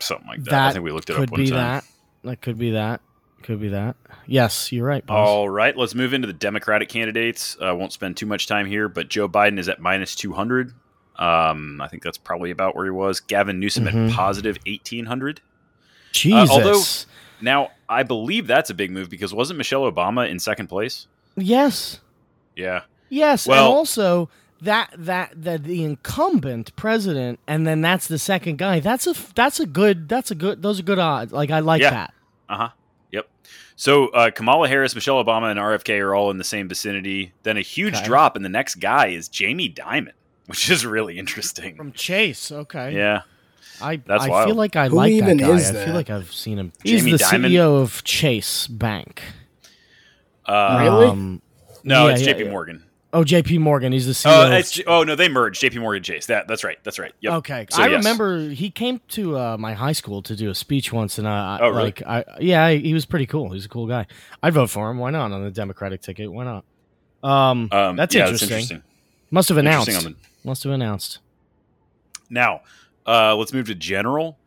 Something 0.00 0.26
like 0.28 0.44
that. 0.44 0.50
that 0.50 0.68
I 0.68 0.72
think 0.72 0.84
we 0.84 0.90
looked 0.90 1.08
it 1.10 1.14
could 1.16 1.28
up 1.28 1.30
one 1.32 1.40
be 1.40 1.50
time. 1.50 1.56
that. 1.56 1.84
That 2.24 2.40
could 2.42 2.58
be 2.58 2.72
that. 2.72 3.00
Could 3.42 3.60
be 3.60 3.68
that. 3.68 3.96
Yes, 4.26 4.70
you're 4.72 4.86
right. 4.86 5.04
boss. 5.04 5.28
All 5.28 5.48
right, 5.48 5.76
let's 5.76 5.94
move 5.94 6.12
into 6.14 6.26
the 6.26 6.32
Democratic 6.32 6.88
candidates. 6.88 7.56
I 7.60 7.72
won't 7.72 7.92
spend 7.92 8.16
too 8.16 8.26
much 8.26 8.46
time 8.46 8.66
here, 8.66 8.88
but 8.88 9.08
Joe 9.08 9.28
Biden 9.28 9.58
is 9.58 9.68
at 9.68 9.80
minus 9.80 10.14
200. 10.14 10.72
Um, 11.16 11.80
I 11.80 11.88
think 11.88 12.02
that's 12.02 12.18
probably 12.18 12.50
about 12.50 12.74
where 12.74 12.84
he 12.84 12.90
was. 12.90 13.20
Gavin 13.20 13.60
Newsom 13.60 13.84
Mhm. 13.84 14.08
at 14.10 14.14
positive 14.14 14.58
1800. 14.66 15.40
Jesus. 16.12 16.50
although- 16.50 16.82
Now, 17.40 17.70
I 17.88 18.02
believe 18.02 18.46
that's 18.46 18.70
a 18.70 18.74
big 18.74 18.90
move 18.90 19.10
because 19.10 19.34
wasn't 19.34 19.58
Michelle 19.58 19.90
Obama 19.90 20.28
in 20.28 20.38
second 20.38 20.68
place? 20.68 21.06
yes. 21.36 22.00
Yeah. 22.56 22.82
Yes, 23.08 23.46
Well- 23.46 23.64
and 23.66 23.72
also 23.74 24.28
that 24.62 24.90
that 24.96 25.32
that 25.36 25.64
the 25.64 25.82
incumbent 25.82 26.74
president, 26.76 27.40
and 27.48 27.66
then 27.66 27.80
that's 27.80 28.06
the 28.06 28.18
second 28.18 28.58
guy. 28.58 28.78
That's 28.80 29.06
a 29.06 29.14
that's 29.34 29.58
a 29.58 29.66
good 29.66 30.08
that's 30.08 30.30
a 30.30 30.34
good 30.34 30.62
those 30.62 30.78
are 30.78 30.82
good 30.82 30.98
odds. 30.98 31.32
Like 31.32 31.50
I 31.50 31.58
like 31.60 31.80
Yeah. 31.82 31.90
that. 31.90 32.14
Uh 32.48 32.56
huh. 32.56 32.68
Yep. 33.82 33.84
So 33.84 34.08
uh, 34.08 34.30
Kamala 34.30 34.68
Harris, 34.68 34.94
Michelle 34.94 35.22
Obama, 35.24 35.50
and 35.50 35.58
RFK 35.58 36.00
are 36.00 36.14
all 36.14 36.30
in 36.30 36.38
the 36.38 36.44
same 36.44 36.68
vicinity. 36.68 37.32
Then 37.42 37.56
a 37.56 37.60
huge 37.62 37.94
Okay. 37.96 38.04
drop, 38.04 38.36
and 38.36 38.44
the 38.44 38.48
next 38.48 38.76
guy 38.76 39.08
is 39.08 39.28
Jamie 39.28 39.68
Dimon, 39.68 40.12
which 40.46 40.70
is 40.70 40.86
really 40.86 41.18
interesting. 41.18 41.76
From 41.76 41.92
Chase, 41.92 42.52
okay. 42.52 42.94
Yeah. 42.94 43.22
I 43.80 43.96
That's 43.96 44.24
I 44.24 44.28
wild. 44.28 44.46
feel 44.48 44.54
like 44.56 44.76
I 44.76 44.88
Who 44.88 44.94
like 44.96 45.10
even 45.12 45.38
that 45.38 45.44
guy. 45.44 45.54
is 45.56 45.68
I 45.70 45.72
that? 45.72 45.84
feel 45.86 45.94
like 45.94 46.10
I've 46.10 46.32
seen 46.32 46.58
him. 46.58 46.72
He's 46.84 47.00
Jamie 47.00 47.12
the 47.12 47.18
Dimon? 47.18 47.50
CEO 47.50 47.82
of 47.82 48.04
Chase 48.04 48.68
Bank. 48.68 49.22
Uh, 50.46 50.78
Really? 50.80 51.06
Um, 51.08 51.42
No, 51.84 52.06
Yeah, 52.06 52.12
it's 52.12 52.20
yeah, 52.22 52.26
J.P. 52.34 52.44
yeah. 52.44 52.50
Morgan. 52.50 52.84
Oh, 53.12 53.24
J.P. 53.24 53.58
Morgan. 53.58 53.92
He's 53.92 54.06
the 54.06 54.12
CEO. 54.12 54.30
Oh, 54.32 54.58
of 54.58 54.86
oh 55.00 55.04
no, 55.04 55.14
they 55.14 55.28
merged. 55.28 55.60
J.P. 55.60 55.78
Morgan 55.78 56.02
Chase. 56.02 56.26
That 56.26 56.48
that's 56.48 56.64
right. 56.64 56.78
That's 56.84 56.98
right. 56.98 57.12
Yep. 57.20 57.32
Okay, 57.34 57.66
So, 57.70 57.82
I 57.82 57.88
yes. 57.88 57.98
remember 57.98 58.48
he 58.50 58.70
came 58.70 59.00
to 59.08 59.38
uh, 59.38 59.56
my 59.58 59.74
high 59.74 59.92
school 59.92 60.22
to 60.22 60.34
do 60.36 60.50
a 60.50 60.54
speech 60.54 60.92
once, 60.92 61.18
and 61.18 61.28
I, 61.28 61.58
Oh, 61.60 61.68
really? 61.68 61.82
like, 61.84 62.02
I 62.06 62.24
yeah, 62.40 62.64
I, 62.64 62.76
he 62.76 62.94
was 62.94 63.04
pretty 63.06 63.26
cool. 63.26 63.50
He's 63.52 63.64
a 63.66 63.68
cool 63.68 63.86
guy. 63.86 64.06
I'd 64.42 64.54
vote 64.54 64.70
for 64.70 64.90
him. 64.90 64.98
Why 64.98 65.10
not 65.10 65.32
on 65.32 65.42
the 65.44 65.50
Democratic 65.50 66.00
ticket? 66.02 66.32
Why 66.32 66.44
not? 66.44 66.64
Um, 67.22 67.68
Um, 67.70 67.96
that's, 67.96 68.14
yeah, 68.14 68.22
interesting. 68.24 68.48
interesting. 68.50 68.82
Must 69.30 69.48
have 69.48 69.58
announced. 69.58 69.90
The- 70.02 70.14
Must 70.44 70.62
have 70.64 70.72
announced. 70.72 71.20
Now, 72.30 72.62
uh, 73.06 73.36
let's 73.36 73.52
move 73.52 73.66
to 73.66 73.74
general. 73.74 74.38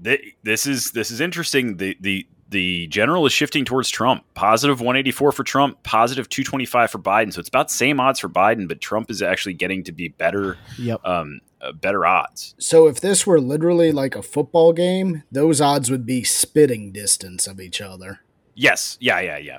This 0.00 0.66
is 0.66 0.90
this 0.90 1.10
is 1.12 1.20
interesting. 1.20 1.76
The 1.76 1.96
the 2.00 2.26
the 2.52 2.86
general 2.86 3.26
is 3.26 3.32
shifting 3.32 3.64
towards 3.64 3.90
Trump. 3.90 4.24
Positive 4.34 4.80
184 4.80 5.32
for 5.32 5.42
Trump, 5.42 5.82
positive 5.82 6.28
225 6.28 6.90
for 6.90 6.98
Biden. 6.98 7.32
So 7.32 7.40
it's 7.40 7.48
about 7.48 7.68
the 7.68 7.74
same 7.74 7.98
odds 7.98 8.20
for 8.20 8.28
Biden, 8.28 8.68
but 8.68 8.80
Trump 8.80 9.10
is 9.10 9.20
actually 9.22 9.54
getting 9.54 9.82
to 9.84 9.92
be 9.92 10.08
better 10.08 10.56
Yep. 10.78 11.04
um, 11.04 11.40
uh, 11.60 11.72
better 11.72 12.06
odds. 12.06 12.54
So 12.58 12.86
if 12.86 13.00
this 13.00 13.26
were 13.26 13.40
literally 13.40 13.90
like 13.92 14.14
a 14.14 14.22
football 14.22 14.72
game, 14.72 15.24
those 15.32 15.60
odds 15.60 15.90
would 15.90 16.06
be 16.06 16.22
spitting 16.24 16.92
distance 16.92 17.46
of 17.46 17.60
each 17.60 17.80
other. 17.80 18.20
Yes, 18.54 18.96
yeah, 19.00 19.20
yeah, 19.20 19.38
yeah. 19.38 19.58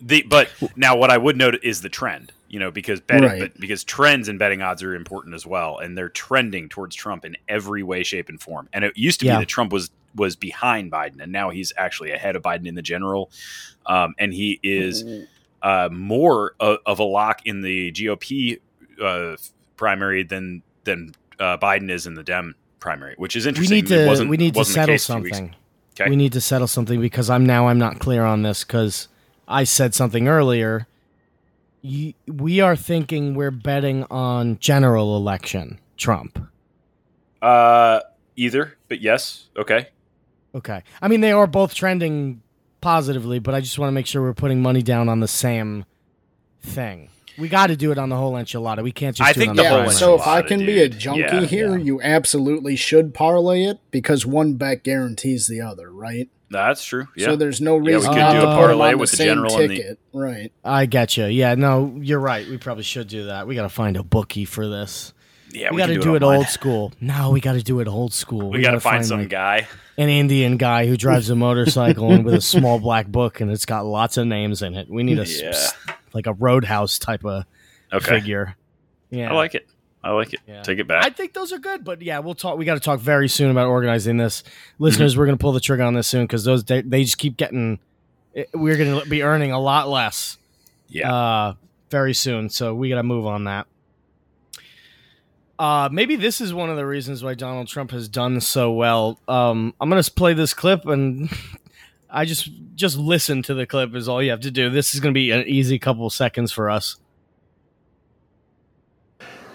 The 0.00 0.22
but 0.22 0.50
now 0.76 0.96
what 0.96 1.10
I 1.10 1.18
would 1.18 1.36
note 1.36 1.58
is 1.62 1.82
the 1.82 1.88
trend. 1.88 2.32
You 2.50 2.58
know, 2.58 2.70
because 2.72 3.00
betting, 3.00 3.22
Right. 3.28 3.40
but 3.40 3.58
because 3.60 3.84
trends 3.84 4.28
and 4.28 4.36
betting 4.38 4.60
odds 4.60 4.82
are 4.82 4.94
important 4.94 5.34
as 5.36 5.46
well, 5.46 5.78
and 5.78 5.96
they're 5.96 6.08
trending 6.08 6.68
towards 6.68 6.96
Trump 6.96 7.24
in 7.24 7.36
every 7.48 7.82
way, 7.84 8.02
shape, 8.02 8.28
and 8.28 8.40
form. 8.40 8.68
And 8.72 8.84
it 8.84 8.92
used 8.96 9.20
to 9.20 9.26
Yeah. 9.26 9.36
be 9.38 9.42
that 9.42 9.48
Trump 9.48 9.72
was 9.72 9.90
was 10.16 10.34
behind 10.34 10.90
Biden, 10.90 11.22
and 11.22 11.30
now 11.30 11.50
he's 11.50 11.72
actually 11.78 12.10
ahead 12.10 12.34
of 12.34 12.42
Biden 12.42 12.66
in 12.66 12.74
the 12.74 12.82
general, 12.82 13.30
um, 13.86 14.14
and 14.18 14.34
he 14.34 14.58
is 14.64 15.04
uh, 15.62 15.88
more 15.92 16.56
of, 16.58 16.78
of 16.84 16.98
a 16.98 17.04
lock 17.04 17.42
in 17.46 17.60
the 17.60 17.92
GOP 17.92 18.58
uh, 19.00 19.36
primary 19.76 20.24
than 20.24 20.62
than 20.82 21.12
uh, 21.38 21.56
Biden 21.58 21.88
is 21.90 22.06
in 22.08 22.14
the 22.14 22.24
Dem 22.24 22.56
primary, 22.80 23.14
which 23.18 23.36
is 23.36 23.46
interesting. 23.46 23.74
We 23.74 23.78
interesting. 23.78 23.96
need 23.96 24.00
It 24.00 24.04
to 24.04 24.08
wasn't- 24.10 24.30
we 24.30 24.36
need 24.38 24.54
to 24.54 24.64
settle 24.64 24.94
case 24.94 25.08
a 25.08 25.12
few 25.14 25.22
weeks 25.22 25.36
something. 25.36 25.54
Okay. 26.00 26.10
We 26.10 26.16
need 26.16 26.32
to 26.32 26.40
settle 26.40 26.66
something 26.66 27.00
because 27.00 27.30
I'm 27.30 27.46
now 27.46 27.68
I'm 27.68 27.78
not 27.78 28.00
clear 28.00 28.24
on 28.24 28.42
this 28.42 28.64
because 28.64 29.06
I 29.46 29.62
said 29.64 29.94
something 29.94 30.26
earlier. 30.26 30.88
You, 31.82 32.12
we 32.26 32.60
are 32.60 32.76
thinking 32.76 33.34
we're 33.34 33.50
betting 33.50 34.04
on 34.10 34.58
general 34.58 35.16
election 35.16 35.80
Trump. 35.96 36.38
Uh, 37.40 38.00
either, 38.36 38.76
but 38.88 39.00
yes, 39.00 39.48
okay. 39.56 39.88
Okay. 40.54 40.82
I 41.00 41.08
mean, 41.08 41.20
they 41.20 41.32
are 41.32 41.46
both 41.46 41.74
trending 41.74 42.42
positively, 42.80 43.38
but 43.38 43.54
I 43.54 43.60
just 43.60 43.78
want 43.78 43.88
to 43.88 43.92
make 43.92 44.06
sure 44.06 44.20
we're 44.20 44.34
putting 44.34 44.60
money 44.60 44.82
down 44.82 45.08
on 45.08 45.20
the 45.20 45.28
same 45.28 45.84
thing. 46.60 47.08
We 47.38 47.48
got 47.48 47.68
to 47.68 47.76
do 47.76 47.92
it 47.92 47.98
on 47.98 48.08
the 48.10 48.16
whole 48.16 48.32
enchilada. 48.34 48.82
We 48.82 48.92
can't 48.92 49.16
just 49.16 49.30
I 49.30 49.32
do 49.32 49.40
think 49.40 49.48
it 49.48 49.50
on 49.50 49.56
the 49.56 49.62
the, 49.62 49.68
whole 49.68 49.78
Yeah, 49.78 49.84
primary. 49.84 49.98
so 49.98 50.14
if 50.16 50.26
I 50.26 50.42
enchilada, 50.42 50.48
can 50.48 50.66
be 50.66 50.82
a 50.82 50.88
junkie 50.88 51.20
Yeah, 51.20 51.40
here, 51.46 51.76
yeah. 51.78 51.84
you 51.84 52.02
absolutely 52.02 52.76
should 52.76 53.14
parlay 53.14 53.62
it 53.64 53.78
because 53.90 54.26
one 54.26 54.54
bet 54.54 54.82
guarantees 54.84 55.46
the 55.46 55.60
other, 55.62 55.90
right? 55.90 56.28
That's 56.50 56.84
true. 56.84 57.06
Yeah. 57.16 57.26
So 57.26 57.36
there's 57.36 57.60
no 57.60 57.76
reason 57.76 58.02
yeah, 58.02 58.08
we 58.10 58.14
could 58.14 58.20
not 58.20 58.32
do 58.32 58.40
to 58.40 58.42
a 58.42 58.46
put 58.46 58.52
'em 58.52 58.58
parlay 58.68 58.92
on 58.92 58.98
with 58.98 59.10
the 59.12 59.16
same 59.16 59.26
general 59.28 59.56
and 59.58 59.70
the- 59.70 59.76
ticket, 59.76 59.98
right? 60.12 60.52
I 60.64 60.86
get 60.86 61.16
you. 61.16 61.26
Yeah, 61.26 61.54
no, 61.54 61.96
you're 62.00 62.18
right. 62.20 62.46
We 62.48 62.58
probably 62.58 62.82
should 62.82 63.06
do 63.08 63.26
that. 63.26 63.46
We 63.46 63.54
got 63.54 63.62
to 63.62 63.68
find 63.68 63.96
a 63.96 64.02
bookie 64.02 64.44
for 64.44 64.68
this. 64.68 65.12
yeah, 65.52 65.70
we, 65.70 65.76
we 65.76 65.78
got 65.82 65.86
to 65.86 65.94
do, 65.94 66.00
do 66.02 66.14
it 66.16 66.22
online. 66.22 66.38
old 66.38 66.46
school. 66.48 66.92
No, 67.00 67.30
we 67.30 67.40
got 67.40 67.52
to 67.52 67.62
do 67.62 67.78
it 67.80 67.86
old 67.88 68.12
school. 68.12 68.50
We, 68.50 68.60
got 68.62 68.70
to 68.72 68.76
gotta 68.78 68.80
find, 68.80 69.06
some 69.06 69.20
like, 69.20 69.28
guy. 69.28 69.68
an 69.96 70.08
Indian 70.08 70.56
guy 70.56 70.86
who 70.86 70.96
drives 70.96 71.30
a 71.30 71.36
motorcycle 71.36 72.10
and 72.12 72.24
with 72.24 72.34
a 72.34 72.40
small 72.40 72.78
black 72.80 73.06
book, 73.06 73.40
and 73.40 73.50
it's 73.50 73.66
got 73.66 73.84
lots 73.84 74.16
of 74.16 74.26
names 74.26 74.62
in 74.62 74.74
it. 74.74 74.88
We 74.90 75.02
need 75.04 75.18
a 75.18 75.26
Yeah. 75.26 75.52
like 76.12 76.26
a 76.26 76.32
roadhouse 76.32 76.98
type 76.98 77.24
of 77.24 77.44
Okay. 77.92 78.06
figure. 78.20 78.56
Yeah, 79.10 79.30
I 79.30 79.34
like 79.34 79.54
it. 79.54 79.68
I 80.02 80.12
like 80.12 80.32
it. 80.32 80.40
Yeah. 80.46 80.62
Take 80.62 80.78
it 80.78 80.88
back. 80.88 81.04
I 81.04 81.10
think 81.10 81.34
those 81.34 81.52
are 81.52 81.58
good, 81.58 81.84
but 81.84 82.00
yeah, 82.00 82.20
we'll 82.20 82.34
talk. 82.34 82.56
We 82.56 82.64
got 82.64 82.74
to 82.74 82.80
talk 82.80 83.00
very 83.00 83.28
soon 83.28 83.50
about 83.50 83.66
organizing 83.66 84.16
this. 84.16 84.42
Listeners, 84.78 85.16
we're 85.16 85.26
going 85.26 85.36
to 85.36 85.42
pull 85.42 85.52
the 85.52 85.60
trigger 85.60 85.82
on 85.82 85.94
this 85.94 86.06
soon 86.06 86.24
because 86.24 86.44
those 86.44 86.64
they, 86.64 86.80
they 86.80 87.04
just 87.04 87.18
keep 87.18 87.36
getting. 87.36 87.78
We're 88.54 88.76
going 88.76 89.00
to 89.00 89.08
be 89.08 89.22
earning 89.22 89.52
a 89.52 89.60
lot 89.60 89.88
less 89.88 90.38
yeah. 90.88 91.12
uh, 91.12 91.54
very 91.90 92.14
soon, 92.14 92.48
so 92.48 92.74
we 92.74 92.88
got 92.88 92.96
to 92.96 93.02
move 93.02 93.26
on 93.26 93.44
that. 93.44 93.66
Uh, 95.60 95.90
maybe 95.92 96.16
this 96.16 96.40
is 96.40 96.54
one 96.54 96.70
of 96.70 96.78
the 96.78 96.86
reasons 96.86 97.22
why 97.22 97.34
Donald 97.34 97.68
Trump 97.68 97.90
has 97.90 98.08
done 98.08 98.40
so 98.40 98.72
well. 98.72 99.18
Um, 99.28 99.74
I'm 99.78 99.90
gonna 99.90 100.02
play 100.02 100.32
this 100.32 100.54
clip, 100.54 100.86
and 100.86 101.28
I 102.10 102.24
just 102.24 102.48
just 102.74 102.96
listen 102.96 103.42
to 103.42 103.52
the 103.52 103.66
clip 103.66 103.94
is 103.94 104.08
all 104.08 104.22
you 104.22 104.30
have 104.30 104.40
to 104.40 104.50
do. 104.50 104.70
This 104.70 104.94
is 104.94 105.00
gonna 105.00 105.12
be 105.12 105.30
an 105.32 105.46
easy 105.46 105.78
couple 105.78 106.08
seconds 106.08 106.50
for 106.50 106.70
us. 106.70 106.96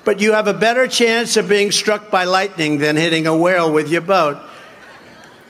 But 0.05 0.21
you 0.21 0.33
have 0.33 0.47
a 0.47 0.53
better 0.53 0.87
chance 0.87 1.35
of 1.35 1.49
being 1.49 1.71
struck 1.71 2.11
by 2.11 2.25
lightning 2.25 2.77
than 2.77 2.95
hitting 2.95 3.25
a 3.25 3.35
whale 3.35 3.73
with 3.73 3.89
your 3.89 4.01
boat. 4.01 4.37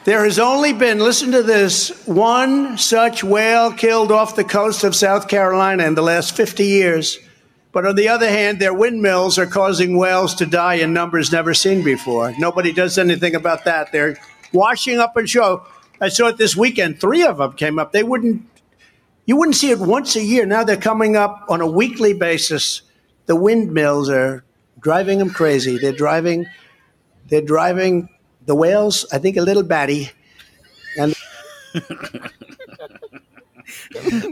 There 0.05 0.23
has 0.23 0.39
only 0.39 0.71
been, 0.71 0.99
listen 0.99 1.31
to 1.33 1.43
this, 1.43 2.05
one 2.07 2.77
such 2.77 3.21
whale 3.21 3.73
killed 3.73 4.13
off 4.13 4.37
the 4.37 4.45
coast 4.45 4.85
of 4.85 4.95
South 4.95 5.27
Carolina 5.27 5.83
in 5.83 5.95
the 5.95 6.01
last 6.01 6.37
50 6.37 6.63
years. 6.63 7.19
But 7.73 7.85
on 7.85 7.97
the 7.97 8.07
other 8.07 8.29
hand, 8.29 8.59
their 8.59 8.73
windmills 8.73 9.37
are 9.37 9.45
causing 9.45 9.97
whales 9.97 10.33
to 10.35 10.45
die 10.45 10.75
in 10.75 10.93
numbers 10.93 11.33
never 11.33 11.53
seen 11.53 11.83
before. 11.83 12.33
Nobody 12.39 12.71
does 12.71 12.97
anything 12.97 13.35
about 13.35 13.65
that. 13.65 13.91
They're 13.91 14.17
washing 14.53 14.99
up 14.99 15.17
and 15.17 15.29
show. 15.29 15.65
I 15.99 16.07
saw 16.07 16.27
it 16.27 16.37
this 16.37 16.55
weekend. 16.55 17.01
Three 17.01 17.25
of 17.25 17.39
them 17.39 17.51
came 17.51 17.77
up. 17.77 17.91
They 17.91 18.03
wouldn't, 18.03 18.47
you 19.25 19.35
wouldn't 19.35 19.57
see 19.57 19.71
it 19.71 19.79
once 19.79 20.15
a 20.15 20.23
year. 20.23 20.45
Now 20.45 20.63
they're 20.63 20.77
coming 20.77 21.17
up 21.17 21.43
on 21.49 21.59
a 21.59 21.67
weekly 21.67 22.13
basis. 22.13 22.83
The 23.25 23.35
windmills 23.35 24.09
are 24.09 24.44
driving 24.85 25.17
them 25.17 25.31
crazy. 25.31 25.79
They're 25.79 25.91
driving, 26.05 26.45
they're 27.27 27.41
driving 27.41 28.07
the 28.45 28.53
whales, 28.53 29.03
I 29.11 29.17
think, 29.17 29.35
a 29.35 29.41
little 29.41 29.63
batty. 29.63 30.11
And 30.99 31.15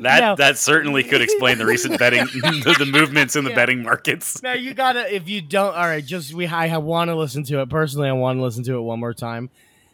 That 0.04 0.20
Now- 0.20 0.36
that 0.36 0.58
certainly 0.60 1.04
could 1.04 1.22
explain 1.28 1.58
the 1.58 1.66
recent 1.66 1.98
betting, 1.98 2.26
the, 2.26 2.76
the 2.78 2.86
movements 2.86 3.36
in 3.36 3.44
the 3.46 3.50
Yeah. 3.50 3.56
betting 3.56 3.82
markets. 3.82 4.44
Now 4.44 4.54
you 4.54 4.76
gotta 4.76 5.14
if 5.14 5.28
you 5.28 5.42
don't. 5.42 5.74
All 5.76 5.82
right, 5.88 6.06
just 6.06 6.34
we. 6.36 6.46
I 6.46 6.78
want 6.78 7.10
to 7.10 7.16
listen 7.16 7.44
to 7.46 7.60
it 7.62 7.70
personally. 7.70 8.10
I 8.10 8.12
want 8.12 8.38
to 8.38 8.44
listen 8.44 8.64
to 8.66 8.76
it 8.76 8.82
one 8.82 9.00
more 9.00 9.14
time. 9.14 9.50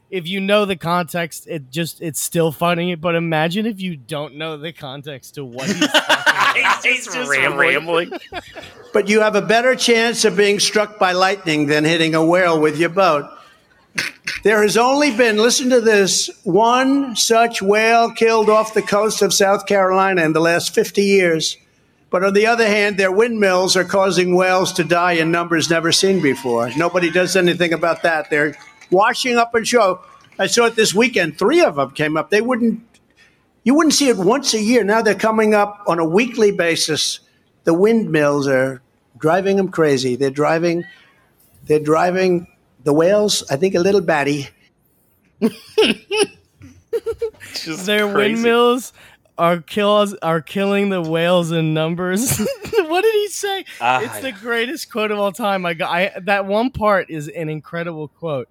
If 0.10 0.28
you 0.28 0.42
know 0.42 0.66
the 0.66 0.76
context, 0.76 1.48
it 1.48 1.70
just 1.72 2.02
it's 2.02 2.20
still 2.20 2.52
funny. 2.52 2.96
But 2.96 3.16
imagine 3.16 3.66
if 3.66 3.80
you 3.80 3.96
don't 3.96 4.36
know 4.36 4.58
the 4.58 4.74
context 4.74 5.36
to 5.36 5.46
what 5.46 5.68
he's 5.68 5.88
talking 6.62 6.82
about. 6.82 6.86
He's 6.86 7.06
just 7.08 7.58
rambling. 7.58 8.12
but 8.94 9.10
you 9.10 9.22
have 9.22 9.36
a 9.36 9.42
better 9.42 9.76
chance 9.76 10.26
of 10.26 10.38
being 10.38 10.60
struck 10.60 11.00
by 11.00 11.12
lightning 11.12 11.68
than 11.68 11.84
hitting 11.84 12.16
a 12.16 12.26
whale 12.26 12.60
with 12.60 12.78
your 12.78 12.90
boat. 12.90 13.30
There 14.44 14.62
has 14.62 14.78
only 14.78 15.16
been, 15.16 15.38
listen 15.38 15.70
to 15.72 15.82
this, 15.82 16.30
one 16.44 17.16
such 17.16 17.62
whale 17.62 18.12
killed 18.12 18.50
off 18.50 18.74
the 18.74 18.82
coast 18.82 19.22
of 19.22 19.34
South 19.34 19.66
Carolina 19.66 20.24
in 20.24 20.34
the 20.34 20.40
last 20.40 20.74
50 20.74 21.02
years. 21.02 21.58
But 22.10 22.24
on 22.24 22.34
the 22.34 22.48
other 22.48 22.68
hand, 22.68 22.98
their 22.98 23.12
windmills 23.12 23.76
are 23.76 23.84
causing 23.84 24.36
whales 24.36 24.74
to 24.74 24.84
die 24.84 25.14
in 25.14 25.32
numbers 25.32 25.70
never 25.70 25.92
seen 25.92 26.22
before. 26.22 26.72
Nobody 26.76 27.12
does 27.12 27.36
anything 27.36 27.74
about 27.74 28.04
that. 28.04 28.30
They're 28.30 28.56
washing 28.90 29.38
up 29.38 29.54
and 29.54 29.68
show. 29.68 30.02
I 30.40 30.48
saw 30.48 30.66
it 30.66 30.76
this 30.76 30.94
weekend. 30.94 31.38
Three 31.38 31.62
of 31.62 31.76
them 31.76 31.92
came 31.92 32.18
up. 32.18 32.30
They 32.30 32.42
wouldn't, 32.42 32.82
you 33.70 33.76
wouldn't 33.76 33.94
see 33.94 34.10
it 34.10 34.18
once 34.18 34.56
a 34.56 34.60
year. 34.60 34.84
Now 34.84 35.04
they're 35.04 35.14
coming 35.14 35.54
up 35.54 35.84
on 35.86 36.00
a 36.00 36.04
weekly 36.04 36.52
basis. 36.52 37.20
The 37.66 37.74
windmills 37.76 38.48
are 38.48 38.82
driving 39.20 39.58
them 39.58 39.70
crazy. 39.70 40.16
They're 40.16 40.32
driving, 40.32 40.86
they're 41.66 41.80
driving 41.80 42.48
the 42.84 42.94
whales, 42.94 43.44
I 43.52 43.58
think, 43.58 43.76
a 43.76 43.80
little 43.80 44.02
batty. 44.02 44.48
Just 47.54 47.86
Their 47.86 48.12
crazy. 48.12 48.34
windmills 48.34 48.92
are 49.38 49.62
kills 49.62 50.16
are 50.16 50.42
killing 50.42 50.90
the 50.90 51.04
whales 51.04 51.52
in 51.52 51.76
numbers. 51.76 52.40
what 52.74 53.02
did 53.04 53.14
he 53.14 53.28
say? 53.28 53.66
Ah, 53.80 54.02
it's 54.02 54.22
the 54.22 54.32
greatest 54.32 54.92
quote 54.92 55.12
of 55.12 55.20
all 55.20 55.32
time. 55.32 55.64
I 55.64 55.76
got 55.76 55.92
I, 55.92 56.20
that 56.22 56.48
one 56.48 56.72
part 56.72 57.12
is 57.12 57.28
an 57.28 57.50
incredible 57.50 58.08
quote. 58.08 58.50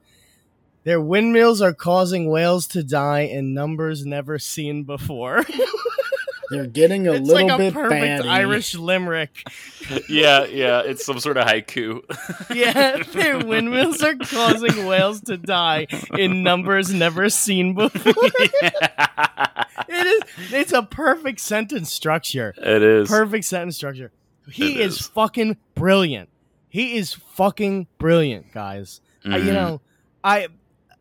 Their 0.88 1.00
windmills 1.02 1.60
are 1.60 1.74
causing 1.74 2.30
whales 2.30 2.66
to 2.68 2.82
die 2.82 3.20
in 3.20 3.52
numbers 3.52 4.06
never 4.06 4.38
seen 4.38 4.84
before. 4.84 5.44
They're 6.50 6.66
getting 6.66 7.06
a 7.06 7.12
it's 7.12 7.28
little 7.28 7.46
like 7.46 7.54
a 7.54 7.58
bit 7.58 7.74
perfect 7.74 8.00
batty. 8.22 8.28
Irish 8.28 8.74
limerick. 8.74 9.42
Yeah, 10.08 10.44
yeah, 10.46 10.80
it's 10.80 11.04
some 11.04 11.18
sort 11.20 11.36
of 11.36 11.46
haiku. 11.46 12.00
Yeah, 12.54 13.02
their 13.12 13.38
windmills 13.38 14.02
are 14.02 14.14
causing 14.16 14.86
whales 14.86 15.20
to 15.22 15.36
die 15.38 15.86
in 16.16 16.42
numbers 16.42 16.92
never 16.92 17.28
seen 17.30 17.74
before. 17.74 18.14
it 19.88 20.06
is. 20.06 20.52
It's 20.52 20.72
a 20.72 20.82
perfect 20.82 21.40
sentence 21.40 21.92
structure. 21.92 22.54
it 22.56 22.82
is. 22.82 23.08
Perfect 23.08 23.44
sentence 23.44 23.76
structure. 23.76 24.10
He 24.50 24.76
It 24.76 24.80
is. 24.86 25.00
is. 25.00 25.06
fucking 25.08 25.56
brilliant. 25.74 26.28
He 26.70 26.96
is 26.96 27.12
fucking 27.14 27.86
brilliant, 27.98 28.52
guys. 28.52 29.00
I- 29.24 29.36
you 29.38 29.50
Mhm. 29.50 29.54
know, 29.54 29.80
I, 30.24 30.48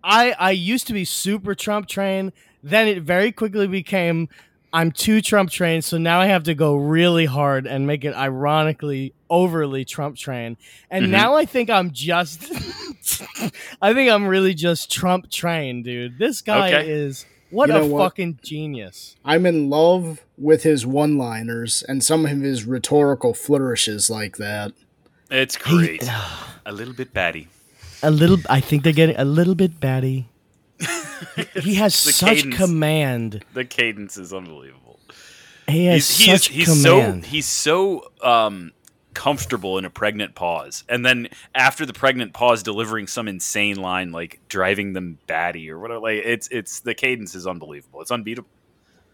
I, 0.07 0.31
I 0.39 0.51
used 0.51 0.87
to 0.87 0.93
be 0.93 1.03
super 1.05 1.53
Trump 1.53 1.87
train. 1.87 2.31
Then 2.63 2.87
it 2.87 3.03
very 3.03 3.31
quickly 3.33 3.67
became 3.67 4.29
I'm 4.73 4.91
too 4.91 5.21
Trump 5.21 5.49
trained, 5.49 5.83
so 5.85 5.97
now 5.97 6.19
I 6.19 6.25
have 6.27 6.43
to 6.43 6.53
go 6.55 6.75
really 6.75 7.25
hard 7.25 7.65
and 7.67 7.87
make 7.87 8.03
it 8.05 8.13
ironically 8.15 9.13
overly 9.29 9.85
Trump 9.85 10.17
trained. 10.17 10.57
And 10.91 11.07
Mhm. 11.07 11.09
now 11.09 11.35
I 11.35 11.45
think 11.45 11.69
I'm 11.69 11.91
just 11.91 12.51
I 13.81 13.93
think 13.93 14.09
I'm 14.11 14.27
really 14.27 14.53
just 14.53 14.91
Trump 14.91 15.29
trained, 15.31 15.83
dude. 15.85 16.17
This 16.19 16.41
guy 16.41 16.73
Okay. 16.73 16.89
is 16.89 17.25
what 17.49 17.69
You 17.69 17.75
a 17.75 17.79
know 17.79 17.85
what? 17.87 18.03
fucking 18.03 18.39
genius. 18.43 19.15
I'm 19.23 19.45
in 19.45 19.69
love 19.69 20.25
with 20.37 20.63
his 20.63 20.85
one 20.85 21.17
liners 21.17 21.83
and 21.87 22.03
some 22.03 22.25
of 22.25 22.31
his 22.41 22.65
rhetorical 22.65 23.33
flourishes 23.33 24.09
like 24.09 24.37
that. 24.37 24.73
It's 25.31 25.57
great. 25.57 26.03
a 26.65 26.71
little 26.71 26.93
bit 26.93 27.13
batty. 27.13 27.47
A 28.03 28.11
little 28.11 28.37
I 28.49 28.59
think 28.59 28.83
they're 28.83 28.93
getting 28.93 29.17
a 29.17 29.25
little 29.25 29.55
bit 29.55 29.79
batty. 29.79 30.27
he 31.55 31.75
has 31.75 31.95
such 31.95 32.37
cadence. 32.43 32.55
command. 32.55 33.43
The 33.53 33.65
cadence 33.65 34.17
is 34.17 34.33
unbelievable. 34.33 34.99
He 35.67 35.85
has 35.85 36.07
He's, 36.07 36.17
he 36.25 36.31
is, 36.31 36.43
such 36.43 36.51
he's 36.53 36.65
command. 36.83 37.25
so 37.25 37.29
he's 37.29 37.45
so 37.45 38.11
um, 38.21 38.71
comfortable 39.13 39.77
in 39.77 39.85
a 39.85 39.89
pregnant 39.89 40.35
pause, 40.35 40.83
and 40.87 41.05
then 41.05 41.27
after 41.55 41.85
the 41.85 41.93
pregnant 41.93 42.33
pause, 42.33 42.63
delivering 42.63 43.07
some 43.07 43.27
insane 43.27 43.77
line 43.77 44.11
like 44.11 44.39
driving 44.47 44.93
them 44.93 45.17
batty 45.27 45.69
or 45.69 45.79
whatever. 45.79 45.99
Like 45.99 46.21
it's 46.23 46.47
it's 46.49 46.79
the 46.81 46.93
cadence 46.93 47.33
is 47.35 47.47
unbelievable. 47.47 48.01
It's 48.01 48.11
unbeatable. 48.11 48.49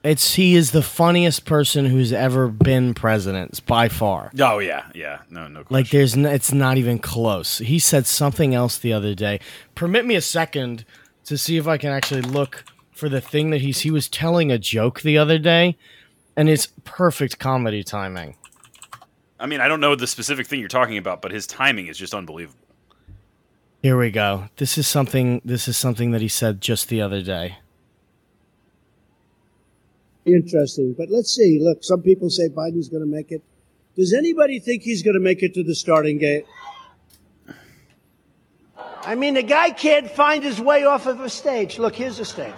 It's 0.04 0.34
he 0.34 0.56
is 0.56 0.72
the 0.72 0.82
funniest 0.82 1.46
person 1.46 1.86
who's 1.86 2.12
ever 2.12 2.50
been 2.50 2.94
president 2.94 3.66
by 3.66 3.88
far. 3.88 4.32
Oh 4.40 4.60
yeah, 4.60 4.86
yeah. 4.94 5.20
No, 5.30 5.48
no. 5.48 5.64
Question. 5.64 5.74
Like 5.74 5.90
there's 5.90 6.16
n- 6.18 6.26
it's 6.26 6.52
not 6.52 6.78
even 6.78 7.00
close. 7.00 7.60
He 7.60 7.80
said 7.80 8.06
something 8.06 8.54
else 8.54 8.78
the 8.78 8.92
other 8.92 9.16
day. 9.16 9.40
Permit 9.76 10.06
me 10.06 10.16
a 10.16 10.22
second 10.22 10.84
to 11.24 11.38
see 11.38 11.56
if 11.56 11.68
I 11.68 11.78
can 11.78 11.92
actually 11.92 12.22
look 12.22 12.66
for 12.92 13.08
the 13.08 13.22
thing 13.22 13.50
that 13.52 13.62
he's 13.62 13.80
he 13.80 13.92
was 13.92 14.10
telling 14.10 14.52
a 14.52 14.58
joke 14.58 15.02
the 15.02 15.18
other 15.18 15.40
day 15.40 15.78
and 16.36 16.50
it's 16.50 16.68
perfect 16.84 17.40
comedy 17.40 17.84
timing. 17.84 18.36
I 19.40 19.46
mean, 19.46 19.62
I 19.62 19.68
don't 19.68 19.80
know 19.80 19.96
the 19.96 20.08
specific 20.08 20.48
thing 20.48 20.60
you're 20.60 20.70
talking 20.70 20.98
about, 20.98 21.22
but 21.22 21.32
his 21.32 21.48
timing 21.48 21.88
is 21.88 21.98
just 21.98 22.14
unbelievable. 22.14 22.60
Here 23.82 23.98
we 23.98 24.12
go. 24.12 24.50
This 24.58 24.78
is 24.78 24.88
something 24.88 25.42
this 25.44 25.68
is 25.68 25.76
something 25.76 26.12
that 26.12 26.22
he 26.22 26.28
said 26.28 26.62
just 26.62 26.88
the 26.88 27.02
other 27.02 27.22
day. 27.22 27.58
Interesting. 30.26 30.94
But 30.98 31.10
let's 31.10 31.32
see. 31.32 31.60
Look, 31.62 31.84
some 31.84 32.02
people 32.02 32.30
say 32.30 32.50
Biden's 32.50 32.90
going 32.90 33.04
to 33.04 33.10
make 33.10 33.32
it. 33.32 33.44
Does 33.96 34.14
anybody 34.14 34.60
think 34.60 34.84
he's 34.84 35.04
going 35.04 35.16
to 35.16 35.20
make 35.20 35.44
it 35.44 35.54
to 35.56 35.64
the 35.64 35.76
starting 35.76 36.18
gate? 36.18 36.46
I 39.06 39.16
mean, 39.16 39.34
the 39.34 39.44
guy 39.44 39.72
can't 39.72 40.10
find 40.10 40.44
his 40.44 40.62
way 40.62 40.86
off 40.86 41.06
of 41.08 41.20
a 41.20 41.30
stage. 41.30 41.78
Look, 41.78 41.96
here's 41.96 42.18
the 42.18 42.26
stage. 42.26 42.54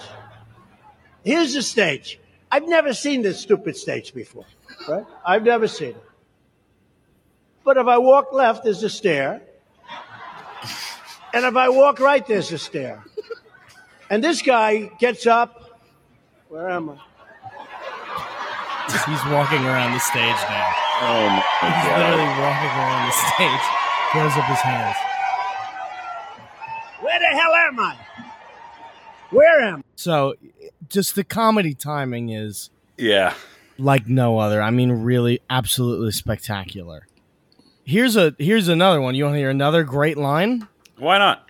Here's 1.24 1.53
the 1.53 1.63
stage. 1.63 2.20
I've 2.51 2.68
never 2.68 2.93
seen 2.93 3.24
this 3.24 3.39
stupid 3.39 3.76
stage 3.76 4.13
before, 4.13 4.45
right? 4.88 5.03
I've 5.26 5.43
never 5.43 5.68
seen 5.68 5.89
it. 5.89 6.03
But 7.63 7.78
if 7.78 7.88
I 7.88 7.97
walk 7.97 8.32
left, 8.32 8.63
there's 8.63 8.84
a 8.84 8.89
stair. 8.89 9.41
And 11.34 11.43
if 11.43 11.55
I 11.55 11.70
walk 11.70 11.99
right, 11.99 12.26
there's 12.26 12.51
a 12.51 12.59
stair. 12.59 13.03
And 14.09 14.24
this 14.24 14.43
guy 14.43 14.91
gets 14.99 15.26
up. 15.26 15.82
Where 16.47 16.70
am 16.70 16.91
I? 16.91 16.97
He's 18.88 19.26
walking 19.32 19.66
around 19.66 19.94
the 19.94 20.00
stage 20.00 20.40
now. 20.50 20.74
Oh 21.02 21.28
my 21.30 21.44
god. 21.62 21.74
He's 21.74 21.86
literally 21.92 22.34
walking 22.42 22.70
around 22.70 23.06
the 23.08 23.12
stage. 23.34 23.66
Throws 24.12 24.38
up 24.38 24.46
his 24.50 24.60
hands. 24.60 24.98
Where 27.02 27.20
the 27.20 27.26
hell 27.38 27.54
am 27.54 27.80
I? 27.80 27.96
Where 29.32 29.62
am 29.62 29.80
I? 29.80 29.82
So 29.96 30.36
just 30.90 31.16
the 31.16 31.24
comedy 31.24 31.74
timing 31.74 32.30
is 32.30 32.70
Yeah. 32.98 33.34
like 33.78 34.08
no 34.08 34.38
other. 34.38 34.62
I 34.62 34.72
mean, 34.72 34.92
really, 34.92 35.40
absolutely 35.50 36.12
spectacular. 36.12 37.08
Here's 37.84 38.16
a 38.16 38.34
here's 38.40 38.68
another 38.68 39.02
one. 39.02 39.16
You 39.16 39.26
want 39.26 39.36
to 39.36 39.40
hear 39.40 39.50
another 39.50 39.84
great 39.84 40.18
line? 40.18 40.68
Why 40.98 41.18
not? 41.18 41.48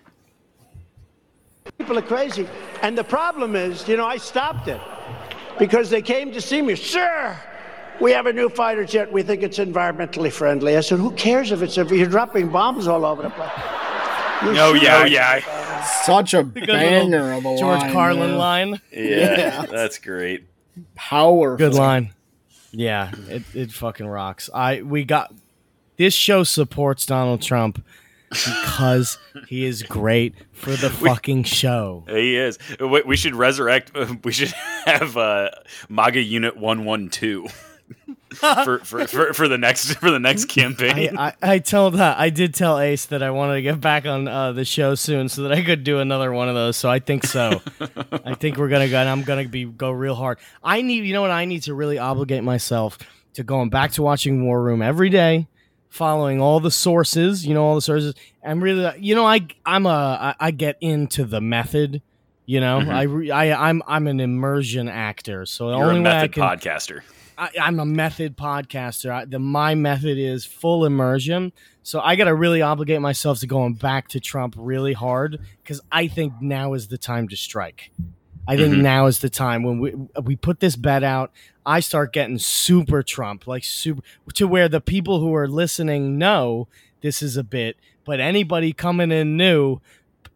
People 1.78 1.98
are 1.98 2.02
crazy. 2.02 2.48
And 2.82 2.98
the 2.98 3.04
problem 3.04 3.56
is, 3.56 3.88
you 3.88 3.98
know, 3.98 4.06
I 4.06 4.18
stopped 4.18 4.68
it 4.68 4.80
because 5.60 5.89
they 5.89 6.01
came 6.01 6.32
to 6.34 6.41
see 6.41 6.62
me. 6.62 6.76
Sir, 6.76 7.38
We 8.01 8.12
have 8.12 8.26
a 8.26 8.34
new 8.34 8.49
fighter 8.49 8.84
jet. 8.86 9.12
We 9.12 9.24
think 9.24 9.41
it's 9.43 9.58
environmentally 9.58 10.32
friendly. 10.32 10.76
I 10.78 10.82
said, 10.82 10.99
Who 10.99 11.12
cares 11.12 11.51
if 11.51 11.62
it's 11.62 11.78
if 11.78 11.91
you're 11.91 12.08
dropping 12.08 12.49
bombs 12.49 12.88
all 12.88 13.06
over 13.06 13.22
the 13.24 13.30
place? 13.30 13.51
Oh 14.41 14.74
yeah, 14.74 15.06
yeah, 15.06 15.82
Such 16.03 16.34
a 16.34 16.43
Good 16.43 16.68
banger 16.68 17.32
of 17.34 17.45
a 17.45 17.58
George 17.58 17.80
line, 17.82 17.93
Carlin 17.93 18.32
man. 18.32 18.38
line. 18.38 18.82
yeah. 18.91 19.66
That's 19.66 19.97
great. 19.97 20.43
Powerful. 20.95 21.58
Good 21.58 21.74
line. 21.74 22.14
Yeah, 22.72 23.12
it, 23.30 23.43
it 23.53 23.72
fucking 23.72 24.06
rocks. 24.06 24.49
I 24.53 24.82
we 24.82 25.06
got 25.06 25.34
this 25.95 26.14
show 26.14 26.43
supports 26.43 27.06
Donald 27.06 27.41
Trump 27.41 27.82
because 28.30 29.17
he 29.47 29.65
is 29.65 29.84
great 29.84 30.36
for 30.51 30.71
the 30.71 30.89
fucking 30.89 31.43
show. 31.43 32.03
He 32.07 32.36
is. 32.38 32.57
We 32.80 33.01
we 33.03 33.15
should 33.17 33.36
resurrect. 33.36 33.91
We 34.23 34.32
should 34.32 34.53
have 34.86 35.17
uh, 35.17 35.51
MAGA 35.89 36.21
Unit 36.21 36.57
One 36.57 36.86
One 36.86 37.09
Two 37.09 37.47
for 38.36 38.80
for 38.80 39.07
for 39.07 39.34
for 39.34 39.47
the 39.47 39.57
next 39.57 39.93
for 39.95 40.11
the 40.11 40.19
next 40.19 40.45
campaign. 40.45 41.17
I, 41.17 41.28
I, 41.28 41.53
I 41.53 41.59
told 41.59 41.95
that 41.95 42.17
I 42.17 42.30
did 42.30 42.53
tell 42.53 42.80
Ace 42.80 43.05
that 43.07 43.21
I 43.23 43.32
wanted 43.32 43.55
to 43.55 43.61
get 43.61 43.80
back 43.80 44.05
on 44.05 44.28
uh, 44.28 44.51
the 44.51 44.65
show 44.65 44.95
soon 44.95 45.30
so 45.30 45.43
that 45.43 45.51
I 45.51 45.61
could 45.63 45.84
do 45.84 45.99
another 45.99 46.32
one 46.32 46.49
of 46.49 46.55
those. 46.55 46.78
So 46.78 46.89
I 46.89 46.99
think 46.99 47.26
so. 47.26 47.61
I 48.26 48.36
think 48.36 48.57
we're 48.57 48.69
gonna 48.69 48.89
go. 48.89 48.97
And 48.97 49.09
I'm 49.09 49.23
gonna 49.23 49.47
be 49.47 49.65
go 49.65 49.91
real 49.91 50.15
hard. 50.15 50.39
I 50.63 50.82
need 50.82 51.05
you 51.05 51.13
know 51.13 51.21
what 51.21 51.32
I 51.32 51.45
need 51.45 51.63
to 51.63 51.73
really 51.73 51.97
obligate 51.97 52.43
myself 52.43 52.97
to 53.34 53.43
going 53.43 53.69
back 53.69 53.91
to 53.91 54.01
watching 54.01 54.45
War 54.45 54.61
Room 54.61 54.82
every 54.82 55.09
day, 55.09 55.47
following 55.90 56.42
all 56.42 56.60
the 56.60 56.72
sources. 56.72 57.46
You 57.46 57.54
know 57.54 57.64
all 57.64 57.76
the 57.76 57.82
sources. 57.82 58.14
I'm 58.44 58.62
really 58.64 58.92
you 59.00 59.16
know 59.16 59.26
I 59.26 59.48
I'm 59.66 59.86
a 59.86 60.36
I, 60.40 60.48
I 60.48 60.52
get 60.52 60.78
into 60.82 61.26
the 61.26 61.42
method. 61.42 62.02
You 62.46 62.60
know 62.60 62.80
Mhm. 62.80 62.90
I, 62.94 63.02
re, 63.04 63.32
I 63.32 63.70
I'm 63.70 63.82
I'm 63.88 64.08
an 64.08 64.20
immersion 64.20 64.88
actor. 64.90 65.46
So 65.46 65.70
the 65.72 65.78
You're 65.78 65.88
only 65.92 66.00
a 66.00 66.04
way 66.04 66.10
I 66.10 66.14
method 66.22 66.34
can 66.34 66.44
podcaster. 66.44 67.02
I, 67.38 67.50
I'm 67.62 67.80
a 67.82 67.86
method 67.86 68.38
podcaster. 68.38 69.12
I, 69.12 69.26
the 69.26 69.40
my 69.40 69.76
method 69.76 70.18
is 70.18 70.46
full 70.46 70.86
immersion. 70.86 71.52
So 71.84 72.00
I 72.00 72.16
got 72.16 72.24
to 72.26 72.34
really 72.34 72.62
obligate 72.62 73.02
myself 73.02 73.40
to 73.40 73.48
going 73.48 73.74
back 73.74 74.08
to 74.10 74.20
Trump 74.20 74.56
really 74.58 74.94
hard 74.94 75.40
because 75.62 75.82
I 75.92 76.08
think 76.08 76.34
now 76.42 76.74
is 76.74 76.88
the 76.88 76.98
time 76.98 77.28
to 77.28 77.36
strike. 77.36 77.92
I 78.48 78.58
think 78.58 78.76
Mhm. 78.76 78.82
now 78.82 79.06
is 79.08 79.20
the 79.20 79.30
time 79.30 79.64
when 79.64 79.80
we 79.80 79.93
we 80.24 80.36
put 80.36 80.60
this 80.60 80.76
bet 80.76 81.04
out. 81.04 81.32
I 81.66 81.80
start 81.80 82.14
getting 82.14 82.38
super 82.38 83.02
Trump, 83.02 83.48
like 83.48 83.64
super 83.64 84.02
to 84.36 84.48
where 84.48 84.70
the 84.70 84.82
people 84.82 85.20
who 85.20 85.34
are 85.36 85.48
listening 85.48 86.18
know 86.18 86.68
this 87.02 87.22
is 87.22 87.38
a 87.38 87.43
bit, 87.43 87.78
but 88.06 88.20
anybody 88.20 88.72
coming 88.74 89.12
in 89.12 89.36
new, 89.38 89.80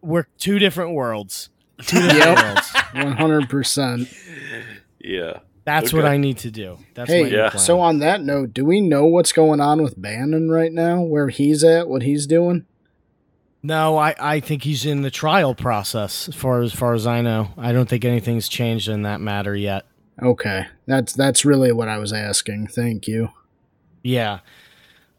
we're 0.01 0.25
two 0.39 0.57
different 0.59 0.93
worlds. 0.93 1.49
Two 1.85 2.01
different 2.01 2.41
worlds. 2.41 2.73
One 2.93 3.11
hundred 3.13 3.49
percent. 3.49 4.07
Yeah. 4.99 5.39
That's 5.65 5.93
what 5.93 6.03
I 6.05 6.17
need 6.17 6.39
to 6.39 6.49
do. 6.49 6.77
That's 6.95 7.11
Hey, 7.11 7.23
new 7.23 7.29
Yeah. 7.37 7.49
plan. 7.51 7.59
so 7.63 7.79
on 7.79 7.99
that 7.99 8.23
note, 8.23 8.53
do 8.55 8.65
we 8.65 8.81
know 8.81 9.05
what's 9.05 9.31
going 9.31 9.61
on 9.61 9.83
with 9.83 10.01
Bannon 10.01 10.49
right 10.49 10.73
now? 10.73 11.01
Where 11.01 11.29
he's 11.29 11.63
at? 11.63 11.87
What 11.87 12.01
he's 12.01 12.25
doing? 12.25 12.65
No, 13.61 13.97
I, 13.97 14.15
I 14.19 14.39
think 14.39 14.63
he's 14.63 14.85
in 14.85 15.01
the 15.01 15.11
trial 15.11 15.53
process. 15.53 16.29
As 16.29 16.35
far 16.35 16.61
as 16.61 16.73
far 16.73 16.93
as 16.93 17.05
I 17.05 17.21
know, 17.21 17.49
I 17.57 17.71
don't 17.73 17.89
think 17.89 18.05
anything's 18.05 18.47
changed 18.47 18.87
in 18.87 19.01
that 19.01 19.19
matter 19.19 19.55
yet. 19.55 19.85
Okay, 20.21 20.65
that's 20.85 21.13
that's 21.13 21.43
really 21.43 21.71
what 21.71 21.87
I 21.87 21.97
was 21.97 22.13
asking. 22.13 22.67
Thank 22.67 23.07
you. 23.07 23.29
Yeah, 24.01 24.39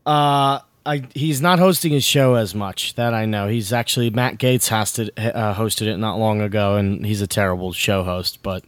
uh, 0.07 0.61
I 0.87 1.07
he's 1.15 1.43
not 1.43 1.59
hosting 1.59 1.93
his 1.93 2.05
show 2.05 2.35
as 2.35 2.55
much. 2.55 2.95
That 2.95 3.13
I 3.13 3.27
know. 3.27 3.49
He's 3.49 3.73
actually 3.73 4.11
Matt 4.11 4.39
Gaetz 4.39 4.71
hosted 4.71 5.11
uh, 5.19 5.55
hosted 5.55 5.87
it 5.87 5.99
not 5.99 6.19
long 6.19 6.41
ago, 6.41 6.77
and 6.77 7.05
he's 7.05 7.21
a 7.21 7.27
terrible 7.27 7.73
show 7.73 8.05
host. 8.05 8.43
But 8.43 8.65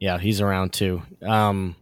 yeah, 0.00 0.18
he's 0.18 0.40
around 0.40 0.72
too. 0.72 1.02
Um, 1.22 1.76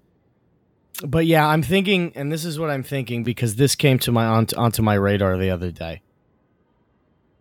but 1.06 1.26
yeah, 1.26 1.46
I'm 1.46 1.62
thinking, 1.62 2.12
and 2.14 2.30
this 2.30 2.44
is 2.44 2.58
what 2.58 2.70
I'm 2.70 2.82
thinking 2.82 3.24
because 3.24 3.56
this 3.56 3.74
came 3.74 3.98
to 4.00 4.12
my 4.12 4.26
onto, 4.26 4.56
onto 4.56 4.82
my 4.82 4.94
radar 4.94 5.36
the 5.38 5.50
other 5.50 5.70
day. 5.70 6.02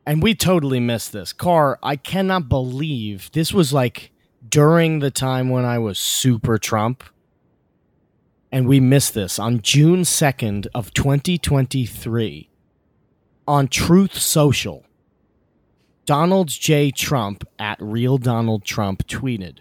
And 0.06 0.22
we 0.22 0.36
totally 0.36 0.80
missed 0.80 1.14
this. 1.14 1.32
Car, 1.32 1.80
I 1.82 1.95
cannot 1.95 2.49
believe 2.49 3.32
this 3.32 3.54
was 3.54 3.72
like 3.72 4.12
during 4.47 4.99
the 4.99 5.12
time 5.12 5.49
when 5.49 5.66
I 5.66 5.80
was 5.80 5.97
super 5.97 6.58
Trump. 6.58 7.04
And 8.51 8.68
we 8.68 8.80
missed 8.80 9.14
this 9.14 9.39
on 9.39 9.62
June 9.62 10.01
2nd 10.01 10.68
of 10.76 10.93
2023 10.93 12.49
on 13.47 13.68
Truth 13.68 14.18
Social. 14.18 14.86
Donald 16.06 16.49
J. 16.49 16.91
Trump 16.91 17.47
at 17.58 17.82
Real 17.82 18.18
Donald 18.18 18.66
Trump 18.66 19.08
tweeted, 19.08 19.60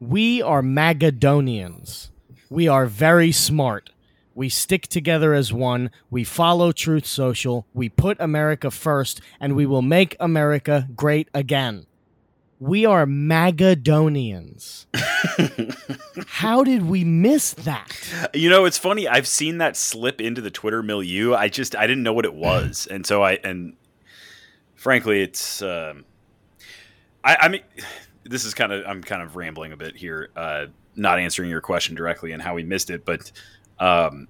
We 0.00 0.40
are 0.40 0.62
Magadonians. 0.62 2.08
We 2.48 2.66
are 2.66 2.86
very 2.86 3.32
smart. 3.32 3.90
We 4.38 4.48
stick 4.50 4.86
together 4.86 5.34
as 5.34 5.52
one. 5.52 5.90
We 6.10 6.22
follow 6.22 6.70
Truth 6.70 7.06
Social. 7.06 7.66
We 7.74 7.88
put 7.88 8.16
America 8.20 8.70
first, 8.70 9.20
and 9.40 9.56
we 9.56 9.66
will 9.66 9.82
make 9.82 10.14
America 10.20 10.86
great 10.94 11.28
again. 11.34 11.86
We 12.60 12.86
are 12.86 13.04
Magadonians. 13.04 14.86
How 16.28 16.62
did 16.62 16.86
we 16.86 17.02
miss 17.02 17.52
that? 17.54 17.90
You 18.32 18.48
know, 18.48 18.64
it's 18.64 18.78
funny. 18.78 19.08
I've 19.08 19.26
seen 19.26 19.58
that 19.58 19.76
slip 19.76 20.20
into 20.20 20.40
the 20.40 20.52
Twitter 20.52 20.84
milieu. 20.84 21.34
I 21.34 21.48
just 21.48 21.74
I 21.74 21.88
didn't 21.88 22.04
know 22.04 22.12
what 22.12 22.24
it 22.24 22.34
was, 22.34 22.86
and 22.88 23.04
so 23.04 23.24
I 23.24 23.40
and 23.42 23.74
frankly, 24.76 25.20
it's. 25.20 25.62
Um, 25.62 26.04
I, 27.24 27.36
I 27.40 27.48
mean, 27.48 27.62
this 28.22 28.44
is 28.44 28.54
kind 28.54 28.70
of 28.70 28.86
I'm 28.86 29.02
kind 29.02 29.20
of 29.20 29.34
rambling 29.34 29.72
a 29.72 29.76
bit 29.76 29.96
here, 29.96 30.30
uh, 30.36 30.66
not 30.94 31.18
answering 31.18 31.50
your 31.50 31.60
question 31.60 31.96
directly 31.96 32.30
and 32.30 32.40
how 32.40 32.54
we 32.54 32.62
missed 32.62 32.88
it, 32.88 33.04
but 33.04 33.32
um, 33.80 34.28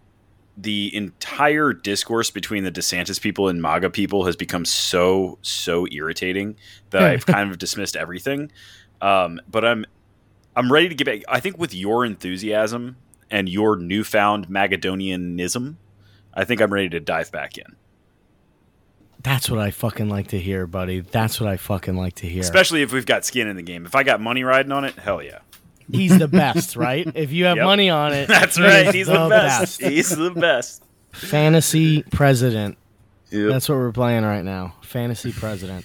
the 0.57 0.95
entire 0.95 1.73
discourse 1.73 2.31
between 2.31 2.65
the 2.65 2.73
DeSantis 2.73 3.21
people 3.21 3.49
and 3.49 3.63
MAGA 3.63 3.91
people 3.91 4.27
has 4.27 4.37
become 4.37 4.65
so 4.65 5.39
so 5.41 5.87
irritating 5.93 6.57
that 6.91 7.03
I've 7.03 7.27
kind 7.27 7.51
of 7.51 7.59
dismissed 7.59 7.97
everything. 7.97 8.51
Um, 9.01 9.41
but 9.49 9.65
I'm 9.65 9.87
I'm 10.57 10.73
ready 10.73 10.89
to 10.89 10.95
get 10.95 11.05
back. 11.05 11.23
I 11.29 11.39
think 11.41 11.59
with 11.59 11.73
your 11.73 12.05
enthusiasm 12.05 12.97
and 13.31 13.49
your 13.49 13.77
newfound 13.77 14.49
Magadonianism, 14.49 15.77
I 16.35 16.45
think 16.45 16.61
I'm 16.61 16.73
ready 16.73 16.89
to 16.91 17.01
dive 17.01 17.31
back 17.31 17.57
in. 17.57 17.77
That's 19.23 19.51
what 19.51 19.61
I 19.61 19.71
fucking 19.71 20.09
like 20.09 20.29
to 20.29 20.39
hear, 20.41 20.67
buddy. 20.67 21.01
That's 21.01 21.41
what 21.41 21.49
I 21.49 21.57
fucking 21.57 21.97
like 21.97 22.17
to 22.17 22.27
hear. 22.27 22.41
Especially 22.41 22.83
if 22.83 22.93
we've 22.93 23.07
got 23.07 23.25
skin 23.25 23.49
in 23.49 23.57
the 23.57 23.63
game. 23.63 23.85
If 23.85 23.95
I 23.95 24.03
got 24.03 24.21
money 24.21 24.45
riding 24.45 24.73
on 24.73 24.85
it, 24.85 24.95
hell 24.95 25.23
yeah. 25.23 25.41
He's 25.91 26.19
the 26.19 26.29
best, 26.29 26.77
right? 26.77 27.07
If 27.15 27.33
you 27.33 27.47
have 27.47 27.57
Yep. 27.57 27.65
money 27.65 27.89
on 27.91 28.13
it, 28.13 28.29
That's 28.29 28.59
right. 28.61 28.87
is 28.89 28.95
He's 28.95 29.07
the, 29.07 29.29
best. 29.29 29.81
best. 29.81 29.91
He's 29.91 30.11
the 30.17 30.31
best. 30.31 30.83
Fantasy 31.13 32.03
president. 32.05 32.77
Yep. 33.31 33.49
That's 33.51 33.69
what 33.69 33.77
we're 33.79 33.93
playing 33.93 34.25
right 34.25 34.45
now. 34.45 34.75
Fantasy 34.83 35.33
president. 35.33 35.85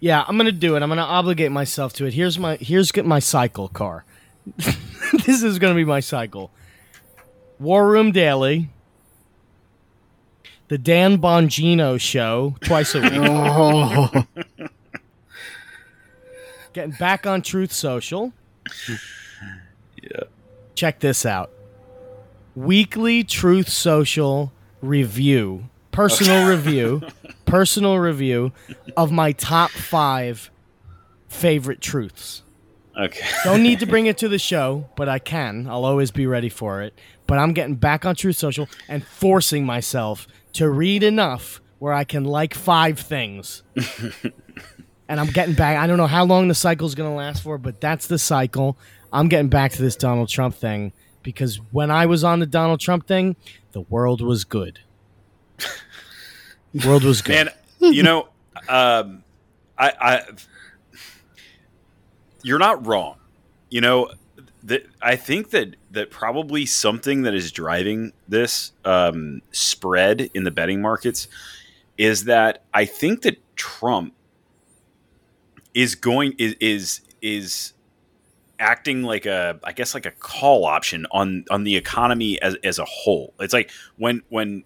Yeah, 0.00 0.24
I'm 0.26 0.36
gonna 0.36 0.52
do 0.52 0.76
it. 0.76 0.82
I'm 0.82 0.88
gonna 0.88 1.02
obligate 1.02 1.50
myself 1.52 1.92
to 1.94 2.06
it. 2.06 2.12
Here's 2.14 2.38
my 2.38 2.56
here's 2.56 2.92
get 2.92 3.06
my 3.06 3.18
cycle 3.18 3.68
car. 3.68 4.04
this 5.26 5.42
is 5.42 5.58
gonna 5.58 5.74
be 5.74 5.84
my 5.84 6.00
cycle. 6.00 6.50
War 7.58 7.88
Room 7.88 8.12
Daily. 8.12 8.68
The 10.68 10.78
Dan 10.78 11.18
Bongino 11.18 11.98
show 12.00 12.56
twice 12.60 12.94
a 12.96 13.00
week. 13.00 13.12
Oh, 13.14 14.24
Getting 16.72 16.92
back 16.98 17.26
on 17.26 17.40
Truth 17.42 17.72
Social. 17.72 18.32
Yeah. 20.10 20.24
Check 20.74 21.00
this 21.00 21.24
out. 21.24 21.50
Weekly 22.54 23.24
Truth 23.24 23.68
Social 23.68 24.52
review, 24.80 25.68
personal 25.90 26.48
review, 26.48 27.02
personal 27.44 27.98
review 27.98 28.52
of 28.96 29.12
my 29.12 29.32
top 29.32 29.70
five 29.70 30.50
favorite 31.28 31.80
truths. 31.80 32.42
Okay. 32.98 33.26
Don't 33.44 33.62
need 33.62 33.80
to 33.80 33.86
bring 33.86 34.06
it 34.06 34.18
to 34.18 34.28
the 34.28 34.38
show, 34.50 34.88
but 34.96 35.08
I 35.08 35.18
can. 35.18 35.66
I'll 35.68 35.84
always 35.84 36.10
be 36.10 36.26
ready 36.26 36.48
for 36.48 36.82
it. 36.82 36.98
But 37.26 37.38
I'm 37.38 37.52
getting 37.52 37.74
back 37.74 38.06
on 38.06 38.14
Truth 38.14 38.36
Social 38.36 38.68
and 38.88 39.04
forcing 39.04 39.66
myself 39.66 40.26
to 40.54 40.70
read 40.70 41.02
enough 41.02 41.60
where 41.78 41.92
I 41.92 42.04
can 42.04 42.24
like 42.24 42.54
five 42.54 42.98
things. 42.98 43.62
and 45.08 45.20
I'm 45.20 45.26
getting 45.26 45.54
back. 45.54 45.76
I 45.76 45.86
don't 45.86 45.98
know 45.98 46.06
how 46.06 46.24
long 46.24 46.48
the 46.48 46.54
cycle's 46.54 46.94
going 46.94 47.10
to 47.10 47.16
last 47.16 47.42
for, 47.42 47.58
but 47.58 47.80
that's 47.80 48.06
the 48.06 48.18
cycle. 48.18 48.78
I'm 49.12 49.28
getting 49.28 49.48
back 49.48 49.72
to 49.72 49.82
this 49.82 49.96
Donald 49.96 50.28
Trump 50.28 50.54
thing 50.54 50.92
because 51.22 51.56
when 51.70 51.90
I 51.90 52.06
was 52.06 52.24
on 52.24 52.40
the 52.40 52.46
Donald 52.46 52.80
Trump 52.80 53.06
thing, 53.06 53.36
the 53.72 53.80
world 53.82 54.20
was 54.20 54.44
good. 54.44 54.80
world 56.84 57.04
was 57.04 57.22
good. 57.22 57.32
Man, 57.32 57.50
you 57.92 58.02
know, 58.02 58.28
um, 58.68 59.24
I, 59.78 59.92
I, 60.00 60.22
you're 62.42 62.58
not 62.58 62.86
wrong. 62.86 63.16
You 63.70 63.80
know, 63.80 64.10
I 65.02 65.16
think 65.16 65.50
that 65.50 65.76
that 65.90 66.10
probably 66.10 66.66
something 66.66 67.22
that 67.22 67.34
is 67.34 67.52
driving 67.52 68.12
this 68.28 68.72
um, 68.84 69.42
spread 69.52 70.30
in 70.34 70.44
the 70.44 70.50
betting 70.50 70.82
markets 70.82 71.28
is 71.98 72.24
that 72.24 72.64
I 72.74 72.84
think 72.84 73.22
that 73.22 73.40
Trump 73.56 74.14
is 75.74 75.94
going 75.94 76.34
is 76.38 76.54
is 76.60 77.00
is 77.22 77.72
acting 78.58 79.02
like 79.02 79.26
a 79.26 79.58
I 79.64 79.72
guess 79.72 79.94
like 79.94 80.06
a 80.06 80.10
call 80.10 80.64
option 80.64 81.06
on 81.10 81.44
on 81.50 81.64
the 81.64 81.76
economy 81.76 82.40
as 82.40 82.56
as 82.64 82.78
a 82.78 82.84
whole. 82.84 83.34
It's 83.40 83.52
like 83.52 83.70
when 83.96 84.22
when 84.28 84.64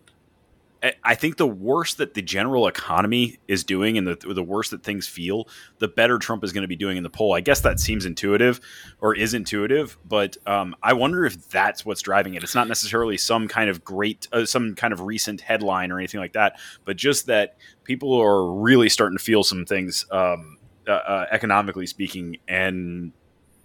I- 1.04 1.14
think 1.14 1.36
the 1.36 1.46
worse 1.46 1.92
that 1.94 2.14
the 2.14 2.22
general 2.22 2.66
economy 2.66 3.38
is 3.46 3.64
doing 3.64 3.98
and 3.98 4.06
the 4.06 4.16
the 4.32 4.42
worse 4.42 4.70
that 4.70 4.82
things 4.82 5.06
feel, 5.06 5.46
the 5.78 5.88
better 5.88 6.18
Trump 6.18 6.42
is 6.42 6.52
going 6.52 6.62
to 6.62 6.68
be 6.68 6.76
doing 6.76 6.96
in 6.96 7.02
the 7.02 7.10
poll. 7.10 7.34
I 7.34 7.40
guess 7.42 7.60
that 7.60 7.78
seems 7.78 8.06
intuitive 8.06 8.60
or 8.98 9.14
is 9.14 9.34
intuitive, 9.34 9.98
but 10.08 10.38
um, 10.46 10.74
I 10.82 10.94
wonder 10.94 11.26
if 11.26 11.50
that's 11.50 11.84
what's 11.84 12.00
driving 12.00 12.32
it. 12.34 12.42
It's 12.42 12.54
not 12.54 12.66
necessarily 12.66 13.18
some 13.18 13.46
kind 13.46 13.68
of 13.68 13.84
great, 13.84 14.26
uh, 14.32 14.46
some 14.46 14.74
kind 14.74 14.94
of 14.94 15.02
recent 15.02 15.42
headline 15.42 15.92
or 15.92 15.98
anything 15.98 16.20
like 16.20 16.32
that, 16.32 16.58
but 16.86 16.96
just 16.96 17.26
that 17.26 17.56
people 17.84 18.14
are 18.14 18.50
really 18.50 18.88
starting 18.88 19.18
to 19.18 19.22
feel 19.22 19.44
some 19.44 19.66
things, 19.66 20.06
um, 20.10 20.56
uh, 20.88 20.92
uh, 20.92 21.26
economically 21.30 21.86
speaking, 21.86 22.38
and 22.48 23.12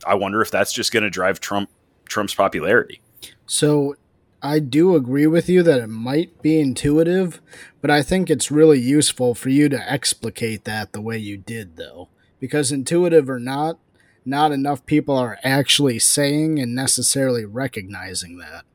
I 0.06 0.16
wonder 0.16 0.41
if 0.41 0.51
that's 0.51 0.74
just 0.74 0.91
going 0.91 1.03
to 1.03 1.10
drive 1.10 1.39
Trump 1.39 1.70
Trump's 2.06 2.36
popularity. 2.36 3.01
So 3.45 3.95
I 4.41 4.60
do 4.60 4.95
agree 4.95 5.26
with 5.26 5.49
you 5.49 5.64
that 5.64 5.80
it 5.80 5.88
might 5.88 6.41
be 6.41 6.60
intuitive, 6.60 7.41
but 7.82 7.89
I 7.89 8.03
think 8.03 8.30
it's 8.30 8.51
really 8.51 8.80
useful 8.80 9.34
for 9.34 9.49
you 9.49 9.70
to 9.70 9.91
explicate 9.91 10.66
that 10.66 10.93
the 10.93 11.01
way 11.01 11.18
you 11.18 11.38
did, 11.38 11.78
though. 11.78 12.10
Because 12.39 12.72
intuitive 12.72 13.30
or 13.30 13.39
not, 13.39 13.80
not 14.24 14.51
enough 14.51 14.86
people 14.86 15.18
are 15.18 15.39
actually 15.43 15.99
saying 15.99 16.60
and 16.60 16.76
necessarily 16.76 17.45
recognizing 17.45 18.38
that. 18.38 18.66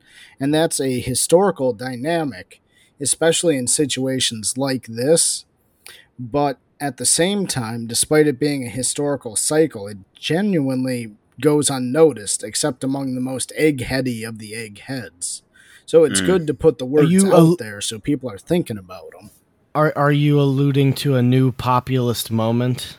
And 0.41 0.53
that's 0.53 0.81
a 0.81 1.01
historical 1.01 1.73
dynamic, 1.73 2.61
especially 3.01 3.57
in 3.57 3.67
situations 3.67 4.57
like 4.57 4.87
this. 4.87 5.45
But 6.19 6.59
at 6.81 6.97
the 6.97 7.07
same 7.07 7.47
time, 7.47 7.87
despite 7.87 8.27
it 8.27 8.41
being 8.41 8.65
a 8.67 8.71
historical 8.71 9.37
cycle, 9.37 9.87
it 9.87 9.99
genuinely 10.15 11.15
goes 11.41 11.71
unnoticed, 11.71 12.43
except 12.45 12.85
among 12.85 13.15
the 13.15 13.21
most 13.21 13.53
eggheady 13.59 14.27
of 14.27 14.39
the 14.39 14.55
eggheads. 14.55 15.43
So 15.87 16.05
it's 16.05 16.21
Mm. 16.21 16.27
good 16.27 16.47
to 16.47 16.55
put 16.55 16.79
the 16.79 16.87
words 16.87 17.11
you 17.11 17.27
out 17.29 17.33
al- 17.35 17.57
there 17.57 17.81
so 17.81 17.99
people 17.99 18.31
are 18.31 18.39
thinking 18.39 18.79
about 18.79 19.11
them. 19.13 19.31
Are 19.75 19.93
are 19.97 20.13
you 20.13 20.41
alluding 20.41 20.95
to 20.95 21.17
a 21.17 21.23
new 21.23 21.53
populist 21.53 22.31
moment? 22.31 22.97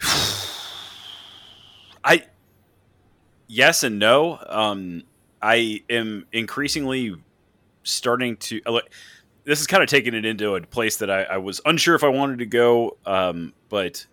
I 2.04 2.24
yes 3.46 3.82
and 3.82 3.98
no. 3.98 4.38
Um, 4.48 5.02
I 5.42 5.82
am 5.90 6.26
increasingly 6.32 7.14
starting 7.82 8.36
to. 8.38 8.60
uh, 8.66 8.70
look, 8.72 8.88
This 9.44 9.60
is 9.60 9.66
kind 9.66 9.82
of 9.82 9.88
taking 9.88 10.14
it 10.14 10.24
into 10.24 10.54
a 10.54 10.60
place 10.62 10.96
that 10.98 11.10
I, 11.10 11.22
I 11.24 11.36
was 11.38 11.60
unsure 11.64 11.94
if 11.94 12.04
I 12.04 12.08
wanted 12.08 12.38
to 12.40 12.46
go, 12.46 12.96
um, 13.06 13.52
but 13.68 14.06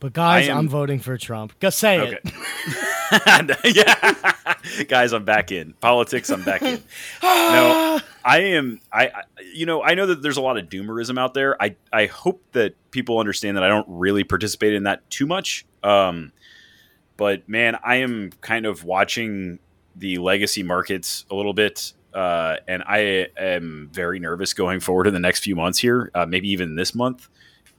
But 0.00 0.12
guys, 0.12 0.48
am- 0.48 0.58
I'm 0.58 0.68
voting 0.68 1.00
for 1.00 1.16
Trump. 1.16 1.58
Go 1.60 1.70
say 1.70 2.00
okay. 2.00 2.18
it. 2.24 2.34
yeah, 3.76 4.84
guys, 4.84 5.12
I'm 5.12 5.24
back 5.24 5.52
in 5.52 5.74
politics. 5.74 6.30
I'm 6.30 6.42
back 6.42 6.62
in. 6.62 6.82
no, 7.22 8.00
I 8.24 8.38
am. 8.38 8.80
I, 8.92 9.06
I, 9.06 9.22
you 9.52 9.66
know, 9.66 9.82
I 9.82 9.94
know 9.94 10.06
that 10.06 10.22
there's 10.22 10.36
a 10.36 10.42
lot 10.42 10.58
of 10.58 10.68
doomerism 10.68 11.18
out 11.18 11.34
there. 11.34 11.60
I, 11.62 11.76
I 11.92 12.06
hope 12.06 12.42
that 12.52 12.74
people 12.90 13.18
understand 13.18 13.56
that 13.56 13.64
I 13.64 13.68
don't 13.68 13.86
really 13.88 14.24
participate 14.24 14.74
in 14.74 14.84
that 14.84 15.08
too 15.10 15.26
much. 15.26 15.66
Um, 15.82 16.32
but 17.16 17.48
man, 17.48 17.78
I 17.84 17.96
am 17.96 18.32
kind 18.40 18.66
of 18.66 18.84
watching 18.84 19.58
the 19.96 20.18
legacy 20.18 20.62
markets 20.62 21.24
a 21.30 21.34
little 21.34 21.54
bit, 21.54 21.92
uh, 22.12 22.56
and 22.66 22.82
I 22.86 23.28
am 23.36 23.90
very 23.92 24.18
nervous 24.18 24.54
going 24.54 24.80
forward 24.80 25.06
in 25.06 25.14
the 25.14 25.20
next 25.20 25.44
few 25.44 25.54
months 25.54 25.78
here, 25.78 26.10
uh, 26.14 26.26
maybe 26.26 26.50
even 26.50 26.74
this 26.74 26.94
month. 26.94 27.28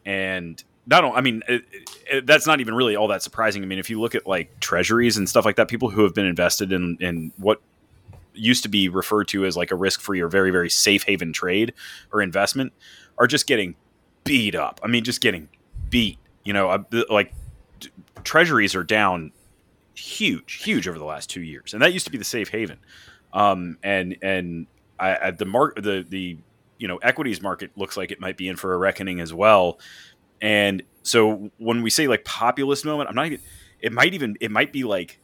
And 0.06 0.64
not, 0.88 1.04
I 1.16 1.22
mean, 1.22 1.42
it, 1.48 1.64
it, 2.10 2.26
that's 2.26 2.46
not 2.46 2.60
even 2.60 2.76
really 2.76 2.96
all 2.96 3.08
that 3.08 3.24
surprising. 3.24 3.64
I 3.64 3.66
mean, 3.66 3.80
if 3.80 3.90
you 3.90 4.00
look 4.00 4.16
at 4.16 4.28
like 4.28 4.60
treasuries 4.60 5.18
and 5.18 5.28
stuff 5.28 5.46
like 5.46 5.56
that, 5.56 5.68
people 5.68 5.90
who 5.90 6.04
have 6.04 6.14
been 6.14 6.26
invested 6.26 6.72
in 6.72 6.98
in 7.00 7.32
what 7.38 7.62
used 8.34 8.64
to 8.64 8.70
be 8.70 8.90
referred 8.90 9.28
to 9.30 9.46
as 9.46 9.56
like 9.56 9.72
a 9.72 9.76
risk 9.76 10.02
free 10.02 10.20
or 10.20 10.28
very 10.28 10.52
very 10.52 10.70
safe 10.70 11.04
haven 11.04 11.32
trade 11.32 11.74
or 12.12 12.22
investment 12.22 12.74
are 13.18 13.28
just 13.28 13.48
getting 13.48 13.76
beat 14.24 14.56
up. 14.56 14.80
I 14.84 14.88
mean, 14.88 15.04
just 15.04 15.22
getting 15.22 15.50
beat. 15.90 16.20
You 16.44 16.54
know, 16.54 16.70
uh, 16.70 16.84
like 17.10 17.34
treasuries 18.24 18.76
are 18.76 18.84
down 18.84 19.32
huge, 19.96 20.64
huge 20.64 20.88
over 20.88 21.00
the 21.00 21.06
last 21.06 21.30
two 21.30 21.42
years, 21.42 21.74
and 21.74 21.82
that 21.82 21.94
used 21.94 22.06
to 22.06 22.12
be 22.12 22.18
the 22.18 22.26
safe 22.26 22.50
haven. 22.50 22.80
Um, 23.34 23.78
and 23.84 24.18
and 24.22 24.68
I, 25.00 25.18
I, 25.28 25.32
the 25.32 25.46
mark 25.46 25.76
the 25.82 26.06
the 26.08 26.38
you 26.78 26.88
know 26.88 26.98
equities 26.98 27.42
market 27.42 27.72
looks 27.76 27.98
like 27.98 28.12
it 28.12 28.20
might 28.20 28.38
be 28.38 28.48
in 28.48 28.56
for 28.56 28.74
a 28.74 28.78
reckoning 28.78 29.20
as 29.20 29.34
well. 29.34 29.80
And 30.46 30.84
so 31.04 31.50
when 31.58 31.82
we 31.82 31.90
say 31.90 32.08
like 32.08 32.24
populist 32.26 32.86
moment, 32.86 33.10
I'm 33.10 33.16
not 33.16 33.26
even. 33.28 33.40
It 33.82 33.92
might 33.92 34.14
even 34.14 34.36
it 34.40 34.52
might 34.52 34.72
be 34.72 34.84
like 34.84 35.20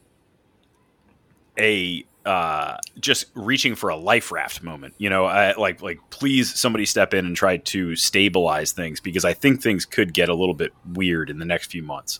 a 1.60 2.06
uh, 2.26 2.78
just 3.00 3.26
reaching 3.34 3.74
for 3.76 3.90
a 3.90 3.96
life 3.96 4.32
raft 4.32 4.62
moment. 4.62 4.94
You 4.98 5.10
know, 5.10 5.26
I, 5.26 5.54
like 5.56 5.82
like 5.82 6.00
please 6.12 6.54
somebody 6.60 6.86
step 6.86 7.14
in 7.14 7.26
and 7.26 7.36
try 7.36 7.58
to 7.58 7.96
stabilize 7.96 8.72
things 8.72 9.00
because 9.00 9.26
I 9.26 9.34
think 9.34 9.62
things 9.62 9.86
could 9.86 10.14
get 10.14 10.30
a 10.30 10.34
little 10.36 10.54
bit 10.54 10.72
weird 10.94 11.30
in 11.30 11.40
the 11.40 11.46
next 11.46 11.72
few 11.72 11.84
months. 11.84 12.20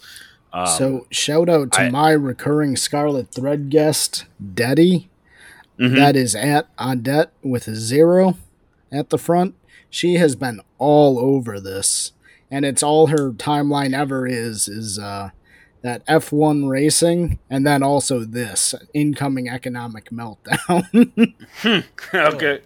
Um, 0.54 0.68
so 0.68 1.08
shout 1.12 1.50
out 1.50 1.72
to 1.74 1.82
I- 1.82 1.90
my 1.90 2.12
recurring 2.12 2.76
Scarlet 2.76 3.32
Thread 3.32 3.70
guest, 3.70 4.26
Deddy. 4.44 5.08
mhm. 5.80 5.96
That 5.96 6.16
is 6.16 6.36
at 6.36 6.68
Odette 6.80 7.32
with 7.44 7.68
a 7.68 7.76
zero 7.76 8.38
at 8.92 9.10
the 9.10 9.18
front. 9.18 9.56
She 9.90 10.16
has 10.16 10.36
been 10.36 10.62
all 10.78 11.20
over 11.20 11.60
this, 11.60 12.12
and 12.52 12.66
it's 12.66 12.84
all 12.84 13.08
her 13.08 13.32
timeline 13.32 13.98
ever 13.98 14.28
is 14.28 14.68
is 14.68 15.00
uh, 15.00 15.30
that 15.82 16.04
F 16.08 16.32
one 16.32 16.68
racing, 16.68 17.40
and 17.50 17.66
then 17.66 17.82
also 17.82 18.20
this 18.20 18.76
incoming 18.94 19.50
economic 19.50 20.10
meltdown. 20.10 21.34
okay. 22.14 22.62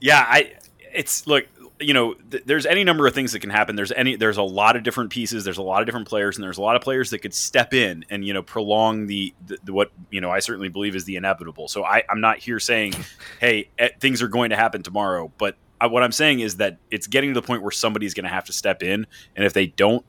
Yeah, 0.00 0.24
I. 0.28 0.54
It's 0.92 1.26
look, 1.26 1.46
you 1.80 1.94
know, 1.94 2.14
th- 2.14 2.42
there's 2.44 2.66
any 2.66 2.82
number 2.82 3.06
of 3.06 3.14
things 3.14 3.32
that 3.32 3.40
can 3.40 3.50
happen. 3.50 3.76
There's 3.76 3.92
any, 3.92 4.16
there's 4.16 4.38
a 4.38 4.42
lot 4.42 4.74
of 4.74 4.82
different 4.82 5.10
pieces. 5.10 5.44
There's 5.44 5.58
a 5.58 5.62
lot 5.62 5.80
of 5.80 5.86
different 5.86 6.08
players, 6.08 6.36
and 6.36 6.42
there's 6.42 6.58
a 6.58 6.62
lot 6.62 6.76
of 6.76 6.82
players 6.82 7.10
that 7.10 7.20
could 7.20 7.34
step 7.34 7.72
in 7.72 8.04
and 8.10 8.24
you 8.24 8.34
know 8.34 8.42
prolong 8.42 9.06
the, 9.06 9.34
the, 9.46 9.58
the 9.64 9.72
what 9.72 9.92
you 10.10 10.20
know 10.20 10.30
I 10.30 10.40
certainly 10.40 10.68
believe 10.68 10.96
is 10.96 11.04
the 11.04 11.16
inevitable. 11.16 11.68
So 11.68 11.84
I, 11.84 12.02
I'm 12.10 12.20
not 12.20 12.38
here 12.38 12.58
saying, 12.58 12.94
hey, 13.40 13.68
eh, 13.78 13.90
things 14.00 14.22
are 14.22 14.28
going 14.28 14.50
to 14.50 14.56
happen 14.56 14.82
tomorrow, 14.82 15.30
but 15.38 15.56
I, 15.80 15.86
what 15.86 16.02
I'm 16.02 16.12
saying 16.12 16.40
is 16.40 16.56
that 16.56 16.78
it's 16.90 17.06
getting 17.06 17.30
to 17.32 17.40
the 17.40 17.46
point 17.46 17.62
where 17.62 17.70
somebody's 17.70 18.14
going 18.14 18.24
to 18.24 18.30
have 18.30 18.44
to 18.46 18.52
step 18.52 18.82
in, 18.82 19.06
and 19.36 19.44
if 19.46 19.52
they 19.52 19.66
don't, 19.66 20.04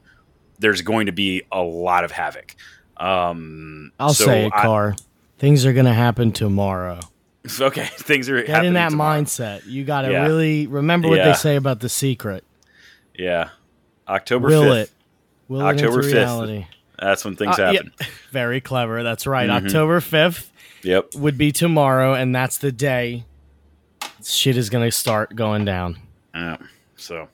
there's 0.60 0.82
going 0.82 1.06
to 1.06 1.12
be 1.12 1.44
a 1.52 1.62
lot 1.62 2.04
of 2.04 2.12
havoc. 2.12 2.56
Um, 2.98 3.92
I'll 4.00 4.14
so 4.14 4.26
say 4.26 4.46
it, 4.46 4.52
I- 4.54 4.62
Car. 4.64 4.96
Things 5.38 5.66
are 5.66 5.72
gonna 5.72 5.94
happen 5.94 6.32
tomorrow. 6.34 7.00
Okay, 7.62 7.86
things 7.86 8.30
are 8.30 8.44
Get 8.44 8.66
in 8.66 8.74
that 8.74 8.90
tomorrow. 8.90 9.22
mindset. 9.22 9.66
You 9.66 9.86
got 9.86 10.02
to 10.02 10.12
Yeah. 10.12 10.24
really 10.28 10.68
remember 10.68 11.08
what 11.08 11.18
Yeah. 11.20 11.30
they 11.30 11.34
say 11.36 11.56
about 11.56 11.80
the 11.80 11.88
secret. 11.88 12.44
Yeah, 13.18 13.50
October 14.10 14.50
Will 14.50 14.64
5th. 14.64 14.82
it? 14.84 14.92
Will 15.48 15.62
October 15.62 16.04
5th. 16.04 16.66
That's 17.00 17.24
when 17.24 17.38
things 17.38 17.58
Uh, 17.58 17.72
yeah. 17.72 17.72
happen. 17.78 17.92
Very 18.32 18.60
clever. 18.60 19.02
That's 19.04 19.26
right. 19.26 19.50
Mhm. 19.50 19.66
October 19.66 20.02
fifth 20.02 20.52
Yep. 20.84 21.16
would 21.16 21.38
be 21.38 21.54
tomorrow, 21.54 22.14
and 22.14 22.36
that's 22.36 22.58
the 22.58 22.74
day 22.74 23.24
shit 24.24 24.58
is 24.58 24.70
gonna 24.70 24.92
start 24.92 25.36
going 25.36 25.66
down, 25.66 25.98
Yeah. 26.34 26.58
So 26.96 27.28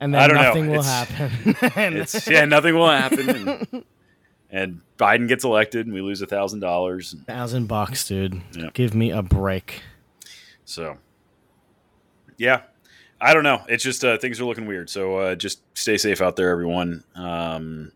and 0.00 0.12
then 0.14 0.28
don't 0.28 0.36
know. 0.36 0.42
nothing 0.42 0.68
will 0.70 0.80
It's- 0.80 1.08
happen. 1.08 1.72
And- 1.76 1.94
it's 1.98 2.26
yeah, 2.28 2.44
nothing 2.44 2.74
will 2.74 2.90
happen, 2.90 3.28
and, 3.30 3.84
and 4.50 4.80
Biden 4.98 5.28
gets 5.28 5.44
elected, 5.44 5.86
and 5.86 5.94
we 5.94 6.00
lose 6.00 6.22
a 6.22 6.26
thousand 6.26 6.60
dollars. 6.60 7.14
thousand 7.26 7.66
bucks, 7.66 8.06
dude. 8.06 8.40
Yeah. 8.56 8.70
Give 8.74 8.94
me 8.94 9.10
a 9.10 9.22
break. 9.22 9.82
So 10.64 10.98
yeah, 12.38 12.62
I 13.20 13.34
don't 13.34 13.44
know. 13.44 13.62
It's 13.68 13.82
just 13.84 14.04
uh, 14.04 14.18
things 14.18 14.40
are 14.40 14.44
looking 14.44 14.66
weird. 14.66 14.90
So 14.90 15.16
uh, 15.18 15.34
just 15.34 15.60
stay 15.76 15.96
safe 15.98 16.20
out 16.20 16.36
there, 16.36 16.50
everyone. 16.50 17.04
Um, 17.14 17.92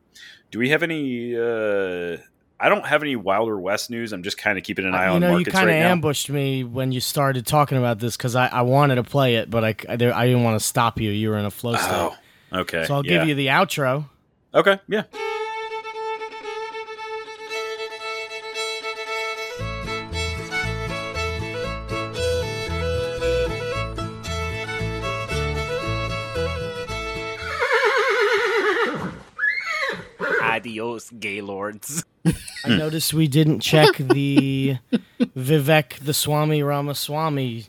do 0.50 0.58
we 0.58 0.68
have 0.70 0.82
any? 0.82 1.36
Uh, 1.36 2.18
I 2.58 2.68
don't 2.68 2.86
have 2.86 3.02
any 3.02 3.16
Wilder 3.16 3.58
West 3.58 3.90
news. 3.90 4.12
I'm 4.12 4.22
just 4.22 4.38
kind 4.38 4.56
of 4.56 4.64
keeping 4.64 4.86
an 4.86 4.94
eye 4.94 5.06
Uh, 5.06 5.10
you 5.10 5.14
on 5.16 5.20
know, 5.20 5.36
you 5.36 5.44
kind 5.44 5.68
of 5.68 5.76
ambushed 5.76 6.30
me 6.30 6.64
when 6.64 6.90
you 6.90 7.00
started 7.00 7.46
talking 7.46 7.76
about 7.76 7.98
this 7.98 8.16
because 8.16 8.34
I, 8.34 8.46
I 8.46 8.62
wanted 8.62 8.94
to 8.94 9.02
play 9.02 9.36
it, 9.36 9.50
but 9.50 9.62
I, 9.62 9.74
I, 9.88 9.92
I 9.92 9.96
didn't 9.96 10.42
want 10.42 10.58
to 10.58 10.66
stop 10.66 10.98
you. 11.00 11.10
You 11.10 11.30
were 11.30 11.38
in 11.38 11.44
a 11.44 11.50
flow 11.50 11.74
state. 11.74 11.90
Oh, 11.90 12.16
okay. 12.52 12.84
so 12.86 12.94
I'll 12.94 13.06
yeah. 13.06 13.18
give 13.18 13.28
you 13.28 13.34
the 13.34 13.48
outro. 13.48 14.06
Okay, 14.54 14.78
yeah. 14.88 15.02
Adios, 30.80 31.10
gaylords. 31.10 32.04
I 32.64 32.68
noticed 32.76 33.14
we 33.14 33.28
didn't 33.28 33.60
check 33.60 33.96
the 33.96 34.76
Vivek 35.20 35.98
the 36.00 36.12
Swami 36.12 36.62
Ramaswamy 36.62 37.66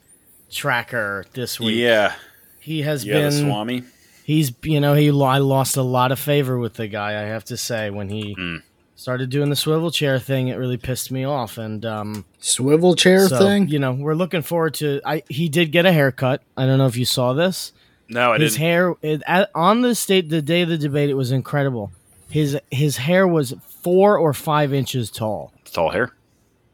tracker 0.52 1.26
this 1.34 1.60
week. 1.60 1.78
Yeah, 1.78 2.14
He 2.60 2.82
has 2.82 3.06
yeah. 3.06 3.14
been 3.14 3.24
The 3.26 3.32
Swami. 3.32 3.84
He's 4.24 4.52
you 4.64 4.82
know 4.82 4.94
he 4.94 5.08
I 5.10 5.38
lost 5.38 5.78
a 5.78 5.82
lot 5.84 6.12
of 6.12 6.20
favor 6.20 6.58
with 6.58 6.74
the 6.74 6.88
guy. 6.88 7.12
I 7.12 7.26
have 7.28 7.46
to 7.46 7.56
say 7.58 7.90
when 7.90 8.10
he 8.10 8.36
Mm. 8.36 8.62
started 8.96 9.30
doing 9.30 9.50
the 9.50 9.56
swivel 9.56 9.90
chair 9.92 10.20
thing, 10.20 10.50
it 10.50 10.56
really 10.56 10.76
pissed 10.78 11.12
me 11.12 11.24
off. 11.24 11.58
And 11.58 11.86
um, 11.86 12.26
Swivel 12.40 12.94
chair 12.96 13.28
so, 13.30 13.38
thing. 13.40 13.70
you 13.70 13.80
know, 13.80 13.94
we're 13.94 14.16
looking 14.16 14.42
forward 14.42 14.74
to. 14.76 15.00
I 15.06 15.24
he 15.30 15.48
did 15.48 15.72
get 15.72 15.86
a 15.86 15.94
haircut. 15.94 16.42
I 16.58 16.66
don't 16.66 16.78
know 16.78 16.88
if 16.88 16.98
you 16.98 17.06
saw 17.06 17.32
this. 17.34 17.72
No, 18.10 18.34
I 18.34 18.38
his 18.40 18.54
didn't. 18.54 18.62
hair 18.66 18.96
it, 19.02 19.22
at, 19.28 19.50
on 19.56 19.82
the 19.82 19.94
state 19.96 20.28
the 20.30 20.42
day 20.42 20.62
of 20.64 20.70
the 20.70 20.78
debate. 20.78 21.10
It 21.10 21.14
was 21.16 21.32
incredible. 21.32 21.92
His 22.30 22.60
his 22.72 22.98
hair 22.98 23.28
was 23.28 23.54
four 23.82 24.18
or 24.18 24.34
five 24.34 24.74
inches 24.74 25.10
tall. 25.10 25.54
Tall 25.66 25.92
hair. 25.92 26.12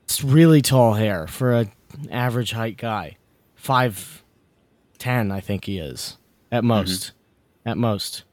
It's 0.04 0.24
really 0.24 0.62
tall 0.62 0.94
hair 0.94 1.28
for 1.28 1.54
an 1.54 1.72
average 2.12 2.52
height 2.52 2.78
guy. 2.78 3.18
Five 3.56 4.24
ten, 4.98 5.32
I 5.32 5.40
think 5.40 5.66
he 5.66 5.78
is 5.78 6.18
at 6.52 6.64
most. 6.64 7.12
At 7.66 7.78
most. 7.78 8.24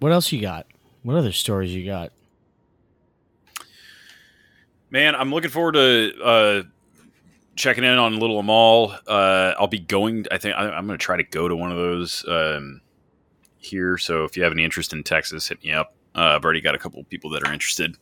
What 0.00 0.12
else 0.12 0.30
you 0.32 0.40
got? 0.40 0.66
What 1.02 1.16
other 1.16 1.32
stories 1.32 1.74
you 1.74 1.86
got? 1.86 2.12
Man, 4.90 5.14
I'm 5.14 5.32
looking 5.32 5.50
forward 5.50 5.72
to 5.72 6.12
uh, 6.22 6.62
checking 7.56 7.84
in 7.84 7.98
on 7.98 8.18
Little 8.20 8.38
Amal. 8.38 8.96
Uh, 9.06 9.54
I'll 9.58 9.66
be 9.66 9.80
going. 9.80 10.26
I 10.30 10.38
think 10.38 10.54
I, 10.56 10.68
I'm 10.68 10.86
going 10.86 10.98
to 10.98 11.04
try 11.04 11.16
to 11.16 11.24
go 11.24 11.48
to 11.48 11.56
one 11.56 11.72
of 11.72 11.76
those 11.76 12.24
um, 12.28 12.80
here. 13.58 13.98
So 13.98 14.24
if 14.24 14.36
you 14.36 14.44
have 14.44 14.52
any 14.52 14.62
interest 14.62 14.92
in 14.92 15.02
Texas, 15.02 15.48
hit 15.48 15.62
me 15.64 15.72
up. 15.72 15.95
Uh, 16.16 16.34
I've 16.36 16.44
already 16.44 16.60
got 16.62 16.74
a 16.74 16.78
couple 16.78 16.98
of 17.00 17.08
people 17.08 17.30
that 17.30 17.46
are 17.46 17.52
interested. 17.52 17.96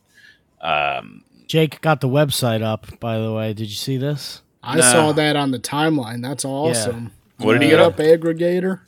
Um, 0.61 1.23
Jake 1.47 1.81
got 1.81 2.01
the 2.01 2.07
website 2.07 2.63
up. 2.63 2.99
By 2.99 3.19
the 3.19 3.31
way, 3.33 3.53
did 3.53 3.67
you 3.69 3.75
see 3.75 3.97
this? 3.97 4.41
I 4.63 4.77
Nah. 4.77 4.91
saw 4.91 5.11
that 5.11 5.35
on 5.35 5.51
the 5.51 5.59
timeline. 5.59 6.21
That's 6.23 6.43
awesome. 6.45 7.11
What 7.37 7.53
did 7.53 7.61
he 7.63 7.69
Get 7.69 7.77
get 7.77 7.85
up 7.85 7.97
aggregator? 7.97 8.79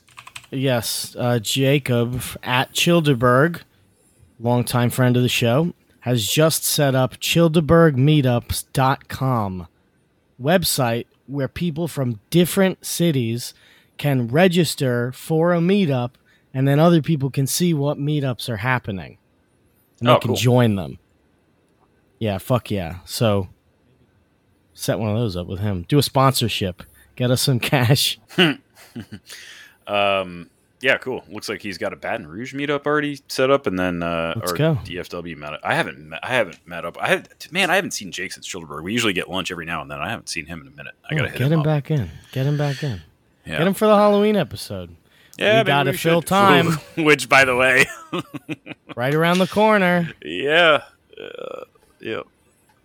Yes, 0.50 1.16
uh, 1.20 1.38
Jacob 1.40 2.22
at 2.42 2.72
Childeberg, 2.74 3.62
longtime 4.40 4.90
friend 4.90 5.16
of 5.18 5.24
the 5.24 5.30
show, 5.30 5.74
has 6.02 6.26
just 6.26 6.64
set 6.64 6.96
up 6.96 7.18
childebergmeetups.com 7.18 9.68
website 10.42 11.06
where 11.26 11.48
people 11.48 11.88
from 11.88 12.20
different 12.30 12.86
cities 12.86 13.54
can 13.98 14.28
register 14.28 15.12
for 15.12 15.54
a 15.54 15.60
meetup 15.60 16.12
and 16.58 16.68
then 16.68 16.80
other 16.80 17.02
people 17.04 17.30
can 17.30 17.46
see 17.46 17.74
what 17.74 17.98
meetups 18.00 18.50
are 18.50 18.58
happening. 18.58 19.18
And 20.00 20.10
Oh, 20.10 20.14
they 20.14 20.20
can 20.20 20.28
cool. 20.30 20.36
join 20.38 20.76
them. 20.76 20.98
Yeah, 22.20 22.38
fuck 22.40 22.72
yeah. 22.72 23.00
So 23.06 23.48
set 24.74 24.98
one 25.00 25.10
of 25.10 25.18
those 25.18 25.36
up 25.38 25.46
with 25.48 25.60
him. 25.60 25.86
Do 25.88 25.98
a 26.00 26.04
sponsorship. 26.04 26.82
Get 27.16 27.30
us 27.32 27.42
some 27.42 27.60
cash. 27.74 28.20
um, 29.88 30.50
yeah, 30.80 30.98
cool. 30.98 31.24
Looks 31.30 31.50
like 31.50 31.62
he's 31.62 31.78
got 31.80 31.92
a 31.92 31.96
Baton 31.96 32.28
Rouge 32.28 32.54
meetup 32.54 32.86
already 32.86 33.20
set 33.28 33.50
up, 33.50 33.66
and 33.66 33.80
then 33.80 34.04
uh, 34.04 34.34
Let's 34.36 34.52
or 34.52 34.56
go. 34.56 34.76
DFW 34.86 35.36
met. 35.36 35.54
I 35.64 35.74
haven't 35.74 35.98
met, 36.00 36.20
I 36.24 36.28
haven't 36.36 36.60
met 36.68 36.86
up. 36.86 36.98
I 37.02 37.08
have, 37.08 37.28
man, 37.52 37.72
I 37.72 37.76
haven't 37.76 37.92
seen 37.92 38.12
Jake 38.12 38.32
since 38.32 38.48
Childerberg. 38.48 38.84
We 38.84 38.94
usually 38.94 39.14
get 39.14 39.28
lunch 39.30 39.50
every 39.52 39.66
now 39.66 39.82
and 39.82 39.90
then. 39.90 40.00
I 40.00 40.10
haven't 40.10 40.30
seen 40.30 40.46
him 40.46 40.62
in 40.62 40.68
a 40.68 40.72
minute. 40.72 40.94
I 41.10 41.16
gotta 41.16 41.30
Oh, 41.30 41.32
get 41.32 41.42
him, 41.52 41.54
him 41.54 41.64
back 41.64 41.90
in. 41.90 42.10
Get 42.32 42.46
him 42.46 42.58
back 42.58 42.84
in. 42.84 43.02
Yeah. 43.46 43.58
Get 43.58 43.68
him 43.68 43.74
for 43.74 43.88
the 43.88 43.96
Halloween 43.96 44.36
episode. 44.36 44.96
Yeah, 45.38 45.52
we 45.52 45.58
maybe 45.58 45.68
gotta 45.68 45.92
we 45.92 45.98
fill 45.98 46.22
should. 46.22 46.28
time. 46.28 46.66
Which, 46.98 47.30
by 47.30 47.46
the 47.46 47.56
way, 47.56 47.86
right 48.96 49.14
around 49.14 49.38
the 49.40 49.48
corner. 49.48 50.12
yeah, 50.24 50.84
uh, 51.22 51.62
yeah. 52.00 52.22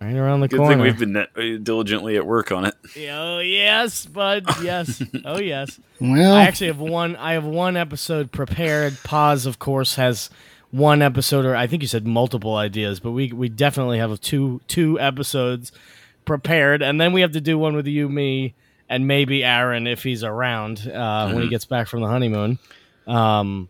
Right 0.01 0.15
around 0.17 0.41
the 0.41 0.49
Good 0.49 0.57
corner. 0.57 0.73
thing 0.73 0.81
we've 0.81 0.99
been 0.99 1.15
uh, 1.15 1.25
diligently 1.63 2.17
at 2.17 2.25
work 2.25 2.51
on 2.51 2.65
it. 2.65 2.73
Oh 3.09 3.39
yes, 3.39 4.05
bud. 4.05 4.43
Yes. 4.61 5.01
oh 5.25 5.39
yes. 5.39 5.79
Well, 6.01 6.33
I 6.33 6.43
actually 6.43 6.67
have 6.67 6.79
one. 6.79 7.15
I 7.15 7.33
have 7.33 7.45
one 7.45 7.77
episode 7.77 8.31
prepared. 8.31 8.97
Pause, 9.05 9.45
of 9.45 9.59
course, 9.59 9.95
has 9.95 10.29
one 10.71 11.01
episode, 11.01 11.45
or 11.45 11.55
I 11.55 11.67
think 11.67 11.83
you 11.83 11.87
said 11.87 12.05
multiple 12.05 12.55
ideas, 12.55 12.99
but 12.99 13.11
we 13.11 13.31
we 13.31 13.47
definitely 13.47 13.97
have 13.99 14.19
two 14.19 14.59
two 14.67 14.99
episodes 14.99 15.71
prepared, 16.25 16.81
and 16.81 16.99
then 16.99 17.13
we 17.13 17.21
have 17.21 17.31
to 17.31 17.41
do 17.41 17.57
one 17.57 17.73
with 17.75 17.87
you, 17.87 18.09
me, 18.09 18.55
and 18.93 19.07
maybe 19.07 19.43
Aaron 19.43 19.87
if 19.87 20.03
he's 20.03 20.23
around 20.23 20.87
uh, 20.87 21.31
when 21.31 21.41
he 21.43 21.49
gets 21.49 21.65
back 21.65 21.87
from 21.87 22.01
the 22.01 22.07
honeymoon. 22.07 22.59
Um, 23.07 23.69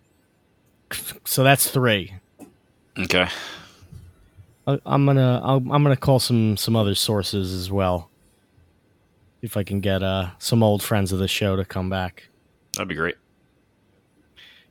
so 1.25 1.43
that's 1.43 1.69
three. 1.69 2.13
Okay. 2.99 3.27
I- 4.67 4.79
I'm 4.85 5.05
gonna 5.05 5.41
I'll, 5.43 5.57
I'm 5.57 5.83
gonna 5.83 5.95
call 5.97 6.19
some 6.19 6.55
some 6.57 6.75
other 6.75 6.95
sources 6.95 7.53
as 7.53 7.71
well. 7.71 8.09
If 9.41 9.57
I 9.57 9.63
can 9.63 9.81
get 9.81 10.01
uh 10.03 10.29
some 10.39 10.63
old 10.63 10.81
friends 10.83 11.11
of 11.11 11.19
the 11.19 11.27
show 11.27 11.55
to 11.55 11.65
come 11.65 11.89
back. 11.89 12.29
That'd 12.75 12.87
be 12.87 12.95
great. 12.95 13.15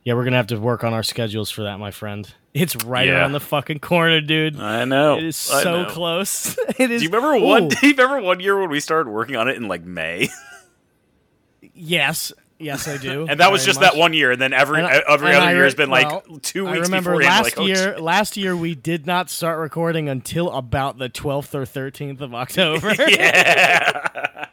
Yeah, 0.03 0.13
we're 0.15 0.23
gonna 0.23 0.37
have 0.37 0.47
to 0.47 0.57
work 0.59 0.83
on 0.83 0.93
our 0.93 1.03
schedules 1.03 1.49
for 1.51 1.63
that, 1.63 1.77
my 1.79 1.91
friend. 1.91 2.33
It's 2.53 2.75
right 2.85 3.07
Yeah. 3.07 3.15
around 3.15 3.31
the 3.31 3.39
fucking 3.39 3.79
corner, 3.79 4.21
dude. 4.21 4.59
I 4.59 4.85
know. 4.85 5.17
It 5.17 5.23
is 5.23 5.35
so 5.35 5.85
close. 5.85 6.55
it 6.77 6.91
is. 6.91 7.01
Do 7.01 7.05
you 7.07 7.11
remember 7.11 7.43
one? 7.43 7.67
Do 7.69 7.75
you 7.87 7.93
remember 7.93 8.21
one 8.21 8.39
year 8.39 8.59
when 8.59 8.69
we 8.69 8.79
started 8.79 9.09
working 9.09 9.35
on 9.35 9.47
it 9.49 9.57
in 9.57 9.67
like 9.67 9.83
May, 9.83 10.29
Yes, 11.73 12.31
yes, 12.59 12.87
I 12.87 12.97
do. 12.97 13.25
and 13.27 13.39
that 13.39 13.51
was 13.51 13.65
just 13.65 13.79
much. 13.81 13.91
that 13.93 13.97
one 13.99 14.13
year, 14.13 14.31
and 14.31 14.39
then 14.41 14.53
every 14.53 14.77
And 14.79 14.87
I- 14.87 15.01
every 15.09 15.33
other 15.33 15.45
I 15.47 15.53
year 15.53 15.63
has 15.63 15.73
been 15.75 15.89
like 15.89 16.07
well, 16.07 16.39
two 16.41 16.67
I 16.67 16.73
weeks 16.73 16.87
remember 16.87 17.11
beforehand. 17.17 17.43
last 17.45 17.57
like, 17.57 17.59
oh, 17.59 17.65
year. 17.65 17.99
Last 17.99 18.37
year 18.37 18.55
we 18.55 18.75
did 18.75 19.07
not 19.07 19.29
start 19.29 19.57
recording 19.59 20.07
until 20.07 20.51
about 20.51 20.97
the 20.99 21.09
twelfth 21.09 21.55
or 21.55 21.65
thirteenth 21.65 22.21
of 22.21 22.35
October. 22.35 22.93
yeah. 23.07 24.45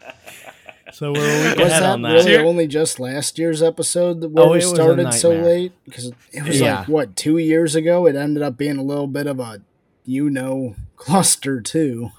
so 0.94 1.12
we're 1.12 1.18
a 1.18 1.48
week 1.50 1.58
was 1.58 1.68
ahead 1.68 1.82
that 1.82 1.90
on 1.90 2.02
that. 2.02 2.12
really 2.12 2.36
only 2.36 2.66
just 2.66 2.98
last 3.00 3.38
year's 3.38 3.62
episode 3.62 4.20
that- 4.20 4.28
where 4.30 4.44
Oh, 4.44 4.50
we 4.50 4.58
it 4.58 4.64
was 4.64 4.72
a 4.72 4.74
started 4.76 5.12
so 5.14 5.30
late? 5.30 5.72
Because 5.84 6.12
it 6.32 6.44
was 6.44 6.60
Yeah. 6.60 6.80
like 6.80 6.88
what 6.88 7.16
two 7.16 7.38
years 7.38 7.74
ago. 7.74 8.06
It 8.06 8.16
ended 8.16 8.42
up 8.42 8.56
being 8.56 8.76
a 8.78 8.82
little 8.82 9.06
bit 9.06 9.26
of 9.26 9.40
a 9.40 9.60
you 10.04 10.28
know 10.30 10.74
cluster 10.96 11.60
too. 11.60 12.10